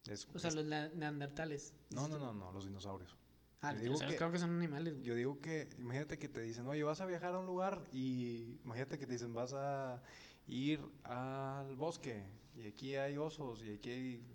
Es, 0.09 0.29
O 0.35 0.39
sea, 0.39 0.49
es- 0.49 0.57
los 0.57 0.65
neandertales. 0.67 1.75
No, 1.91 2.09
no, 2.09 2.19
no, 2.19 2.33
no, 2.33 2.53
los 2.53 2.65
dinosaurios. 2.65 3.17
Ah, 3.63 3.73
Yo 3.73 3.81
digo 3.81 3.99
que- 3.99 4.17
creo 4.17 4.31
que 4.31 4.39
son 4.39 4.55
animales. 4.57 5.01
Yo 5.03 5.15
digo 5.15 5.41
que, 5.41 5.69
imagínate 5.79 6.19
que 6.19 6.29
te 6.29 6.41
dicen, 6.41 6.67
oye, 6.67 6.83
vas 6.83 7.01
a 7.01 7.07
viajar 7.07 7.35
a 7.35 7.39
un 7.39 7.47
lugar 7.47 7.83
y 7.93 8.59
imagínate 8.65 8.99
que 8.99 9.07
te 9.07 9.13
dicen, 9.15 9.33
vas 9.35 9.55
a 9.55 10.03
ir 10.47 10.81
al 11.05 11.75
bosque 11.77 12.23
y 12.55 12.69
aquí 12.69 12.95
hay 12.97 13.17
osos 13.17 13.63
y 13.65 13.75
aquí 13.75 13.91
hay, 13.91 14.27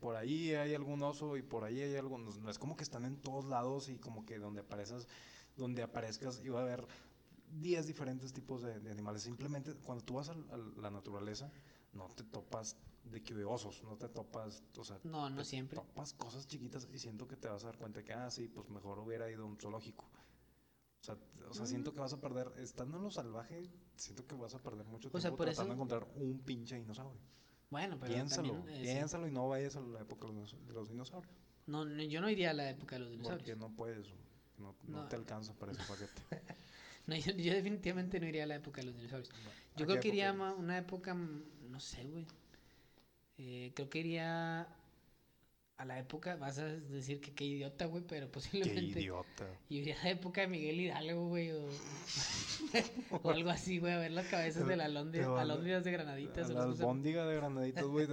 por 0.00 0.16
ahí 0.16 0.54
hay 0.54 0.74
algún 0.74 1.02
oso 1.02 1.36
y 1.36 1.42
por 1.42 1.64
ahí 1.64 1.80
hay 1.80 1.94
algo, 1.96 2.18
no, 2.18 2.50
es 2.50 2.58
como 2.58 2.76
que 2.76 2.82
están 2.82 3.04
en 3.04 3.16
todos 3.16 3.44
lados 3.44 3.88
y 3.88 3.98
como 3.98 4.24
que 4.26 4.38
donde 4.38 4.62
aparezcas, 4.62 5.06
donde 5.56 5.82
aparezcas 5.82 6.42
iba 6.44 6.58
a 6.58 6.62
haber 6.62 6.84
10 7.60 7.86
diferentes 7.86 8.32
tipos 8.32 8.62
de, 8.62 8.80
de 8.80 8.90
animales. 8.90 9.22
Simplemente 9.22 9.74
cuando 9.74 10.02
tú 10.02 10.14
vas 10.14 10.30
a, 10.30 10.34
la 10.78 10.90
naturaleza, 10.90 11.52
no 11.92 12.08
te 12.08 12.24
topas 12.24 12.76
de 13.04 13.22
que 13.22 13.34
de 13.34 13.44
osos, 13.44 13.82
no 13.84 13.96
te 13.96 14.08
topas, 14.08 14.62
o 14.78 14.84
sea, 14.84 14.98
No, 15.04 15.28
no 15.28 15.38
te 15.38 15.44
siempre. 15.44 15.76
topas 15.78 16.14
cosas 16.14 16.46
chiquitas 16.46 16.88
y 16.92 16.98
siento 16.98 17.26
que 17.26 17.36
te 17.36 17.48
vas 17.48 17.64
a 17.64 17.66
dar 17.68 17.78
cuenta 17.78 18.02
que, 18.02 18.12
ah, 18.12 18.30
sí, 18.30 18.48
pues 18.48 18.68
mejor 18.68 18.98
hubiera 19.00 19.30
ido 19.30 19.42
a 19.44 19.46
un 19.46 19.58
zoológico. 19.58 20.04
O 21.00 21.04
sea, 21.04 21.16
o 21.48 21.54
sea 21.54 21.64
Mm. 21.64 21.66
siento 21.66 21.92
que 21.92 22.00
vas 22.00 22.12
a 22.12 22.20
perder, 22.20 22.52
estando 22.58 22.96
en 22.96 23.02
lo 23.02 23.10
salvaje, 23.10 23.68
siento 23.96 24.26
que 24.26 24.36
vas 24.36 24.54
a 24.54 24.62
perder 24.62 24.86
mucho 24.86 25.10
tiempo 25.10 25.18
O 25.18 25.20
sea, 25.20 25.30
por 25.30 25.46
tratando 25.46 25.70
de 25.70 25.74
encontrar 25.74 26.08
un 26.14 26.38
pinche 26.40 26.76
dinosaurio. 26.76 27.20
Bueno, 27.70 27.98
pero 27.98 28.12
piénsalo, 28.12 28.54
también, 28.54 28.76
eh, 28.76 28.82
piénsalo 28.82 29.26
y 29.26 29.32
no 29.32 29.48
vayas 29.48 29.76
a 29.76 29.80
la 29.80 30.00
época 30.00 30.28
de 30.28 30.34
los, 30.34 30.66
de 30.66 30.72
los 30.74 30.88
dinosaurios. 30.88 31.34
No, 31.66 31.84
no, 31.84 32.02
yo 32.02 32.20
no 32.20 32.28
iría 32.30 32.50
a 32.50 32.54
la 32.54 32.70
época 32.70 32.96
de 32.96 33.00
los 33.00 33.10
dinosaurios. 33.10 33.40
Porque 33.42 33.56
no 33.56 33.74
puedes, 33.74 34.06
no, 34.58 34.76
no 34.84 35.02
No. 35.02 35.08
te 35.08 35.16
alcanza 35.16 35.54
para 35.54 35.72
ese 35.72 35.82
paquete. 35.84 36.22
No, 37.06 37.16
yo, 37.16 37.32
yo 37.32 37.52
definitivamente 37.54 38.20
no 38.20 38.26
iría 38.26 38.44
a 38.44 38.46
la 38.46 38.56
época 38.56 38.80
de 38.80 38.86
los 38.88 38.96
dinosaurios. 38.96 39.30
Yo 39.76 39.84
¿A 39.84 39.86
creo 39.86 40.00
que 40.00 40.08
iría 40.08 40.30
a 40.30 40.32
una 40.54 40.78
época, 40.78 41.14
mm, 41.14 41.70
no 41.70 41.80
sé, 41.80 42.04
güey. 42.04 42.26
Eh, 43.38 43.72
creo 43.74 43.88
que 43.90 43.98
iría 44.00 44.68
época, 46.02 46.36
vas 46.36 46.58
a 46.58 46.66
decir 46.66 47.20
que 47.20 47.32
qué 47.32 47.44
idiota, 47.44 47.86
güey, 47.86 48.04
pero 48.06 48.26
Qué 48.26 48.32
posiblemente. 48.32 49.00
idiota. 49.00 49.46
Yo 49.70 49.78
iría 49.78 49.98
a 50.00 50.04
la 50.04 50.10
época 50.10 50.42
de 50.42 50.46
Miguel 50.48 50.80
Hidalgo, 50.80 51.28
güey, 51.28 51.50
o, 51.52 51.66
o 53.22 53.30
algo 53.30 53.50
así, 53.50 53.78
güey, 53.78 53.92
a 53.92 53.98
ver 53.98 54.10
las 54.12 54.26
cabezas 54.26 54.66
de 54.66 54.76
la 54.76 54.84
Te 54.84 54.90
alóndidas, 54.90 55.28
van 55.28 55.38
a- 55.38 55.42
alóndidas 55.42 55.84
de 55.84 55.92
granaditas. 55.92 56.50
La 56.50 56.62
albóndiga 56.64 57.26
de 57.26 57.36
granaditos, 57.36 57.86
güey, 57.90 58.06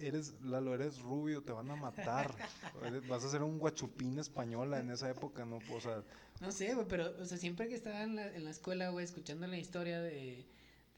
eres, 0.00 0.34
Lalo, 0.42 0.74
eres 0.74 1.00
rubio, 1.00 1.42
te 1.42 1.52
van 1.52 1.70
a 1.70 1.76
matar. 1.76 2.34
Vas 3.08 3.24
a 3.24 3.28
ser 3.30 3.42
un 3.42 3.58
guachupín 3.58 4.18
española 4.18 4.80
en 4.80 4.90
esa 4.90 5.10
época, 5.10 5.44
¿no? 5.44 5.58
O 5.74 5.80
sea, 5.80 6.02
No 6.40 6.50
sé, 6.52 6.74
güey, 6.74 6.86
pero, 6.88 7.12
o 7.20 7.24
sea, 7.24 7.36
siempre 7.38 7.68
que 7.68 7.74
estaba 7.74 8.02
en 8.02 8.16
la, 8.16 8.34
en 8.34 8.44
la 8.44 8.50
escuela, 8.50 8.90
güey, 8.90 9.04
escuchando 9.04 9.46
la 9.46 9.58
historia 9.58 10.00
de 10.00 10.46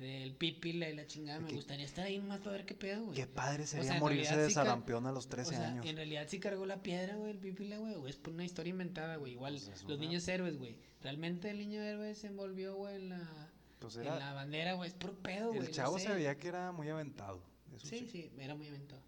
del 0.00 0.34
pipila 0.34 0.88
y 0.88 0.94
la 0.94 1.06
chingada, 1.06 1.40
me 1.40 1.48
¿Qué- 1.48 1.54
gustaría 1.56 1.84
estar 1.84 2.06
ahí 2.06 2.18
nomás 2.18 2.40
para 2.40 2.52
ver 2.52 2.66
qué 2.66 2.74
pedo, 2.74 3.04
güey. 3.04 3.16
qué 3.16 3.26
padre 3.26 3.66
sería 3.66 3.84
sea, 3.84 3.94
en 3.94 4.00
morirse 4.00 4.36
de 4.36 4.48
sí 4.48 4.54
sarampión 4.54 5.06
a 5.06 5.12
los 5.12 5.26
O 5.26 5.28
13 5.28 5.50
sea, 5.56 5.68
años. 5.68 5.86
en 5.86 5.96
realidad 5.96 6.26
sí 6.28 6.40
cargó 6.40 6.66
la 6.66 6.82
piedra, 6.82 7.16
güey, 7.16 7.32
el 7.32 7.38
pipila, 7.38 7.78
güey, 7.78 7.94
o 7.94 8.08
es 8.08 8.16
por 8.16 8.32
una 8.34 8.44
historia 8.44 8.70
inventada, 8.70 9.16
güey. 9.16 9.32
Igual, 9.32 9.52
Pues 9.54 9.68
es 9.68 9.82
los 9.82 9.92
una- 9.98 10.06
niños 10.06 10.26
héroes, 10.28 10.56
güey. 10.58 10.76
Realmente 11.02 11.50
el 11.50 11.58
niño 11.58 11.82
héroe 11.82 12.14
se 12.14 12.26
envolvió, 12.28 12.74
güey, 12.76 12.96
en 12.96 13.08
la, 13.10 13.50
Pues 13.78 13.96
en 13.96 14.04
la 14.06 14.32
bandera, 14.34 14.74
güey. 14.74 14.88
Es 14.88 14.94
por 14.94 15.14
pedo, 15.18 15.48
güey. 15.48 15.60
el 15.60 15.64
no 15.66 15.70
chavo 15.70 15.98
sé. 15.98 16.06
se 16.08 16.14
veía 16.14 16.36
que 16.36 16.48
era 16.48 16.72
muy 16.72 16.88
aventado. 16.88 17.42
Eso 17.76 17.86
Sí, 17.86 17.98
sí. 18.00 18.08
sí, 18.10 18.30
era 18.38 18.54
muy 18.54 18.66
inventado. 18.66 19.02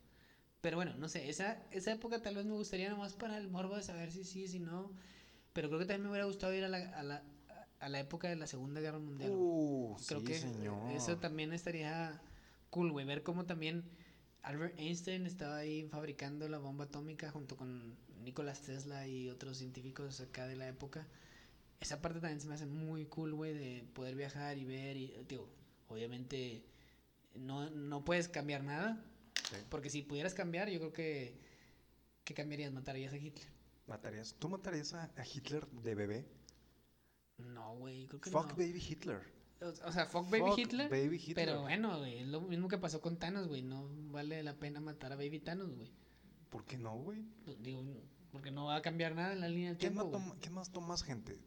Pero 0.60 0.76
bueno, 0.76 0.94
no 0.96 1.08
sé, 1.08 1.28
esa, 1.28 1.60
esa 1.72 1.90
época 1.92 2.22
tal 2.22 2.36
vez 2.36 2.44
me 2.46 2.52
gustaría 2.54 2.88
nomás 2.88 3.14
para 3.14 3.36
el 3.36 3.48
morbo 3.48 3.76
de 3.76 3.82
saber 3.82 4.12
si 4.12 4.22
sí, 4.24 4.46
si 4.46 4.60
no. 4.60 4.92
Pero 5.52 5.68
creo 5.68 5.80
que 5.80 5.86
también 5.86 6.04
me 6.04 6.10
hubiera 6.10 6.24
gustado 6.24 6.54
ir 6.54 6.64
a 6.64 6.68
la, 6.68 6.78
a 6.98 7.02
la, 7.02 7.22
a 7.82 7.88
la 7.88 7.98
época 7.98 8.28
de 8.28 8.36
la 8.36 8.46
Segunda 8.46 8.80
Guerra 8.80 9.00
Mundial. 9.00 9.30
Uh, 9.34 9.96
creo 10.06 10.20
sí, 10.20 10.26
que 10.26 10.34
señor. 10.38 10.92
eso 10.92 11.18
también 11.18 11.52
estaría 11.52 12.22
cool, 12.70 12.92
güey. 12.92 13.04
Ver 13.04 13.24
cómo 13.24 13.44
también 13.44 13.84
Albert 14.42 14.78
Einstein 14.78 15.26
estaba 15.26 15.56
ahí 15.56 15.88
fabricando 15.88 16.48
la 16.48 16.58
bomba 16.58 16.84
atómica 16.84 17.30
junto 17.32 17.56
con 17.56 17.96
Nikola 18.22 18.52
Tesla 18.54 19.06
y 19.08 19.28
otros 19.30 19.58
científicos 19.58 20.20
acá 20.20 20.46
de 20.46 20.54
la 20.54 20.68
época. 20.68 21.08
Esa 21.80 22.00
parte 22.00 22.20
también 22.20 22.40
se 22.40 22.46
me 22.46 22.54
hace 22.54 22.66
muy 22.66 23.06
cool, 23.06 23.34
güey, 23.34 23.52
de 23.52 23.84
poder 23.94 24.14
viajar 24.14 24.58
y 24.58 24.64
ver. 24.64 24.96
Y, 24.96 25.14
digo, 25.28 25.48
obviamente 25.88 26.64
no, 27.34 27.68
no 27.70 28.04
puedes 28.04 28.28
cambiar 28.28 28.62
nada, 28.62 29.04
Sí. 29.50 29.56
porque 29.68 29.90
si 29.90 30.02
pudieras 30.02 30.34
cambiar, 30.34 30.70
yo 30.70 30.78
creo 30.78 30.92
que. 30.92 31.36
¿Qué 32.24 32.32
cambiarías? 32.34 32.72
¿Matarías 32.72 33.12
a 33.12 33.16
Hitler? 33.16 33.48
¿Matarías? 33.88 34.36
¿Tú 34.38 34.48
matarías 34.48 34.94
a, 34.94 35.10
a 35.16 35.26
Hitler 35.26 35.66
de 35.66 35.94
bebé? 35.96 36.24
No, 37.38 37.76
güey, 37.76 38.06
creo 38.06 38.20
que 38.20 38.30
Fuck 38.30 38.50
no. 38.50 38.56
baby 38.56 38.84
Hitler. 38.86 39.20
O, 39.60 39.92
sea, 39.92 40.06
fuck 40.06 40.28
baby 40.28 40.44
Fuck 40.48 40.58
Hitler. 40.58 40.90
baby 40.90 41.16
Hitler. 41.16 41.34
Pero 41.34 41.60
bueno, 41.62 41.98
güey, 41.98 42.18
es 42.18 42.26
lo 42.26 42.40
mismo 42.40 42.68
que 42.68 42.78
pasó 42.78 43.00
con 43.00 43.16
Thanos, 43.18 43.46
güey. 43.48 43.62
No 43.62 43.88
vale 44.10 44.42
la 44.42 44.54
pena 44.58 44.80
matar 44.80 45.12
a 45.12 45.16
baby 45.16 45.38
Thanos, 45.38 45.72
güey. 45.74 45.92
¿Por 46.50 46.64
qué 46.64 46.76
no, 46.76 46.96
güey? 46.96 47.22
Pues, 47.44 47.62
Digo, 47.62 47.82
porque 48.32 48.50
no 48.50 48.66
va 48.66 48.76
a 48.76 48.82
cambiar 48.82 49.14
nada 49.14 49.32
en 49.32 49.40
la 49.40 49.48
línea 49.48 49.68
del 49.70 49.78
¿Quién 49.78 49.92
tiempo, 49.94 50.10
mató, 50.10 50.24
güey. 50.26 50.40
¿Quién 50.40 50.54
mató 50.54 50.80
más 50.80 51.02
gente? 51.04 51.38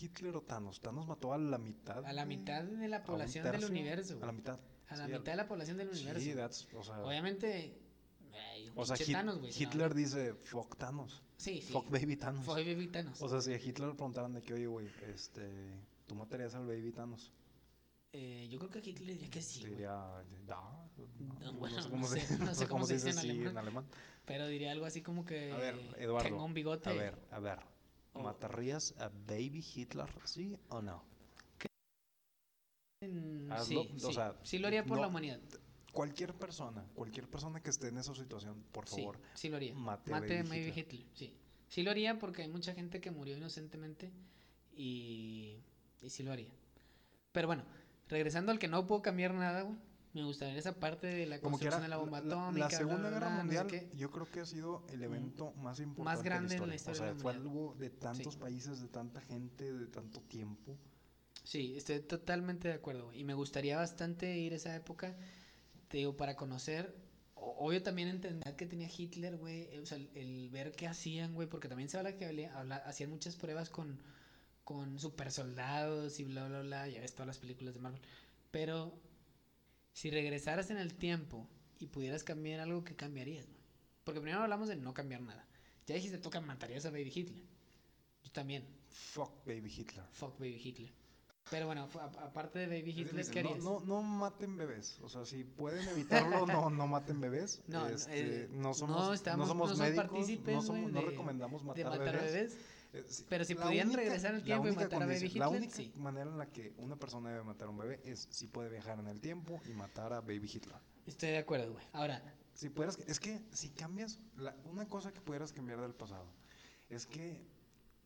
¿Hitler 0.00 0.36
o 0.36 0.42
Thanos? 0.42 0.80
Thanos 0.80 1.06
mató 1.06 1.32
a 1.32 1.38
la 1.38 1.58
mitad. 1.58 2.04
A 2.04 2.12
la 2.12 2.24
mitad 2.24 2.62
de 2.62 2.88
la 2.88 3.02
población 3.02 3.50
del 3.50 3.64
universo, 3.64 4.18
A 4.22 4.26
la 4.26 4.32
mitad. 4.32 4.60
A 4.88 4.96
la 4.96 5.06
sí, 5.06 5.12
mitad 5.12 5.32
de 5.32 5.36
la 5.36 5.48
población 5.48 5.76
del 5.76 5.88
universo. 5.88 6.20
Sí, 6.20 6.34
that's, 6.34 6.68
o 6.74 6.82
sea, 6.82 7.02
Obviamente. 7.02 7.76
O 8.76 8.84
sea 8.84 8.96
pinche 8.96 9.12
Hit- 9.12 9.16
Thanos, 9.16 9.38
güey, 9.38 9.52
no, 9.52 9.58
Hitler 9.58 9.94
dice 9.94 10.34
fuck 10.34 10.76
Thanos. 10.76 11.22
Sí, 11.36 11.60
sí. 11.60 11.72
Fuck 11.72 11.90
baby 11.90 12.16
Thanos. 12.16 12.44
Fuck 12.44 12.56
baby 12.56 12.88
Thanos. 12.88 13.20
O 13.22 13.28
sea, 13.28 13.40
si 13.40 13.52
a 13.52 13.56
Hitler 13.56 13.88
le 13.88 13.94
preguntaran 13.94 14.32
de 14.32 14.42
que, 14.42 14.54
oye, 14.54 14.66
güey, 14.66 14.88
este, 15.12 15.74
tú 16.06 16.14
matarías 16.14 16.54
al 16.54 16.66
baby 16.66 16.92
Thanos. 16.92 17.32
Eh, 18.12 18.46
yo 18.48 18.58
creo 18.60 18.70
que 18.70 18.78
Hitler 18.78 19.08
diría 19.14 19.28
que 19.28 19.42
sí, 19.42 19.64
diría, 19.64 19.90
"Da", 20.46 20.88
no, 21.40 21.52
bueno, 21.54 21.76
no 21.76 21.82
sé 21.82 21.88
no 21.88 21.90
cómo 21.90 22.06
se, 22.06 22.20
sé, 22.20 22.38
no 22.38 22.54
sé 22.54 22.68
cómo 22.68 22.86
se 22.86 22.94
dice 22.94 23.10
en 23.10 23.18
así 23.18 23.30
alemán. 23.30 23.48
en 23.50 23.58
alemán. 23.58 23.86
Pero 24.24 24.46
diría 24.46 24.70
algo 24.70 24.86
así 24.86 25.02
como 25.02 25.24
que. 25.24 25.50
A 25.52 25.56
ver, 25.56 25.74
Eduardo. 25.98 26.28
Tengo 26.28 26.44
un 26.44 26.54
bigote. 26.54 26.88
A 26.90 26.92
ver, 26.92 27.18
a 27.32 27.40
ver. 27.40 27.58
O- 28.12 28.22
¿Matarías 28.22 28.94
a 28.98 29.08
baby 29.08 29.64
Hitler, 29.74 30.08
sí 30.24 30.56
o 30.68 30.80
no? 30.80 31.02
Mm, 33.00 33.52
Hazlo, 33.52 33.82
sí, 33.82 33.90
o 33.96 34.08
sí. 34.08 34.14
sea, 34.14 34.34
sí 34.44 34.58
lo 34.58 34.68
haría 34.68 34.84
por 34.84 34.98
la 35.00 35.08
humanidad. 35.08 35.40
Cualquier 35.94 36.34
persona, 36.34 36.84
cualquier 36.94 37.28
persona 37.28 37.60
que 37.62 37.70
esté 37.70 37.88
en 37.88 37.98
esa 37.98 38.14
situación, 38.14 38.62
por 38.72 38.86
Sí, 38.88 38.96
favor, 38.96 39.18
sí 39.34 39.48
lo 39.48 39.56
haría. 39.56 39.74
mate 39.74 40.10
Mate 40.10 40.38
a 40.38 40.40
Hitler. 40.42 40.78
Hitler. 40.78 41.06
Sí. 41.14 41.34
Sí 41.68 41.82
lo 41.82 41.90
haría 41.90 42.18
porque 42.18 42.42
hay 42.42 42.48
mucha 42.48 42.74
gente 42.74 43.00
que 43.00 43.10
murió 43.10 43.36
inocentemente 43.36 44.12
y, 44.76 45.56
y 46.02 46.10
sí 46.10 46.22
lo 46.22 46.32
haría. 46.32 46.50
Pero 47.32 47.46
bueno, 47.48 47.64
regresando 48.08 48.52
al 48.52 48.58
que 48.58 48.68
no 48.68 48.86
puedo 48.86 49.02
cambiar 49.02 49.34
nada, 49.34 49.62
güey. 49.62 49.76
Me 50.12 50.22
gustaría 50.22 50.56
esa 50.56 50.78
parte 50.78 51.08
de 51.08 51.26
la 51.26 51.40
construcción 51.40 51.72
era 51.72 51.82
de 51.82 51.88
la 51.88 51.96
bomba 51.96 52.20
la, 52.20 52.26
atómica. 52.34 52.68
la 52.68 52.70
Segunda 52.70 52.96
bla, 52.98 53.08
bla, 53.08 53.18
Guerra 53.18 53.28
bla, 53.34 53.44
no 53.44 53.50
sé 53.52 53.58
Mundial, 53.64 53.90
yo 53.96 54.10
creo 54.12 54.30
que 54.30 54.40
ha 54.40 54.46
sido 54.46 54.84
el 54.92 55.02
evento 55.02 55.52
más 55.54 55.80
importante 55.80 56.22
grande 56.22 56.54
en 56.54 56.60
de 56.60 56.66
la 56.66 56.70
la 56.70 56.74
historia. 56.76 56.94
historia 56.94 57.06
de 57.06 57.12
O 57.12 57.14
la 57.14 57.20
sea, 57.20 57.22
fue 57.22 57.32
algo 57.32 57.74
de 57.80 57.90
tantos 57.90 58.34
Sí. 58.34 58.38
países, 58.40 58.80
de 58.80 58.88
tanta 58.88 59.20
gente, 59.22 59.72
de 59.72 59.86
tanto 59.88 60.20
tiempo. 60.20 60.76
Sí, 61.42 61.74
estoy 61.76 61.98
totalmente 62.00 62.68
de 62.68 62.74
acuerdo. 62.74 63.12
Y 63.12 63.24
me 63.24 63.34
gustaría 63.34 63.76
bastante 63.76 64.38
ir 64.38 64.52
a 64.52 64.56
esa 64.56 64.74
época, 64.76 65.16
te 65.94 65.98
digo, 65.98 66.16
para 66.16 66.34
conocer. 66.34 66.92
Obvio 67.36 67.80
también 67.80 68.08
entender 68.08 68.56
que 68.56 68.66
tenía 68.66 68.88
Hitler, 68.88 69.36
güey. 69.36 69.68
eh, 69.70 69.78
O 69.80 69.86
sea, 69.86 69.96
el, 69.96 70.10
el 70.16 70.50
ver 70.50 70.72
qué 70.72 70.88
hacían, 70.88 71.34
güey. 71.34 71.48
Porque 71.48 71.68
también 71.68 71.88
se 71.88 71.96
habla 71.96 72.16
que 72.16 72.24
había- 72.26 72.52
habla- 72.58 72.78
hacían 72.84 73.10
muchas 73.10 73.36
pruebas 73.36 73.70
con, 73.70 74.00
con 74.64 74.98
super 74.98 75.30
soldados 75.30 76.18
y 76.18 76.24
bla, 76.24 76.48
bla, 76.48 76.62
bla. 76.62 76.88
Ya 76.88 77.00
ves 77.00 77.12
todas 77.12 77.28
las 77.28 77.38
películas 77.38 77.74
de 77.74 77.80
Marvel. 77.80 78.00
Pero 78.50 78.98
si 79.92 80.10
regresaras 80.10 80.70
en 80.70 80.78
el 80.78 80.94
tiempo 80.94 81.48
y 81.78 81.86
pudieras 81.86 82.24
cambiar 82.24 82.58
algo, 82.58 82.82
¿qué 82.82 82.96
cambiarías, 82.96 83.46
güey? 83.46 83.60
Porque 84.02 84.20
primero 84.20 84.42
hablamos 84.42 84.66
de 84.68 84.74
no 84.74 84.94
cambiar 84.94 85.20
nada. 85.20 85.46
Ya 85.86 85.94
dijiste, 85.94 86.18
toca 86.18 86.40
matarías 86.40 86.84
a 86.86 86.90
Baby 86.90 87.12
Hitler. 87.14 87.44
Yo 88.24 88.32
también. 88.32 88.66
Fuck 88.88 89.46
baby 89.46 89.72
Hitler. 89.72 90.04
Fuck 90.10 90.40
Baby 90.40 90.60
Hitler. 90.60 90.90
Pero 91.50 91.66
bueno, 91.66 91.88
aparte 92.22 92.58
de 92.60 92.66
Baby 92.66 92.90
Hitler, 92.98 93.26
¿qué 93.30 93.42
no, 93.42 93.48
harías? 93.50 93.64
no, 93.64 93.80
no 93.80 94.02
maten 94.02 94.56
bebés. 94.56 94.98
O 95.02 95.08
sea, 95.08 95.26
si 95.26 95.44
pueden 95.44 95.86
evitarlo, 95.88 96.46
no, 96.46 96.70
no 96.70 96.86
maten 96.86 97.20
bebés. 97.20 97.62
No, 97.68 97.86
Este, 97.86 98.44
eh, 98.44 98.48
no 98.50 98.68
no 98.68 98.74
somos, 98.74 99.14
estamos- 99.14 99.48
somos 99.48 99.68
no 99.70 99.74
somos 99.76 99.88
médicos, 99.90 100.06
partícipes, 100.10 100.54
no, 100.54 100.62
somos- 100.62 100.90
no 100.92 101.00
de- 101.00 101.06
recomendamos 101.06 101.62
de 101.62 101.66
matar, 101.68 101.84
matar 101.98 102.16
bebés. 102.16 102.32
bebés. 102.32 102.58
Eh, 102.94 103.04
Pero 103.28 103.44
si 103.44 103.54
pudieran 103.56 103.88
única- 103.88 104.00
regresar 104.02 104.34
la 104.34 104.42
tiempo 104.44 104.68
y 104.68 104.72
matar 104.72 105.02
a 105.02 105.06
Baby 105.06 105.18
condición- 105.18 105.38
La 105.40 105.46
Hitler, 105.48 105.60
única 105.62 105.76
sí. 105.76 105.92
manera 105.96 106.30
en 106.30 106.38
la 106.38 106.46
que 106.46 106.72
una 106.78 106.96
persona 106.96 107.30
debe 107.30 107.42
matar 107.42 107.66
a 107.66 107.70
un 107.70 107.78
bebé 107.78 108.00
es 108.04 108.26
si 108.30 108.46
puede 108.46 108.70
viajar 108.70 108.98
en 109.00 109.08
el 109.08 109.20
tiempo 109.20 109.60
y 109.68 109.72
matar 109.74 110.12
a 110.12 110.20
Baby 110.20 110.50
Hitler. 110.54 110.76
Estoy 111.06 111.30
de 111.30 111.38
acuerdo, 111.38 111.72
güey. 111.72 111.84
Ahora, 111.92 112.22
si 112.54 112.70
pudieras, 112.70 112.98
es 113.06 113.20
que 113.20 113.42
si 113.52 113.68
cambias, 113.70 114.18
la- 114.36 114.56
una 114.64 114.88
cosa 114.88 115.12
que 115.12 115.20
pudieras 115.20 115.52
cambiar 115.52 115.80
del 115.82 115.92
pasado, 115.94 116.24
es 116.88 117.04
que 117.06 117.44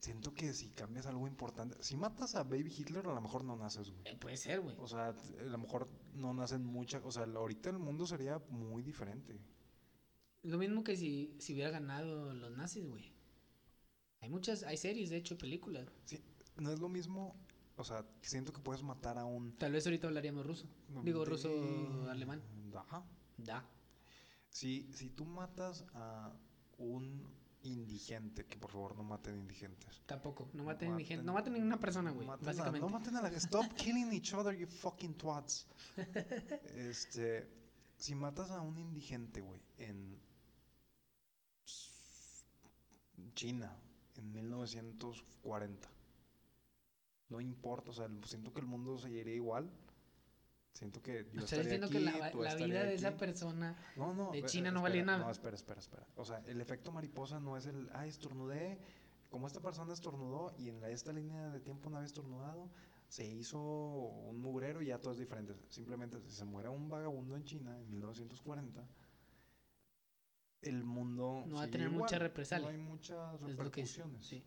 siento 0.00 0.32
que 0.34 0.52
si 0.54 0.68
cambias 0.70 1.06
algo 1.06 1.26
importante, 1.26 1.76
si 1.82 1.96
matas 1.96 2.34
a 2.34 2.44
Baby 2.44 2.72
Hitler, 2.76 3.06
a 3.06 3.14
lo 3.14 3.20
mejor 3.20 3.44
no 3.44 3.56
naces, 3.56 3.90
güey. 3.90 4.02
Eh, 4.06 4.16
puede 4.16 4.36
ser, 4.36 4.60
güey. 4.60 4.76
O 4.78 4.86
sea, 4.86 5.08
a 5.08 5.42
lo 5.42 5.58
mejor 5.58 5.88
no 6.14 6.32
nacen 6.34 6.64
muchas, 6.64 7.02
o 7.04 7.10
sea, 7.10 7.24
ahorita 7.24 7.70
el 7.70 7.78
mundo 7.78 8.06
sería 8.06 8.38
muy 8.50 8.82
diferente. 8.82 9.40
Lo 10.42 10.58
mismo 10.58 10.84
que 10.84 10.96
si, 10.96 11.34
si 11.40 11.52
hubiera 11.54 11.70
ganado 11.70 12.32
los 12.32 12.50
nazis, 12.56 12.86
güey. 12.86 13.12
Hay 14.20 14.28
muchas, 14.30 14.62
hay 14.62 14.76
series, 14.76 15.10
de 15.10 15.16
hecho, 15.16 15.36
películas. 15.38 15.88
Sí, 16.04 16.20
no 16.56 16.70
es 16.72 16.80
lo 16.80 16.88
mismo, 16.88 17.36
o 17.76 17.84
sea, 17.84 18.04
siento 18.22 18.52
que 18.52 18.60
puedes 18.60 18.82
matar 18.82 19.18
a 19.18 19.24
un... 19.24 19.52
Tal 19.58 19.72
vez 19.72 19.86
ahorita 19.86 20.06
hablaríamos 20.08 20.46
ruso. 20.46 20.66
Digo, 21.04 21.20
de- 21.20 21.30
ruso-alemán. 21.30 22.42
Ajá. 22.74 23.04
Da. 23.36 23.68
Si, 24.48 24.92
si 24.92 25.10
tú 25.10 25.24
matas 25.24 25.84
a 25.94 26.32
un 26.78 27.24
indigente, 27.62 28.46
que 28.46 28.56
por 28.56 28.70
favor 28.70 28.96
no 28.96 29.02
maten 29.02 29.36
indigentes. 29.36 30.00
Tampoco. 30.06 30.48
No 30.54 30.64
maten, 30.64 30.90
Maten- 30.90 30.92
indigente- 31.00 31.24
no 31.24 31.32
maten 31.32 31.52
ninguna 31.54 31.78
persona, 31.78 32.10
güey. 32.10 32.28
A- 32.28 32.36
Básicamente. 32.36 32.80
no 32.80 32.88
maten 32.88 33.16
a 33.16 33.22
la 33.22 33.28
Stop 33.36 33.72
killing 33.74 34.12
each 34.12 34.32
other, 34.34 34.56
you 34.56 34.66
fucking 34.66 35.14
twats. 35.14 35.66
este, 36.76 37.48
si 37.96 38.14
matas 38.14 38.50
a 38.50 38.60
un 38.60 38.78
indigente, 38.78 39.40
güey, 39.40 39.60
en 39.78 40.18
China, 43.34 43.76
en 44.16 44.32
1940, 44.32 45.88
no 47.28 47.40
importa, 47.40 47.90
o 47.90 47.94
sea, 47.94 48.08
siento 48.24 48.52
que 48.52 48.60
el 48.60 48.66
mundo 48.66 48.96
seguiría 48.98 49.34
igual. 49.34 49.70
Siento 50.78 51.02
que 51.02 51.26
yo 51.32 51.42
Estás 51.42 51.64
diciendo 51.64 51.88
que 51.88 51.96
aquí, 51.96 52.04
la, 52.04 52.30
tú 52.30 52.40
la 52.40 52.50
estarías 52.50 52.68
vida 52.70 52.84
de 52.84 52.94
esa 52.94 53.16
persona. 53.16 53.76
No, 53.96 54.14
no. 54.14 54.30
de 54.30 54.44
China 54.44 54.68
eh, 54.68 54.72
no 54.72 54.80
valía 54.80 55.04
nada. 55.04 55.24
No, 55.24 55.30
espera, 55.30 55.56
espera, 55.56 55.80
espera. 55.80 56.06
O 56.14 56.24
sea, 56.24 56.40
el 56.46 56.60
efecto 56.60 56.92
mariposa 56.92 57.40
no 57.40 57.56
es 57.56 57.66
el, 57.66 57.90
ah, 57.94 58.06
estornudé, 58.06 58.78
como 59.28 59.48
esta 59.48 59.60
persona 59.60 59.92
estornudó 59.92 60.54
y 60.56 60.68
en 60.68 60.80
la, 60.80 60.88
esta 60.90 61.12
línea 61.12 61.50
de 61.50 61.58
tiempo 61.58 61.90
no 61.90 61.96
había 61.96 62.06
estornudado, 62.06 62.70
se 63.08 63.26
hizo 63.26 63.60
un 63.60 64.40
mugrero 64.40 64.80
y 64.80 64.86
ya 64.86 65.00
todo 65.00 65.14
es 65.14 65.18
diferente. 65.18 65.56
Simplemente 65.68 66.20
si 66.20 66.30
se 66.30 66.44
muere 66.44 66.68
un 66.68 66.88
vagabundo 66.88 67.34
en 67.34 67.42
China 67.42 67.76
en 67.76 67.90
1940, 67.90 68.86
el 70.62 70.84
mundo 70.84 71.42
No 71.44 71.56
va 71.56 71.64
a 71.64 71.68
tener 71.68 71.90
mucha 71.90 72.20
represalia. 72.20 72.68
No 72.68 72.72
hay 72.72 72.78
muchas 72.78 73.34
Es 73.34 73.40
lo 73.40 73.46
que 73.48 73.52
es. 73.52 73.58
repercusiones. 73.58 74.24
Sí. 74.24 74.44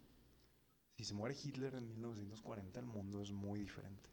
Si 0.95 1.03
se 1.03 1.13
muere 1.13 1.35
Hitler 1.35 1.75
en 1.75 1.89
1940, 1.89 2.79
el 2.79 2.85
mundo 2.85 3.21
es 3.21 3.33
muy 3.33 3.59
diferente. 3.59 4.09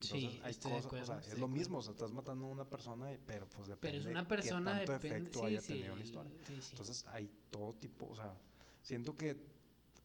Sí, 0.00 0.16
Entonces, 0.18 0.40
hay 0.42 0.50
estoy 0.52 0.72
de 0.72 0.82
cosas, 0.82 0.86
acuerdo, 0.86 1.04
o 1.04 1.06
sea, 1.06 1.18
estoy 1.20 1.32
es 1.32 1.34
de 1.36 1.40
lo 1.40 1.48
mismo, 1.48 1.78
o 1.78 1.82
sea, 1.82 1.92
estás 1.92 2.12
matando 2.12 2.46
a 2.46 2.48
una 2.48 2.68
persona, 2.68 3.10
pero 3.26 3.48
pues 3.48 3.68
depende 3.68 3.80
Pero 3.80 3.98
es 3.98 4.06
una 4.06 4.26
qué 4.26 4.28
persona 4.28 4.64
tanto 4.64 4.92
depende. 4.92 5.16
efecto 5.18 5.40
Sí, 5.40 5.46
haya 5.46 5.60
sí, 5.60 5.68
tenido 5.68 5.92
en 5.94 5.98
la 5.98 6.04
historia. 6.04 6.32
sí, 6.46 6.60
sí. 6.62 6.68
Entonces 6.70 7.04
hay 7.08 7.30
todo 7.50 7.74
tipo, 7.74 8.06
o 8.08 8.14
sea, 8.16 8.34
siento 8.82 9.16
que 9.16 9.36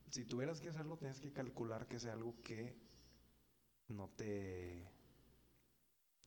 si 0.10 0.26
tuvieras 0.26 0.62
que 0.62 0.70
hacerlo, 0.70 0.98
tienes 0.98 1.20
que 1.20 1.32
calcular 1.32 1.88
que 1.88 2.00
sea 2.00 2.14
algo 2.14 2.36
que 2.44 2.76
no 3.90 4.10
te... 4.10 4.90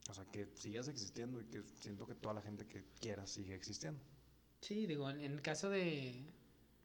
O 0.09 0.15
sea, 0.15 0.25
que 0.31 0.47
sigas 0.55 0.89
existiendo 0.89 1.41
y 1.41 1.47
que 1.47 1.63
siento 1.81 2.07
que 2.07 2.15
toda 2.15 2.35
la 2.35 2.43
gente 2.43 2.67
que 2.67 2.85
quieras 3.01 3.31
sigue 3.31 3.55
existiendo. 3.55 4.01
Sí, 4.61 4.87
digo, 4.87 5.09
en, 5.11 5.21
en 5.21 5.33
el 5.33 5.43
caso 5.43 5.71
de, 5.71 6.25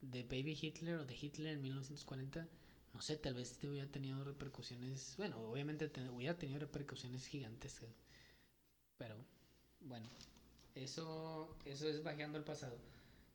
de 0.01 0.23
Baby 0.23 0.57
Hitler 0.61 0.95
o 0.99 1.05
de 1.05 1.15
Hitler 1.19 1.53
en 1.53 1.61
1940, 1.61 2.47
no 2.93 3.01
sé, 3.01 3.17
tal 3.17 3.35
vez 3.35 3.57
te 3.57 3.67
hubiera 3.69 3.89
tenido 3.91 4.23
repercusiones, 4.23 5.15
bueno, 5.17 5.39
obviamente 5.41 5.89
te- 5.89 6.09
hubiera 6.09 6.37
tenido 6.37 6.59
repercusiones 6.59 7.25
gigantescas, 7.27 7.89
pero 8.97 9.15
bueno, 9.81 10.07
eso, 10.75 11.55
eso 11.65 11.87
es 11.89 12.03
bajando 12.03 12.37
al 12.37 12.43
pasado. 12.43 12.77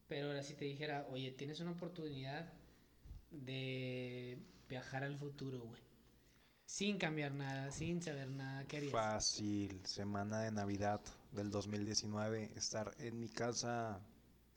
Pero 0.08 0.28
ahora 0.28 0.42
si 0.42 0.54
te 0.54 0.64
dijera, 0.66 1.06
oye, 1.10 1.32
tienes 1.32 1.60
una 1.60 1.72
oportunidad 1.72 2.52
de 3.30 4.38
viajar 4.68 5.04
al 5.04 5.16
futuro, 5.16 5.60
güey, 5.60 5.82
sin 6.66 6.98
cambiar 6.98 7.32
nada, 7.32 7.70
sin 7.70 8.02
saber 8.02 8.28
nada, 8.28 8.64
¿qué 8.66 8.78
harías? 8.78 8.92
Fácil, 8.92 9.84
semana 9.84 10.40
de 10.40 10.50
Navidad 10.52 11.00
del 11.32 11.50
2019, 11.50 12.50
estar 12.56 12.94
en 12.98 13.18
mi 13.18 13.28
casa 13.28 14.00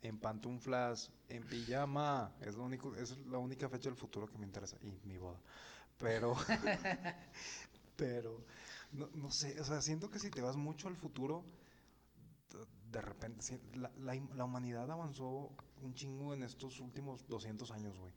en 0.02 0.20
pantuflas, 0.20 1.12
en 1.30 1.44
pijama, 1.48 2.34
es 2.42 2.56
lo 2.56 2.64
único, 2.64 2.96
es 2.96 3.18
la 3.28 3.38
única 3.40 3.70
fecha 3.70 3.90
del 3.90 3.98
futuro 3.98 4.28
que 4.28 4.38
me 4.38 4.46
interesa 4.46 4.78
y 4.82 4.92
mi 5.08 5.18
boda. 5.18 5.40
Pero 6.00 6.36
pero 7.96 8.44
no, 8.92 9.10
no 9.14 9.32
sé, 9.32 9.60
o 9.60 9.64
sea, 9.64 9.82
siento 9.82 10.10
que 10.10 10.20
si 10.20 10.32
te 10.32 10.42
vas 10.42 10.56
mucho 10.56 10.88
al 10.88 10.96
futuro 10.96 11.46
de- 12.92 13.02
repente 13.02 13.60
la, 13.76 13.92
la, 14.00 14.16
la 14.36 14.46
humanidad 14.46 14.90
avanzó 14.92 15.52
un 15.82 15.94
chingo 15.94 16.34
en 16.34 16.44
estos 16.44 16.80
últimos 16.80 17.28
200 17.28 17.72
años, 17.72 17.98
güey. 18.00 18.14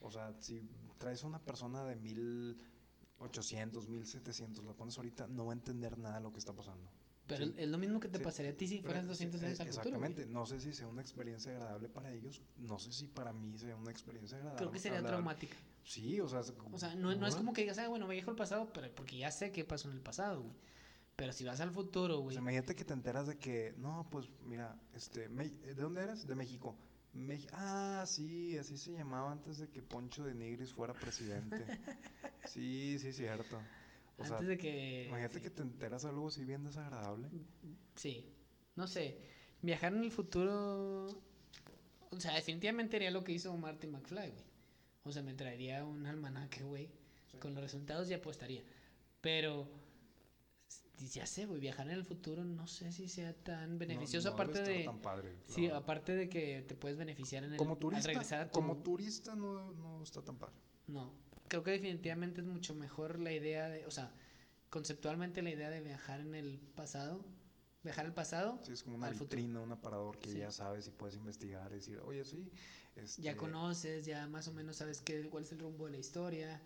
O 0.00 0.10
sea, 0.10 0.26
si 0.40 0.56
traes 1.00 1.22
a 1.22 1.26
una 1.28 1.38
persona 1.48 1.84
de 1.84 1.94
1800, 1.96 3.88
1700, 3.88 4.64
la 4.64 4.74
pones 4.74 4.96
ahorita, 4.96 5.26
no 5.28 5.46
va 5.46 5.52
a 5.52 5.58
entender 5.60 5.98
nada 5.98 6.16
de 6.16 6.22
lo 6.22 6.32
que 6.32 6.38
está 6.40 6.52
pasando. 6.52 6.90
Pero 7.28 7.44
Sí. 7.46 7.54
es 7.58 7.68
lo 7.68 7.78
mismo 7.78 8.00
que 8.00 8.08
te 8.08 8.18
Sí, 8.18 8.24
pasaría 8.24 8.52
a 8.52 8.54
ti 8.56 8.66
si 8.66 8.80
fueras 8.80 9.02
sí, 9.02 9.08
200 9.08 9.42
años 9.42 9.60
al 9.60 9.66
futuro. 9.68 9.80
Exactamente, 9.96 10.26
no 10.26 10.46
sé 10.46 10.58
si 10.60 10.72
sea 10.72 10.88
una 10.88 11.02
experiencia 11.02 11.52
agradable 11.52 11.88
para 11.88 12.10
ellos, 12.12 12.42
no 12.56 12.78
sé 12.78 12.90
si 12.92 13.06
para 13.06 13.32
mí 13.32 13.56
sea 13.58 13.76
una 13.76 13.90
experiencia 13.90 14.38
agradable. 14.38 14.58
Creo 14.58 14.72
que 14.72 14.78
sería 14.78 15.02
traumática. 15.04 15.56
Sí, 15.84 16.20
o 16.20 16.28
sea, 16.28 16.40
O 16.72 16.78
sea, 16.78 16.94
no, 16.96 17.14
no 17.14 17.26
es 17.26 17.36
como 17.36 17.52
que 17.52 17.60
digas, 17.62 17.78
ah, 17.78 17.88
bueno, 17.88 18.08
viajo 18.08 18.30
al 18.30 18.36
pasado, 18.36 18.72
pero 18.72 18.92
porque 18.94 19.18
ya 19.18 19.30
sé 19.30 19.52
qué 19.52 19.64
pasó 19.64 19.88
en 19.88 19.94
el 19.96 20.00
pasado, 20.02 20.40
güey. 20.42 20.54
Pero 21.16 21.32
si 21.32 21.44
vas 21.44 21.60
al 21.60 21.70
futuro, 21.70 22.18
O 22.18 22.22
güey. 22.22 22.34
sea, 22.34 22.40
imagínate 22.42 22.74
que 22.74 22.84
te 22.84 22.92
enteras 22.94 23.26
de 23.26 23.36
que, 23.38 23.74
no, 23.76 24.06
pues 24.10 24.28
mira, 24.46 24.80
este, 24.94 25.28
Me- 25.28 25.48
¿de 25.50 25.74
dónde 25.74 26.02
eres? 26.02 26.26
De 26.26 26.34
México. 26.34 26.76
Ah, 27.52 28.04
sí, 28.06 28.56
así 28.56 28.76
se 28.78 28.92
llamaba 28.92 29.32
antes 29.32 29.58
de 29.58 29.68
que 29.68 29.82
Poncho 29.82 30.24
de 30.24 30.34
Nigris 30.34 30.72
fuera 30.72 30.94
presidente. 30.94 31.64
sí, 32.44 32.98
sí, 33.00 33.12
cierto. 33.12 33.60
O 34.18 34.24
sea, 34.24 34.34
antes 34.36 34.48
de 34.48 34.58
que. 34.58 35.06
imagínate 35.08 35.40
que 35.40 35.50
te 35.50 35.62
enteras 35.62 36.04
algo 36.04 36.28
así 36.28 36.44
bien 36.44 36.64
desagradable. 36.64 37.28
Sí. 37.94 38.26
No 38.76 38.86
sé. 38.86 39.18
Viajar 39.62 39.92
en 39.94 40.02
el 40.04 40.10
futuro. 40.10 41.06
O 42.10 42.20
sea, 42.20 42.34
definitivamente 42.34 42.96
haría 42.96 43.10
lo 43.10 43.22
que 43.24 43.32
hizo 43.32 43.56
Marty 43.56 43.86
McFly, 43.86 44.30
güey. 44.30 44.44
O 45.04 45.12
sea, 45.12 45.22
me 45.22 45.34
traería 45.34 45.84
un 45.84 46.06
almanaque, 46.06 46.62
güey. 46.64 46.90
Con 47.40 47.54
los 47.54 47.62
resultados 47.62 48.10
y 48.10 48.14
apostaría. 48.14 48.62
Pero. 49.20 49.68
Ya 51.14 51.26
sé, 51.26 51.46
güey. 51.46 51.60
Viajar 51.60 51.86
en 51.86 51.94
el 51.94 52.04
futuro 52.04 52.44
no 52.44 52.66
sé 52.66 52.90
si 52.90 53.08
sea 53.08 53.32
tan 53.32 53.78
beneficioso. 53.78 54.28
no 54.30 54.34
aparte 54.34 54.62
de. 54.62 54.84
tan 54.84 55.00
padre, 55.00 55.36
Sí, 55.46 55.68
aparte 55.70 56.16
de 56.16 56.28
que 56.28 56.62
te 56.66 56.74
puedes 56.74 56.96
beneficiar 56.98 57.44
en 57.44 57.52
el. 57.52 57.56
como 57.58 57.74
al 57.74 57.78
turista, 57.78 58.08
regresar 58.08 58.40
a 58.40 58.46
tu- 58.50 58.58
como 58.58 58.78
turista 58.78 59.36
no, 59.36 59.72
no 59.74 60.02
está 60.02 60.22
tan 60.22 60.36
padre. 60.38 60.56
No, 60.88 61.12
creo 61.48 61.62
que 61.62 61.70
definitivamente 61.72 62.40
es 62.40 62.46
mucho 62.46 62.74
mejor 62.74 63.18
la 63.20 63.32
idea 63.32 63.68
de, 63.68 63.86
o 63.86 63.90
sea, 63.90 64.10
conceptualmente 64.70 65.42
la 65.42 65.50
idea 65.50 65.70
de 65.70 65.80
viajar 65.80 66.20
en 66.20 66.34
el 66.34 66.58
pasado, 66.74 67.24
viajar 67.82 68.06
al 68.06 68.14
pasado, 68.14 68.60
Sí, 68.64 68.72
es 68.72 68.82
como 68.82 68.96
una 68.96 69.08
futuro. 69.08 69.24
vitrina, 69.28 69.60
un 69.60 69.72
aparador 69.72 70.18
que 70.18 70.30
Sí. 70.30 70.38
ya 70.38 70.50
sabes 70.50 70.86
y 70.86 70.90
puedes 70.90 71.16
investigar 71.16 71.70
decir, 71.70 72.00
oye, 72.04 72.24
sí. 72.24 72.50
Ya 72.96 73.02
este, 73.02 73.36
conoces, 73.36 74.04
ya 74.06 74.26
más 74.26 74.48
o 74.48 74.52
menos 74.52 74.76
sabes 74.76 75.00
qué, 75.00 75.28
cuál 75.28 75.44
es 75.44 75.52
el 75.52 75.60
rumbo 75.60 75.86
de 75.86 75.92
la 75.92 75.98
historia, 75.98 76.60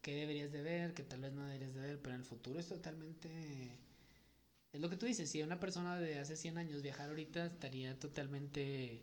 qué 0.00 0.14
deberías 0.14 0.50
de 0.52 0.62
ver, 0.62 0.94
qué 0.94 1.02
tal 1.02 1.20
vez 1.20 1.32
no 1.32 1.44
deberías 1.44 1.74
de 1.74 1.80
ver, 1.80 1.98
pero 2.00 2.14
en 2.14 2.20
el 2.22 2.26
futuro 2.26 2.58
es 2.58 2.66
totalmente... 2.68 3.78
Es 4.72 4.80
lo 4.80 4.88
que 4.88 4.96
tú 4.96 5.04
dices, 5.04 5.28
si 5.28 5.42
una 5.42 5.58
persona 5.60 5.98
de 5.98 6.18
hace 6.20 6.36
100 6.36 6.56
años 6.56 6.80
viajara 6.80 7.08
ahorita 7.10 7.46
estaría 7.46 7.98
totalmente 7.98 9.02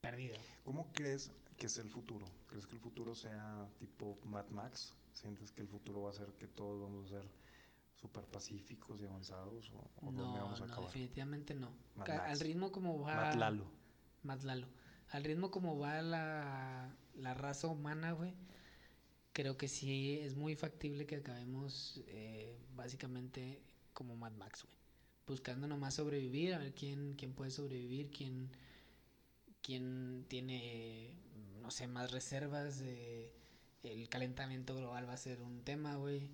perdida. 0.00 0.36
¿Cómo 0.64 0.92
crees 0.92 1.30
que 1.60 1.66
es 1.66 1.76
el 1.78 1.90
futuro? 1.90 2.26
¿Crees 2.48 2.66
que 2.66 2.74
el 2.74 2.80
futuro 2.80 3.14
sea 3.14 3.68
tipo 3.78 4.18
Mad 4.24 4.48
Max? 4.48 4.94
¿Sientes 5.12 5.52
que 5.52 5.60
el 5.60 5.68
futuro 5.68 6.02
va 6.02 6.10
a 6.10 6.14
ser 6.14 6.28
que 6.38 6.48
todos 6.48 6.80
vamos 6.80 7.04
a 7.12 7.20
ser 7.20 7.30
súper 8.00 8.24
pacíficos 8.24 8.98
y 9.00 9.04
avanzados? 9.04 9.70
¿O, 9.74 10.06
o 10.06 10.10
No, 10.10 10.22
dónde 10.22 10.40
vamos 10.40 10.60
a 10.62 10.66
no, 10.66 10.72
acabar? 10.72 10.88
definitivamente 10.90 11.54
no. 11.54 11.70
Al 11.98 12.40
ritmo 12.40 12.72
como 12.72 12.98
va... 13.00 13.14
Mad 13.14 13.34
Lalo. 13.34 13.66
Más 14.22 14.42
Lalo. 14.44 14.68
Al 15.10 15.22
ritmo 15.24 15.50
como 15.50 15.78
va 15.78 16.00
la, 16.00 16.96
la 17.14 17.34
raza 17.34 17.66
humana, 17.66 18.12
güey, 18.12 18.32
creo 19.34 19.58
que 19.58 19.68
sí 19.68 20.18
es 20.20 20.36
muy 20.36 20.56
factible 20.56 21.04
que 21.06 21.16
acabemos 21.16 22.02
eh, 22.06 22.58
básicamente 22.74 23.62
como 23.92 24.16
Mad 24.16 24.32
Max, 24.32 24.62
güey. 24.64 24.74
Buscando 25.26 25.68
nomás 25.68 25.94
sobrevivir, 25.94 26.54
a 26.54 26.58
ver 26.58 26.74
quién, 26.74 27.14
quién 27.18 27.34
puede 27.34 27.50
sobrevivir, 27.50 28.10
quién, 28.10 28.50
quién 29.62 30.24
tiene, 30.28 31.12
no 31.60 31.70
sé, 31.70 31.86
más 31.86 32.10
reservas. 32.12 32.80
el 33.82 34.08
calentamiento 34.08 34.76
global 34.76 35.08
va 35.08 35.14
a 35.14 35.16
ser 35.16 35.40
un 35.42 35.62
tema, 35.62 35.96
güey. 35.96 36.30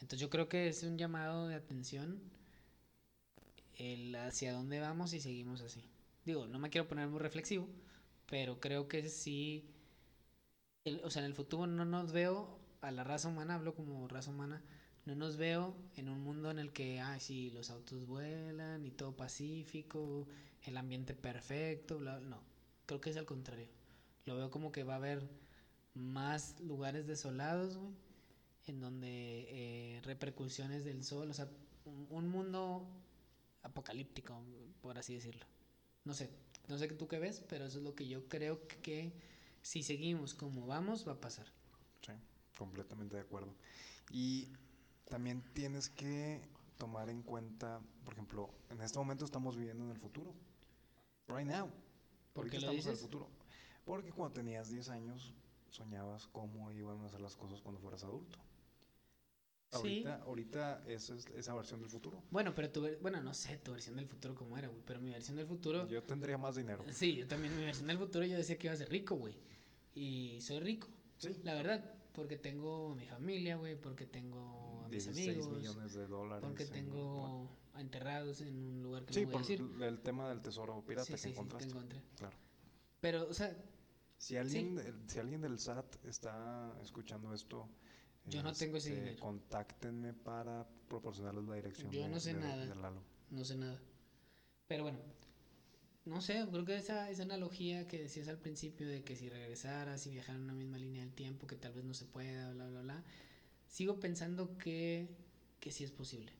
Entonces 0.00 0.20
yo 0.20 0.30
creo 0.30 0.48
que 0.48 0.68
es 0.68 0.82
un 0.82 0.98
llamado 0.98 1.48
de 1.48 1.54
atención 1.56 2.20
el 3.76 4.14
hacia 4.16 4.52
dónde 4.52 4.80
vamos 4.80 5.12
y 5.12 5.20
seguimos 5.20 5.60
así. 5.62 5.84
Digo, 6.24 6.46
no 6.46 6.58
me 6.58 6.70
quiero 6.70 6.88
poner 6.88 7.08
muy 7.08 7.18
reflexivo, 7.20 7.68
pero 8.26 8.60
creo 8.60 8.88
que 8.88 9.08
sí, 9.08 9.68
el- 10.84 11.00
o 11.04 11.10
sea, 11.10 11.20
en 11.20 11.26
el 11.26 11.34
futuro 11.34 11.66
no 11.66 11.84
nos 11.84 12.12
veo 12.12 12.58
a 12.80 12.90
la 12.90 13.04
raza 13.04 13.28
humana, 13.28 13.54
hablo 13.54 13.74
como 13.74 14.06
raza 14.08 14.30
humana, 14.30 14.62
No 15.04 15.16
nos 15.16 15.36
veo 15.36 15.76
en 15.96 16.08
un 16.08 16.20
mundo 16.20 16.50
en 16.52 16.60
el 16.60 16.72
que, 16.72 17.00
ah, 17.00 17.18
sí, 17.18 17.50
los 17.50 17.70
autos 17.70 18.06
vuelan 18.06 18.84
y 18.86 18.92
todo 18.92 19.16
pacífico, 19.16 20.28
el 20.62 20.76
ambiente 20.76 21.12
perfecto, 21.14 21.98
bla, 21.98 22.20
no. 22.20 22.40
Creo 22.86 23.00
que 23.00 23.10
es 23.10 23.16
al 23.16 23.26
contrario. 23.26 23.66
Lo 24.24 24.36
veo 24.36 24.50
como 24.50 24.72
que 24.72 24.84
va 24.84 24.94
a 24.94 24.96
haber 24.96 25.28
más 25.94 26.60
lugares 26.60 27.06
desolados, 27.06 27.76
güey, 27.76 27.92
en 28.66 28.80
donde 28.80 29.46
eh, 29.48 30.00
repercusiones 30.04 30.84
del 30.84 31.04
sol, 31.04 31.30
o 31.30 31.34
sea, 31.34 31.48
un, 31.84 32.06
un 32.10 32.28
mundo 32.28 32.86
apocalíptico, 33.62 34.40
por 34.80 34.98
así 34.98 35.14
decirlo. 35.14 35.46
No 36.04 36.14
sé, 36.14 36.30
no 36.68 36.78
sé 36.78 36.88
tú 36.88 37.08
qué 37.08 37.18
ves, 37.18 37.44
pero 37.48 37.64
eso 37.66 37.78
es 37.78 37.84
lo 37.84 37.94
que 37.94 38.06
yo 38.06 38.28
creo 38.28 38.66
que 38.82 39.12
si 39.62 39.82
seguimos 39.82 40.34
como 40.34 40.66
vamos, 40.66 41.06
va 41.06 41.12
a 41.12 41.20
pasar. 41.20 41.46
Sí, 42.04 42.12
completamente 42.56 43.16
de 43.16 43.22
acuerdo. 43.22 43.54
Y 44.10 44.48
también 45.08 45.42
tienes 45.54 45.88
que 45.88 46.40
tomar 46.78 47.08
en 47.10 47.22
cuenta, 47.22 47.80
por 48.04 48.14
ejemplo, 48.14 48.50
en 48.70 48.80
este 48.80 48.98
momento 48.98 49.24
estamos 49.24 49.56
viviendo 49.56 49.84
en 49.84 49.90
el 49.90 49.98
futuro. 49.98 50.34
Right 51.28 51.46
now. 51.46 51.70
¿Por 52.32 52.50
qué 52.50 52.58
lo 52.58 52.72
estamos 52.72 52.86
en 52.86 52.92
el 52.92 52.98
futuro. 52.98 53.28
Porque 53.84 54.12
cuando 54.12 54.32
tenías 54.34 54.68
10 54.70 54.88
años 54.90 55.34
soñabas 55.70 56.26
cómo 56.28 56.70
iban 56.72 57.00
a 57.04 57.08
ser 57.08 57.20
las 57.20 57.34
cosas 57.36 57.60
cuando 57.60 57.80
fueras 57.80 58.04
adulto. 58.04 58.38
Sí. 59.70 60.04
Ahorita, 60.04 60.22
ahorita 60.26 60.82
esa 60.86 61.14
es 61.14 61.26
esa 61.28 61.54
versión 61.54 61.80
del 61.80 61.88
futuro. 61.88 62.22
Bueno, 62.30 62.54
pero 62.54 62.70
tu, 62.70 62.86
bueno, 63.00 63.22
no 63.22 63.32
sé 63.32 63.56
tu 63.56 63.72
versión 63.72 63.96
del 63.96 64.06
futuro 64.06 64.34
cómo 64.34 64.58
era, 64.58 64.68
güey, 64.68 64.82
pero 64.84 65.00
mi 65.00 65.10
versión 65.10 65.36
del 65.38 65.46
futuro, 65.46 65.88
Yo 65.88 66.02
tendría 66.02 66.36
más 66.36 66.56
dinero. 66.56 66.84
sí, 66.92 67.16
yo 67.16 67.26
también 67.26 67.56
mi 67.56 67.64
versión 67.64 67.86
del 67.86 67.96
futuro 67.96 68.26
yo 68.26 68.36
decía 68.36 68.58
que 68.58 68.66
iba 68.66 68.74
a 68.74 68.76
ser 68.76 68.90
rico, 68.90 69.14
güey. 69.16 69.34
Y 69.94 70.38
soy 70.42 70.60
rico, 70.60 70.88
Sí. 71.16 71.40
la 71.42 71.54
verdad, 71.54 71.90
porque 72.12 72.36
tengo 72.36 72.94
mi 72.94 73.06
familia, 73.06 73.56
güey, 73.56 73.80
porque 73.80 74.04
tengo 74.04 74.82
a 74.84 74.88
mis 74.88 75.04
16 75.06 75.38
amigos, 75.46 75.56
millones 75.56 75.94
de 75.94 76.06
dólares. 76.06 76.44
porque 76.46 76.64
en- 76.64 76.70
tengo 76.70 77.48
enterrados 77.78 78.42
en 78.42 78.54
un 78.54 78.82
lugar 78.82 79.06
que 79.06 79.14
Sí, 79.14 79.20
no 79.20 79.26
voy 79.28 79.30
a 79.30 79.38
por 79.38 79.40
decir. 79.48 79.66
el 79.82 80.00
tema 80.00 80.28
del 80.28 80.42
tesoro 80.42 80.84
pirata 80.84 81.06
Sí, 81.06 81.12
que 81.12 81.18
sí, 81.18 81.22
sí, 81.28 81.28
que 81.32 81.38
encontraste. 81.40 81.70
encontré. 81.70 82.02
Claro. 82.18 82.36
Pero, 83.00 83.26
o 83.26 83.32
sea, 83.32 83.56
Si 84.22 84.36
alguien, 84.36 84.78
si 85.08 85.18
alguien 85.18 85.40
del 85.40 85.58
SAT 85.58 85.96
está 86.06 86.72
escuchando 86.80 87.34
esto, 87.34 87.68
Yo 88.26 88.40
no 88.44 88.52
tengo 88.52 88.76
ese 88.76 88.90
este, 88.90 89.00
dinero. 89.00 89.20
Contáctenme 89.20 90.12
para 90.14 90.64
proporcionarles 90.88 91.44
la 91.44 91.56
dirección. 91.56 91.90
Yo 91.90 92.02
de- 92.02 92.08
no 92.08 92.20
sé 92.20 92.34
de- 92.34 92.40
nada. 92.40 92.64
de 92.66 92.74
Lalo. 92.76 93.02
no 93.30 93.44
sé 93.44 93.56
nada. 93.56 93.80
Pero 94.68 94.84
bueno, 94.84 95.00
no 96.04 96.20
sé, 96.20 96.46
creo 96.52 96.64
que 96.64 96.76
esa, 96.76 97.10
esa 97.10 97.24
analogía 97.24 97.88
que 97.88 97.98
decías 97.98 98.28
al 98.28 98.38
principio 98.38 98.86
de 98.86 99.02
que 99.02 99.16
si 99.16 99.28
regresaras 99.28 100.06
y 100.06 100.10
viajar 100.10 100.36
en 100.36 100.42
una 100.42 100.52
misma 100.54 100.78
línea 100.78 101.02
del 101.02 101.12
tiempo, 101.14 101.48
que 101.48 101.56
tal 101.56 101.72
vez 101.72 101.84
no 101.84 101.92
se 101.92 102.04
pueda, 102.04 102.52
bla, 102.52 102.68
bla, 102.68 102.80
bla, 102.82 103.04
sigo 103.66 103.98
pensando 103.98 104.56
que, 104.56 105.08
que 105.58 105.72
sí 105.72 105.82
es 105.82 105.90
posible. 105.90 106.30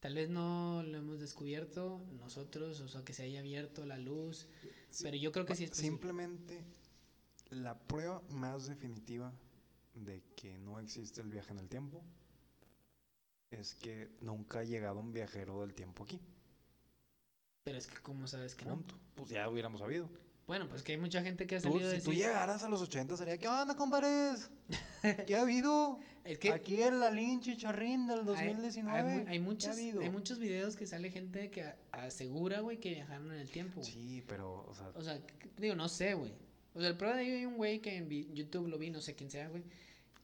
Tal 0.00 0.14
vez 0.14 0.28
no 0.28 0.82
lo 0.82 0.98
hemos 0.98 1.18
descubierto 1.18 2.04
nosotros, 2.18 2.78
o 2.80 2.88
sea, 2.88 3.02
que 3.04 3.14
se 3.14 3.22
haya 3.22 3.40
abierto 3.40 3.86
la 3.86 3.96
luz, 3.98 4.48
Sí, 4.90 5.02
pero 5.04 5.16
yo 5.16 5.32
creo 5.32 5.46
que 5.46 5.54
sí 5.54 5.64
es 5.64 5.70
posible. 5.70 5.88
Simplemente 5.90 6.64
la 7.50 7.78
prueba 7.78 8.22
más 8.30 8.66
definitiva 8.66 9.32
de 9.94 10.22
que 10.36 10.56
no 10.58 10.78
existe 10.80 11.20
el 11.20 11.28
viaje 11.28 11.52
en 11.52 11.58
el 11.58 11.68
tiempo 11.68 12.02
es 13.50 13.74
que 13.74 14.08
nunca 14.20 14.60
ha 14.60 14.64
llegado 14.64 15.00
un 15.00 15.12
viajero 15.12 15.60
del 15.60 15.74
tiempo 15.74 16.04
aquí. 16.04 16.20
Pero 17.64 17.78
es 17.78 17.86
que, 17.86 17.98
¿cómo 18.00 18.26
sabes 18.26 18.54
que 18.54 18.64
no? 18.64 18.74
Punto. 18.76 18.94
Pues 19.16 19.30
ya 19.30 19.48
hubiéramos 19.48 19.80
sabido. 19.80 20.08
Bueno, 20.46 20.68
pues 20.68 20.82
que 20.82 20.92
hay 20.92 20.98
mucha 20.98 21.22
gente 21.22 21.46
que 21.46 21.56
ha 21.56 21.60
Tú, 21.60 21.72
salido 21.72 21.90
si 21.90 21.96
de 21.96 22.02
tú 22.02 22.10
decir- 22.10 22.24
llegaras 22.26 22.62
a 22.64 22.68
los 22.68 22.80
80 22.82 23.16
sería, 23.16 23.38
¿qué 23.38 23.46
onda, 23.48 23.76
compadres? 23.76 24.50
¿Qué 25.26 25.36
ha 25.36 25.42
habido? 25.42 25.98
Es 26.24 26.38
que 26.38 26.52
Aquí 26.52 26.82
en 26.82 26.98
la 27.00 27.10
linche 27.10 27.56
charrín 27.56 28.06
del 28.06 28.20
Hay- 28.20 28.24
2019. 28.24 29.10
Hay, 29.12 29.18
hay 29.18 29.24
¿qué 29.26 29.36
ha 29.36 29.40
muchos, 29.40 29.76
hay 29.76 30.10
muchos 30.10 30.38
videos 30.38 30.76
que 30.76 30.86
sale 30.86 31.10
gente 31.10 31.50
que 31.50 31.72
asegura, 31.92 32.60
güey, 32.60 32.78
que 32.80 32.90
viajaron 32.94 33.32
en 33.32 33.40
el 33.40 33.50
tiempo. 33.50 33.80
güey. 33.80 33.92
Sí, 33.92 34.24
pero, 34.26 34.64
o 34.68 34.74
sea, 34.74 34.88
O 34.94 35.02
sea, 35.02 35.24
que- 35.24 35.50
digo, 35.58 35.74
no 35.76 35.88
sé, 35.88 36.14
güey. 36.14 36.32
O 36.74 36.80
sea, 36.80 36.88
el 36.88 36.96
prueba 36.96 37.16
de 37.16 37.24
ello 37.24 37.34
hay 37.36 37.46
un 37.46 37.56
güey 37.56 37.80
que 37.80 37.96
en 37.96 38.08
YouTube 38.34 38.68
lo 38.68 38.78
vi, 38.78 38.90
no 38.90 39.00
sé 39.00 39.14
quién 39.14 39.30
sea, 39.30 39.48
güey, 39.48 39.62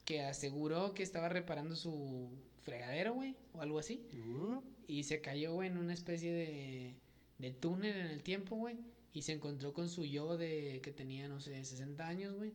que 0.05 0.21
aseguró 0.23 0.93
que 0.93 1.03
estaba 1.03 1.29
reparando 1.29 1.75
su 1.75 2.29
fregadero, 2.63 3.13
güey, 3.15 3.35
o 3.53 3.61
algo 3.61 3.79
así. 3.79 4.01
uh, 4.13 4.61
Y 4.87 5.03
se 5.03 5.21
cayó, 5.21 5.53
güey, 5.53 5.69
en 5.69 5.77
una 5.77 5.93
especie 5.93 6.31
de, 6.33 6.95
de 7.39 7.51
túnel 7.51 7.97
en 7.97 8.07
el 8.07 8.23
tiempo, 8.23 8.55
güey. 8.55 8.77
Y 9.13 9.23
se 9.23 9.33
encontró 9.33 9.73
con 9.73 9.89
su 9.89 10.05
yo 10.05 10.37
de 10.37 10.79
que 10.83 10.91
tenía, 10.91 11.27
no 11.27 11.39
sé, 11.41 11.63
60 11.65 12.07
años, 12.07 12.35
güey. 12.35 12.53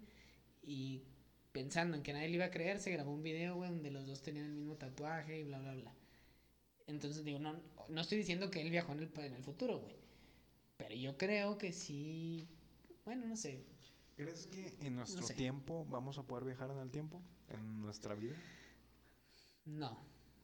Y 0.62 1.02
pensando 1.52 1.96
en 1.96 2.02
que 2.02 2.12
nadie 2.12 2.28
le 2.28 2.36
iba 2.36 2.46
a 2.46 2.50
creer, 2.50 2.80
se 2.80 2.90
grabó 2.92 3.12
un 3.12 3.22
video, 3.22 3.56
güey, 3.56 3.70
donde 3.70 3.90
los 3.90 4.06
dos 4.06 4.22
tenían 4.22 4.46
el 4.46 4.52
mismo 4.54 4.76
tatuaje 4.76 5.40
y 5.40 5.44
bla, 5.44 5.60
bla, 5.60 5.74
bla. 5.74 5.94
Entonces, 6.86 7.24
digo, 7.24 7.38
no, 7.38 7.60
no 7.88 8.00
estoy 8.00 8.18
diciendo 8.18 8.50
que 8.50 8.60
él 8.60 8.70
viajó 8.70 8.92
en 8.92 9.00
el, 9.00 9.10
en 9.18 9.34
el 9.34 9.42
futuro, 9.42 9.78
güey. 9.80 9.96
Pero 10.78 10.94
yo 10.96 11.16
creo 11.18 11.58
que 11.58 11.72
sí. 11.72 12.48
Bueno, 13.04 13.26
no 13.26 13.36
sé. 13.36 13.64
¿Crees 14.16 14.46
que 14.46 14.76
en 14.80 14.96
nuestro 14.96 15.26
sé. 15.26 15.34
tiempo 15.34 15.86
vamos 15.88 16.18
a 16.18 16.22
poder 16.22 16.44
viajar 16.44 16.70
en 16.70 16.78
el 16.78 16.90
tiempo? 16.90 17.22
¿En 17.48 17.80
nuestra 17.80 18.14
vida? 18.14 18.36
No. 19.64 19.98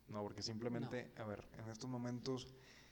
No, 0.09 0.23
porque 0.23 0.43
simplemente, 0.43 1.13
a 1.17 1.25
ver, 1.25 1.45
en 1.59 1.69
estos 1.71 1.89
momentos, 1.89 2.49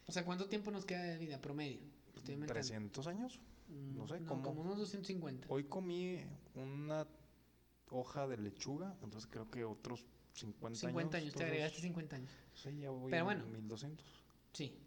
O 0.07 0.13
sea, 0.13 0.25
¿cuánto 0.25 0.49
tiempo 0.49 0.71
nos 0.71 0.85
queda 0.85 1.03
de 1.03 1.19
vida 1.19 1.41
promedio? 1.41 1.81
Estoy 2.15 2.35
inventando. 2.35 2.61
300 2.61 3.07
años. 3.07 3.41
Mm, 3.69 3.97
no 3.97 4.07
sé, 4.07 4.23
¿cómo? 4.25 4.43
como 4.43 4.61
unos 4.61 4.79
250. 4.79 5.49
Hoy 5.51 5.65
comí 5.65 6.21
una 6.55 7.07
hoja 7.91 8.27
de 8.27 8.37
lechuga, 8.37 8.97
entonces 9.03 9.29
creo 9.31 9.51
que 9.51 9.65
otros 9.65 10.05
50, 10.35 10.79
50 10.79 11.17
años, 11.17 11.33
te 11.33 11.39
entonces, 11.39 11.47
agregaste 11.47 11.81
50 11.81 12.17
años. 12.17 12.31
Sí, 12.55 12.79
ya 12.79 12.91
voy 12.91 13.11
Pero 13.11 13.31
en 13.31 13.41
bueno. 13.41 13.47
1200. 13.47 14.07
Sí. 14.53 14.79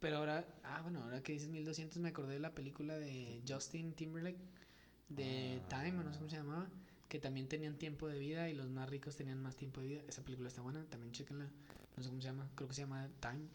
Pero 0.00 0.18
ahora, 0.18 0.46
ah, 0.62 0.80
bueno, 0.82 1.02
ahora 1.02 1.22
que 1.22 1.32
dices 1.32 1.48
1200 1.48 1.98
me 1.98 2.10
acordé 2.10 2.34
de 2.34 2.40
la 2.40 2.54
película 2.54 2.96
de 2.96 3.42
Justin 3.48 3.94
Timberlake 3.94 4.38
de 5.08 5.60
Ah. 5.64 5.68
Time, 5.82 5.98
o 5.98 6.02
no 6.04 6.12
sé 6.12 6.18
cómo 6.18 6.30
se 6.30 6.36
llamaba, 6.36 6.68
que 7.08 7.18
también 7.18 7.48
tenían 7.48 7.78
tiempo 7.78 8.08
de 8.08 8.18
vida 8.18 8.48
y 8.50 8.54
los 8.54 8.68
más 8.68 8.88
ricos 8.88 9.16
tenían 9.16 9.40
más 9.42 9.56
tiempo 9.56 9.80
de 9.80 9.88
vida. 9.88 10.02
Esa 10.08 10.22
película 10.22 10.48
está 10.48 10.60
buena, 10.62 10.84
también 10.90 11.12
chequenla. 11.12 11.48
No 11.96 12.02
sé 12.02 12.08
cómo 12.10 12.20
se 12.20 12.28
llama, 12.28 12.50
creo 12.54 12.68
que 12.68 12.74
se 12.74 12.82
llama 12.82 13.08
Time, 13.20 13.48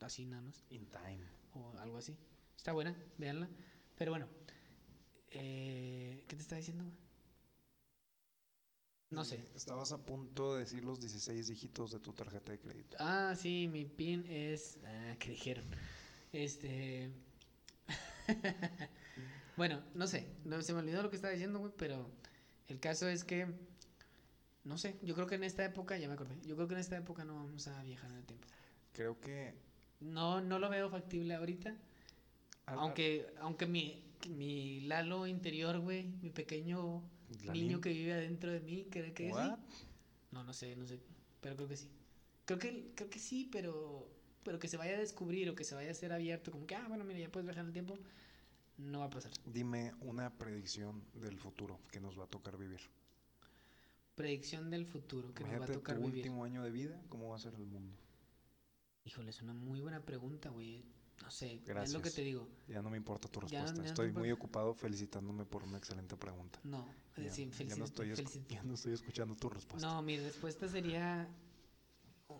así 0.00 0.24
más, 0.26 0.64
In 0.70 0.86
time. 0.86 1.20
o 1.54 1.78
algo 1.78 1.98
así. 1.98 2.16
Está 2.56 2.72
buena, 2.72 2.96
véanla. 3.18 3.48
Pero 3.96 4.12
bueno, 4.12 4.28
eh, 5.30 6.24
¿qué 6.28 6.36
te 6.36 6.42
está 6.42 6.56
diciendo? 6.56 6.84
No 9.10 9.24
sé. 9.24 9.44
Estabas 9.54 9.92
a 9.92 9.98
punto 10.06 10.54
de 10.54 10.60
decir 10.60 10.82
los 10.84 10.98
16 11.00 11.46
dígitos 11.48 11.90
de 11.92 12.00
tu 12.00 12.12
tarjeta 12.14 12.52
de 12.52 12.58
crédito. 12.58 12.96
Ah, 12.98 13.34
sí, 13.36 13.68
mi 13.70 13.84
pin 13.84 14.24
es. 14.26 14.78
Ah, 14.84 15.16
¿qué 15.18 15.30
dijeron? 15.32 15.66
Este. 16.32 17.10
bueno, 19.56 19.82
no 19.94 20.06
sé. 20.06 20.26
No, 20.44 20.60
se 20.62 20.72
me 20.72 20.80
olvidó 20.80 21.02
lo 21.02 21.10
que 21.10 21.16
estaba 21.16 21.32
diciendo, 21.32 21.58
güey, 21.58 21.72
pero 21.76 22.10
el 22.68 22.80
caso 22.80 23.08
es 23.08 23.24
que. 23.24 23.46
No 24.64 24.78
sé, 24.78 24.96
yo 25.02 25.14
creo 25.14 25.26
que 25.26 25.34
en 25.34 25.42
esta 25.44 25.64
época, 25.64 25.96
ya 25.98 26.06
me 26.06 26.14
acordé, 26.14 26.36
yo 26.46 26.54
creo 26.54 26.68
que 26.68 26.74
en 26.74 26.80
esta 26.80 26.96
época 26.96 27.24
no 27.24 27.34
vamos 27.34 27.66
a 27.66 27.82
viajar 27.82 28.10
en 28.12 28.18
el 28.18 28.24
tiempo. 28.24 28.46
Creo 28.92 29.20
que... 29.20 29.54
No, 30.00 30.40
no 30.40 30.58
lo 30.60 30.68
veo 30.70 30.88
factible 30.88 31.34
ahorita. 31.34 31.70
al- 32.66 32.78
Aunque, 32.78 33.26
aunque 33.40 33.66
mi, 33.66 34.04
mi 34.28 34.82
Lalo 34.82 35.26
interior, 35.26 35.80
güey, 35.80 36.04
mi 36.22 36.30
pequeño 36.30 37.02
la 37.44 37.52
niño 37.54 37.80
que 37.80 37.88
vive 37.90 38.12
adentro 38.12 38.52
de 38.52 38.60
mí, 38.60 38.86
cree 38.88 39.12
que 39.12 39.26
sí. 39.26 39.32
What? 39.32 39.58
No, 40.30 40.44
no 40.44 40.52
sé, 40.52 40.76
no 40.76 40.86
sé, 40.86 41.00
pero 41.40 41.56
creo 41.56 41.68
que 41.68 41.76
sí. 41.76 41.88
Creo 42.44 42.58
que, 42.60 42.92
creo 42.94 43.10
que 43.10 43.18
sí, 43.18 43.48
pero, 43.50 44.08
pero 44.44 44.60
que 44.60 44.68
se 44.68 44.76
vaya 44.76 44.94
a 44.94 44.98
descubrir 45.00 45.50
o 45.50 45.56
que 45.56 45.64
se 45.64 45.74
vaya 45.74 45.90
a 45.90 45.94
ser 45.94 46.12
abierto, 46.12 46.52
como 46.52 46.66
que, 46.68 46.76
ah, 46.76 46.84
bueno, 46.88 47.02
mira, 47.04 47.18
ya 47.18 47.30
puedes 47.30 47.46
viajar 47.46 47.62
en 47.62 47.68
el 47.68 47.72
tiempo, 47.72 47.98
no 48.82 49.00
va 49.00 49.06
a 49.06 49.10
pasar. 49.10 49.32
Dime 49.46 49.92
una 50.00 50.30
predicción 50.30 51.04
del 51.14 51.38
futuro 51.38 51.80
que 51.90 52.00
nos 52.00 52.18
va 52.18 52.24
a 52.24 52.26
tocar 52.26 52.56
vivir. 52.56 52.80
Predicción 54.14 54.70
del 54.70 54.86
futuro 54.86 55.32
que 55.32 55.44
nos 55.44 55.60
va 55.60 55.64
a 55.64 55.68
tocar 55.68 55.96
tu 55.96 56.02
vivir. 56.02 56.18
último 56.18 56.44
año 56.44 56.62
de 56.62 56.70
vida, 56.70 57.00
¿cómo 57.08 57.28
va 57.28 57.36
a 57.36 57.38
ser 57.38 57.54
el 57.54 57.66
mundo? 57.66 57.96
Híjole, 59.04 59.30
es 59.30 59.42
una 59.42 59.54
muy 59.54 59.80
buena 59.80 60.04
pregunta, 60.04 60.50
güey. 60.50 60.84
No 61.22 61.30
sé, 61.30 61.54
es 61.54 61.60
lo 61.60 61.64
que 61.66 61.72
Gracias. 61.72 62.14
te 62.14 62.22
digo. 62.22 62.48
Ya 62.68 62.82
no 62.82 62.90
me 62.90 62.96
importa 62.96 63.28
tu 63.28 63.40
respuesta. 63.40 63.72
no 63.72 63.84
estoy 63.84 64.12
muy 64.12 64.30
ocupado 64.32 64.74
felicitándome 64.74 65.44
por 65.44 65.62
una 65.62 65.78
excelente 65.78 66.16
pregunta. 66.16 66.58
No, 66.64 66.86
es 67.16 67.24
decir, 67.24 67.50
ya 67.68 67.76
no 67.76 67.84
estoy, 67.84 68.12
ya 68.48 68.62
no 68.64 68.74
estoy 68.74 68.92
escuchando 68.92 69.36
tu 69.36 69.48
respuesta. 69.48 69.86
No, 69.86 70.02
mi 70.02 70.18
respuesta 70.18 70.68
sería 70.68 71.28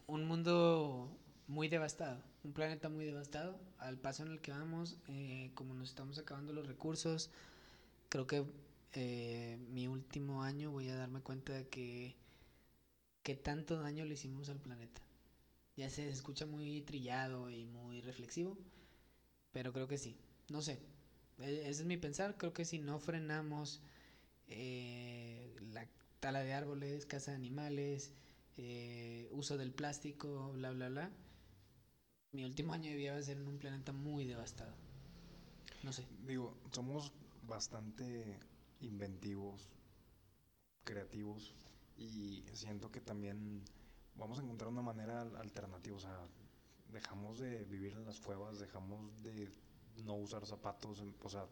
un 0.07 0.25
mundo 0.25 1.17
muy 1.47 1.69
devastado, 1.69 2.21
un 2.45 2.53
planeta 2.53 2.89
muy 2.89 3.05
devastado. 3.05 3.61
Al 3.79 3.99
paso 3.99 4.25
en 4.25 4.33
el 4.33 4.41
que 4.41 4.53
vamos, 4.53 4.97
eh, 5.09 5.51
como 5.55 5.75
nos 5.75 5.91
estamos 5.91 6.19
acabando 6.19 6.53
los 6.53 6.67
recursos, 6.67 7.31
creo 8.11 8.27
que 8.27 8.45
eh, 8.95 9.59
mi 9.71 9.89
último 9.89 10.43
año 10.45 10.71
voy 10.73 10.89
a 10.91 10.97
darme 10.97 11.21
cuenta 11.23 11.53
de 11.55 11.67
que 13.23 13.35
tanto 13.35 13.81
daño 13.81 14.05
le 14.05 14.15
hicimos 14.15 14.49
al 14.49 14.59
planeta. 14.61 15.01
Ya 15.77 15.91
se 15.91 16.09
escucha 16.11 16.47
muy 16.47 16.83
trillado 16.83 17.51
y 17.51 17.67
muy 17.67 18.01
reflexivo, 18.03 18.59
pero 19.53 19.73
creo 19.73 19.89
que 19.89 19.99
sí. 19.99 20.17
No 20.51 20.63
sé, 20.63 20.81
e- 21.41 21.63
ese 21.71 21.83
es 21.83 21.85
mi 21.87 21.97
pensar. 21.97 22.37
Creo 22.39 22.53
que 22.55 22.65
si 22.65 22.79
no 22.79 22.99
frenamos 23.01 23.83
eh, 24.49 25.57
la 25.73 25.87
tala 26.21 26.41
de 26.41 26.55
árboles, 26.55 27.07
caza 27.07 27.33
de 27.33 27.39
animales, 27.39 28.13
eh, 28.59 29.29
uso 29.33 29.59
del 29.59 29.73
plástico, 29.73 30.53
bla, 30.55 30.73
bla, 30.73 30.89
bla. 30.91 31.13
Mi 32.33 32.45
último 32.45 32.73
año 32.73 32.91
de 32.91 32.97
vida 32.97 33.13
va 33.13 33.19
a 33.19 33.23
ser 33.23 33.37
en 33.37 33.47
un 33.47 33.59
planeta 33.59 33.93
muy 33.93 34.25
devastado. 34.25 34.73
No 35.83 35.93
sé. 35.93 36.07
Digo, 36.27 36.55
somos 36.71 37.13
bastante 37.47 38.39
inventivos, 38.81 39.69
creativos 40.85 41.55
y 41.99 42.43
siento 42.55 42.91
que 42.91 43.01
también 43.01 43.63
vamos 44.17 44.39
a 44.39 44.43
encontrar 44.43 44.71
una 44.71 44.81
manera 44.83 45.21
al- 45.21 45.37
alternativa. 45.37 45.97
O 45.97 46.01
sea, 46.01 46.19
dejamos 46.91 47.39
de 47.39 47.65
vivir 47.65 47.93
en 47.93 48.05
las 48.07 48.19
cuevas, 48.21 48.59
dejamos 48.59 49.01
de 49.23 49.51
no 50.05 50.15
usar 50.15 50.47
zapatos, 50.47 51.01
en- 51.01 51.15
o 51.23 51.29
sea, 51.29 51.47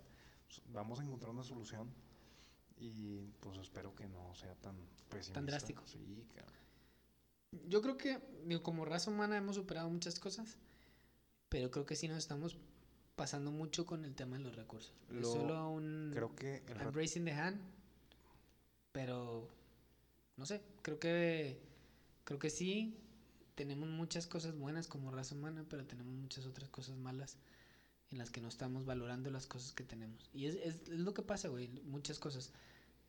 vamos 0.72 0.98
a 1.00 1.04
encontrar 1.04 1.30
una 1.32 1.42
solución 1.44 1.88
y 2.78 3.18
pues 3.40 3.58
espero 3.58 3.94
que 3.94 4.08
no 4.08 4.34
sea 4.34 4.54
tan 4.56 4.76
pesimista. 5.10 5.42
drástico. 5.42 5.82
Sí. 5.86 5.98
Yo 7.68 7.82
creo 7.82 7.98
que, 7.98 8.18
digo, 8.46 8.62
como 8.62 8.84
raza 8.86 9.10
humana 9.10 9.36
hemos 9.36 9.56
superado 9.56 9.90
muchas 9.90 10.18
cosas, 10.18 10.56
pero 11.50 11.70
creo 11.70 11.84
que 11.84 11.94
sí 11.96 12.08
nos 12.08 12.16
estamos 12.16 12.56
pasando 13.16 13.50
mucho 13.50 13.84
con 13.84 14.06
el 14.06 14.14
tema 14.14 14.38
de 14.38 14.44
los 14.44 14.56
recursos. 14.56 14.94
es 15.10 15.16
Lo- 15.16 15.32
solo 15.32 15.68
un 15.70 16.10
Creo 16.14 16.34
que 16.34 16.56
el 16.66 16.76
I'm 16.78 16.78
rat- 16.86 16.94
raising 16.94 17.24
the 17.26 17.32
hand, 17.32 17.60
pero 18.92 19.48
no 20.36 20.46
sé, 20.46 20.62
creo 20.82 20.98
que 20.98 21.60
creo 22.24 22.38
que 22.38 22.50
sí 22.50 22.96
tenemos 23.54 23.88
muchas 23.88 24.26
cosas 24.26 24.56
buenas 24.56 24.86
como 24.88 25.10
raza 25.10 25.34
humana, 25.34 25.64
pero 25.68 25.84
tenemos 25.86 26.14
muchas 26.14 26.46
otras 26.46 26.70
cosas 26.70 26.96
malas 26.96 27.36
en 28.10 28.18
las 28.18 28.30
que 28.30 28.40
no 28.40 28.48
estamos 28.48 28.84
valorando 28.86 29.30
las 29.30 29.46
cosas 29.46 29.72
que 29.72 29.84
tenemos. 29.84 30.30
Y 30.32 30.46
es, 30.46 30.54
es, 30.56 30.88
es 30.88 30.98
lo 31.00 31.12
que 31.14 31.22
pasa, 31.22 31.48
güey, 31.48 31.68
muchas 31.84 32.18
cosas. 32.18 32.50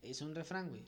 Es 0.01 0.21
un 0.21 0.35
refrán, 0.35 0.69
güey. 0.69 0.85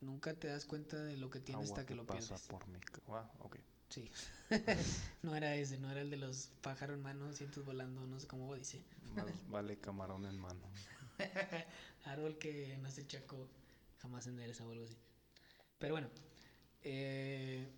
Nunca 0.00 0.34
te 0.34 0.48
das 0.48 0.64
cuenta 0.64 1.02
de 1.04 1.16
lo 1.16 1.30
que 1.30 1.40
tienes 1.40 1.66
agua 1.66 1.78
hasta 1.78 1.86
que 1.86 1.94
lo 1.94 2.04
pasa 2.06 2.34
pierdes. 2.36 2.48
por 2.48 2.66
mi 2.68 2.80
ca- 2.80 3.00
ah, 3.08 3.30
ok. 3.38 3.56
Sí. 3.90 4.08
no 5.22 5.34
era 5.34 5.54
ese, 5.56 5.78
no 5.78 5.90
era 5.90 6.00
el 6.00 6.10
de 6.10 6.16
los 6.16 6.48
pájaros 6.62 6.96
en 6.96 7.02
mano, 7.02 7.32
cientos 7.32 7.64
volando, 7.64 8.06
no 8.06 8.18
sé 8.18 8.26
cómo 8.26 8.54
dice. 8.54 8.82
Más 9.16 9.26
vale 9.50 9.78
camarón 9.78 10.24
en 10.26 10.38
mano. 10.38 10.60
Árbol 12.04 12.38
que 12.38 12.78
no 12.80 12.90
se 12.90 13.06
chacó, 13.06 13.48
jamás 13.98 14.26
endereza 14.26 14.64
o 14.64 14.70
algo 14.70 14.84
así. 14.84 14.96
Pero 15.78 15.94
bueno, 15.94 16.08
eh, 16.82 17.68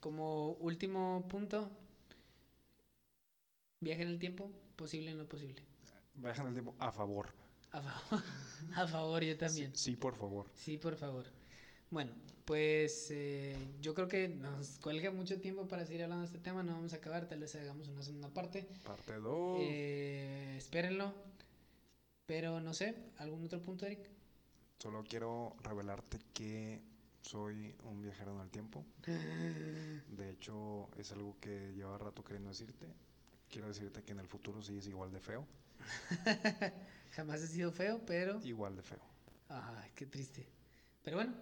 como 0.00 0.52
último 0.54 1.26
punto, 1.28 1.70
viaje 3.80 4.02
en 4.02 4.08
el 4.08 4.18
tiempo, 4.18 4.50
posible 4.76 5.12
o 5.14 5.16
no 5.16 5.26
posible. 5.26 5.62
Viajan 6.14 6.48
el 6.48 6.52
tiempo 6.52 6.74
a 6.78 6.90
favor. 6.90 7.32
A 7.70 7.80
favor, 7.80 8.24
a 8.74 8.86
favor 8.88 9.22
yo 9.22 9.38
también. 9.38 9.74
Sí, 9.76 9.94
por 9.94 10.16
favor. 10.16 10.50
Sí, 10.54 10.78
por 10.78 10.96
favor. 10.96 11.26
Bueno, 11.90 12.12
pues 12.44 13.08
eh, 13.10 13.56
yo 13.80 13.94
creo 13.94 14.06
que 14.06 14.28
nos 14.28 14.78
cuelga 14.78 15.10
mucho 15.10 15.40
tiempo 15.40 15.66
para 15.66 15.84
seguir 15.84 16.04
hablando 16.04 16.22
de 16.22 16.26
este 16.26 16.38
tema, 16.38 16.62
no 16.62 16.72
vamos 16.72 16.92
a 16.92 16.96
acabar, 16.96 17.28
tal 17.28 17.40
vez 17.40 17.54
hagamos 17.56 17.88
una 17.88 18.02
segunda 18.02 18.28
parte. 18.28 18.68
Parte 18.84 19.14
2. 19.14 19.58
Eh, 19.60 20.54
espérenlo. 20.56 21.12
Pero 22.26 22.60
no 22.60 22.74
sé, 22.74 22.94
¿algún 23.18 23.44
otro 23.44 23.60
punto, 23.60 23.86
Eric? 23.86 24.08
Solo 24.78 25.02
quiero 25.02 25.56
revelarte 25.64 26.20
que 26.32 26.80
soy 27.22 27.74
un 27.82 28.00
viajero 28.02 28.36
en 28.36 28.40
el 28.40 28.50
tiempo. 28.50 28.84
De 29.04 30.30
hecho, 30.30 30.88
es 30.96 31.10
algo 31.10 31.36
que 31.40 31.72
lleva 31.74 31.98
rato 31.98 32.22
queriendo 32.22 32.50
decirte. 32.50 32.86
Quiero 33.48 33.66
decirte 33.66 34.04
que 34.04 34.12
en 34.12 34.20
el 34.20 34.28
futuro 34.28 34.62
sí 34.62 34.78
es 34.78 34.86
igual 34.86 35.10
de 35.10 35.18
feo. 35.18 35.44
Jamás 37.10 37.42
he 37.42 37.48
sido 37.48 37.72
feo, 37.72 38.00
pero... 38.06 38.40
Igual 38.44 38.76
de 38.76 38.82
feo. 38.82 39.02
Ay, 39.48 39.90
qué 39.96 40.06
triste. 40.06 40.46
Pero 41.02 41.16
bueno, 41.16 41.34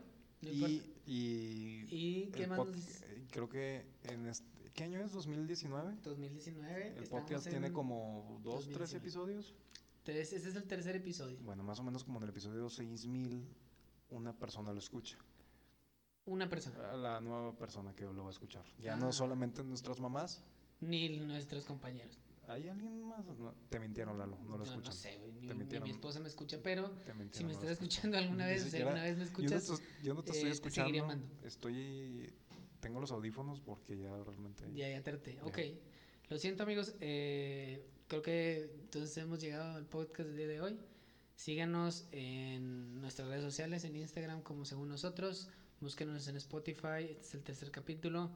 no. 0.43 0.51
Y, 0.51 0.83
y, 1.07 1.87
¿Y 1.91 2.31
qué 2.33 2.47
más 2.47 2.59
eh, 2.61 3.27
creo 3.31 3.49
que 3.49 3.87
en 4.05 4.27
este, 4.27 4.47
¿qué 4.75 4.85
año 4.85 5.01
es? 5.01 5.13
¿2019? 5.13 6.01
2019. 6.03 6.95
El 6.97 7.05
podcast 7.09 7.47
en 7.47 7.53
tiene 7.53 7.73
como 7.73 8.41
dos, 8.43 8.65
tres 8.67 8.93
2019. 8.93 8.97
episodios. 8.99 9.55
Tres, 10.05 10.33
este 10.33 10.49
es 10.49 10.57
el 10.57 10.65
tercer 10.65 10.97
episodio. 10.97 11.39
Bueno, 11.43 11.63
más 11.63 11.79
o 11.81 11.83
menos 11.83 12.05
como 12.05 12.19
en 12.19 12.25
el 12.25 12.31
episodio 12.31 12.69
6000 12.71 13.47
una 14.11 14.33
persona 14.33 14.73
lo 14.73 14.79
escucha. 14.79 15.19
Una 16.25 16.49
persona. 16.49 16.93
La 16.97 17.21
nueva 17.21 17.57
persona 17.57 17.95
que 17.95 18.05
lo 18.05 18.23
va 18.23 18.29
a 18.29 18.33
escuchar. 18.33 18.65
Ya 18.79 18.95
Ah. 18.95 18.97
no 18.97 19.13
solamente 19.13 19.63
nuestras 19.65 20.01
mamás. 20.01 20.43
Ni 20.81 21.09
nuestros 21.19 21.65
compañeros. 21.65 22.19
¿Hay 22.49 22.69
alguien 22.69 23.03
más? 23.07 23.25
No, 23.27 23.55
te 23.69 23.79
mintieron, 23.79 24.19
Lalo. 24.19 24.39
No 24.49 24.57
lo 24.57 24.65
escuchan. 24.65 24.85
No 24.85 24.93
sé, 24.93 25.19
güey, 25.19 25.33
ni 25.33 25.55
mintieron. 25.55 25.87
mi 25.87 25.91
esposa 25.95 26.19
me 26.21 26.29
escucha, 26.29 26.59
pero 26.63 26.91
si 27.33 27.45
me 27.45 27.53
no 27.53 27.53
estás 27.53 27.71
escuchan. 27.71 27.71
escuchando 27.71 28.19
alguna 28.19 28.47
vez, 28.47 28.63
si 28.63 28.77
alguna 28.79 29.03
vez 29.03 29.17
me 29.19 29.25
Yo 29.25 29.33
no, 29.51 29.57
escuchas, 29.57 29.67
te, 29.81 30.05
yo 30.05 30.15
no 30.15 30.23
te 30.25 30.31
eh, 30.33 30.51
estoy 30.51 30.71
seguiría 30.71 31.03
escuchando. 31.03 31.29
Estoy. 31.45 32.33
Tengo 32.81 33.01
los 33.01 33.11
audífonos 33.13 33.61
porque 33.61 33.99
ya 33.99 34.17
realmente. 34.25 34.65
Ya, 34.75 34.89
ya 34.89 35.03
te 35.03 35.11
harté. 35.11 35.35
Ya. 35.35 35.45
Ok. 35.45 35.59
Lo 36.31 36.39
siento, 36.39 36.63
amigos. 36.63 36.95
eh, 37.01 37.87
creo 38.07 38.23
que 38.23 38.71
entonces 38.81 39.17
hemos 39.19 39.39
llegado 39.41 39.77
al 39.77 39.85
podcast 39.87 40.29
del 40.29 40.37
día 40.39 40.49
de 40.49 40.61
hoy. 40.61 40.79
Síganos 41.37 42.09
en 42.13 43.01
nuestras 43.01 43.29
redes 43.29 43.45
sociales, 43.45 43.85
en 43.85 43.95
Instagram 43.97 44.43
como 44.43 44.65
según 44.65 44.89
nosotros. 44.89 45.51
Búsquenos 45.81 46.27
en 46.29 46.37
Spotify. 46.37 47.05
Este 47.11 47.21
es 47.27 47.35
el 47.35 47.43
tercer 47.45 47.71
capítulo. 47.71 48.31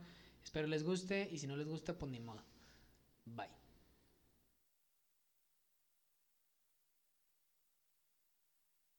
Espero 0.45 0.69
les 0.69 0.85
guste 0.85 1.29
y 1.33 1.39
si 1.39 1.47
no 1.47 1.57
les 1.57 1.67
gusta, 1.67 1.99
pues 1.99 2.11
ni 2.13 2.21
modo. 2.21 2.43
Bye. 3.25 3.62